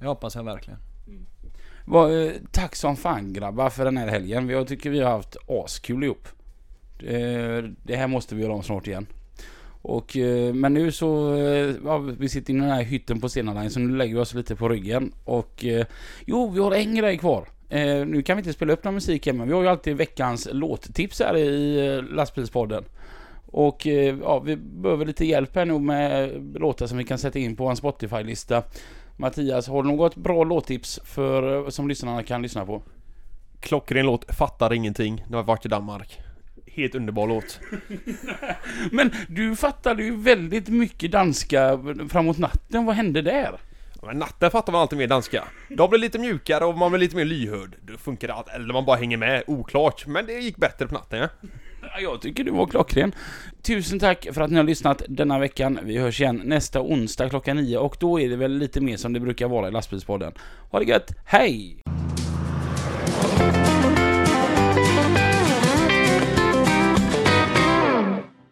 Det 0.00 0.06
hoppas 0.06 0.34
jag 0.34 0.44
verkligen. 0.44 0.78
Va, 1.84 2.12
eh, 2.12 2.32
tack 2.50 2.76
som 2.76 2.96
fan 2.96 3.32
grabbar 3.32 3.70
för 3.70 3.84
den 3.84 3.96
här 3.96 4.06
helgen. 4.06 4.48
Jag 4.48 4.68
tycker 4.68 4.90
vi 4.90 5.00
har 5.00 5.10
haft 5.10 5.36
askul 5.48 6.04
ihop. 6.04 6.28
Eh, 6.98 7.64
det 7.82 7.96
här 7.96 8.06
måste 8.06 8.34
vi 8.34 8.42
göra 8.42 8.52
om 8.52 8.62
snart 8.62 8.86
igen. 8.86 9.06
Och, 9.82 10.16
eh, 10.16 10.54
men 10.54 10.74
nu 10.74 10.92
så, 10.92 11.34
eh, 11.34 11.74
ja, 11.84 11.98
vi 11.98 12.28
sitter 12.28 12.52
i 12.52 12.56
den 12.56 12.70
här 12.70 12.82
hytten 12.82 13.20
på 13.20 13.28
Stena 13.28 13.54
Line 13.54 13.70
så 13.70 13.80
nu 13.80 13.96
lägger 13.96 14.14
vi 14.14 14.20
oss 14.20 14.34
lite 14.34 14.56
på 14.56 14.68
ryggen. 14.68 15.12
Och 15.24 15.64
eh, 15.64 15.86
jo, 16.26 16.50
vi 16.50 16.60
har 16.60 16.72
en 16.72 16.94
grej 16.94 17.18
kvar. 17.18 17.48
Nu 18.06 18.22
kan 18.22 18.36
vi 18.36 18.40
inte 18.40 18.52
spela 18.52 18.72
upp 18.72 18.84
någon 18.84 18.94
musik 18.94 19.26
hemma. 19.26 19.44
Vi 19.44 19.52
har 19.52 19.62
ju 19.62 19.68
alltid 19.68 19.96
veckans 19.96 20.48
låttips 20.52 21.20
här 21.20 21.36
i 21.36 22.02
lastbilspodden. 22.10 22.84
Och 23.46 23.86
ja, 24.22 24.38
vi 24.38 24.56
behöver 24.56 25.06
lite 25.06 25.26
hjälp 25.26 25.56
här 25.56 25.64
nu 25.64 25.78
med 25.78 26.30
låtar 26.54 26.86
som 26.86 26.98
vi 26.98 27.04
kan 27.04 27.18
sätta 27.18 27.38
in 27.38 27.56
på 27.56 27.68
en 27.68 27.76
Spotify-lista. 27.76 28.62
Mattias, 29.16 29.68
har 29.68 29.82
du 29.82 29.88
något 29.88 30.16
bra 30.16 30.44
låttips 30.44 31.00
för, 31.04 31.70
som 31.70 31.88
lyssnarna 31.88 32.22
kan 32.22 32.42
lyssna 32.42 32.66
på? 32.66 32.82
Klockren 33.60 34.06
låt, 34.06 34.34
fattar 34.34 34.72
ingenting. 34.72 35.24
Det 35.28 35.36
har 35.36 35.42
vart 35.42 35.46
varit 35.46 35.66
i 35.66 35.68
Danmark. 35.68 36.20
Helt 36.74 36.94
underbar 36.94 37.26
låt. 37.26 37.60
Men 38.90 39.10
du 39.28 39.56
fattade 39.56 40.02
ju 40.02 40.16
väldigt 40.16 40.68
mycket 40.68 41.10
danska 41.12 41.78
framåt 42.08 42.38
natten. 42.38 42.84
Vad 42.84 42.94
hände 42.94 43.22
där? 43.22 43.60
Men 44.06 44.18
natten 44.18 44.50
fattar 44.50 44.72
man 44.72 44.80
alltid 44.80 44.98
mer 44.98 45.06
danska. 45.06 45.44
De 45.68 45.90
blir 45.90 46.00
lite 46.00 46.18
mjukare 46.18 46.64
och 46.64 46.78
man 46.78 46.90
blir 46.90 47.00
lite 47.00 47.16
mer 47.16 47.24
lyhörd. 47.24 47.76
Då 47.82 47.96
funkar 47.98 48.28
allt, 48.28 48.48
eller 48.48 48.72
man 48.72 48.84
bara 48.84 48.96
hänger 48.96 49.16
med, 49.16 49.42
oklart. 49.46 50.06
Men 50.06 50.26
det 50.26 50.32
gick 50.32 50.56
bättre 50.56 50.86
på 50.86 50.94
natten 50.94 51.18
ja. 51.18 51.28
Ja, 51.82 52.00
Jag 52.00 52.20
tycker 52.20 52.44
du 52.44 52.50
var 52.50 52.66
klockren. 52.66 53.14
Tusen 53.62 53.98
tack 53.98 54.28
för 54.32 54.40
att 54.40 54.50
ni 54.50 54.56
har 54.56 54.64
lyssnat 54.64 55.02
denna 55.08 55.38
veckan. 55.38 55.78
Vi 55.82 55.98
hörs 55.98 56.20
igen 56.20 56.42
nästa 56.44 56.80
onsdag 56.80 57.28
klockan 57.28 57.56
nio 57.56 57.78
och 57.78 57.96
då 58.00 58.20
är 58.20 58.28
det 58.28 58.36
väl 58.36 58.52
lite 58.58 58.80
mer 58.80 58.96
som 58.96 59.12
det 59.12 59.20
brukar 59.20 59.48
vara 59.48 59.68
i 59.68 59.70
lastbilspodden. 59.70 60.32
Ha 60.70 60.78
det 60.78 60.84
gött, 60.84 61.10
hej! 61.24 61.82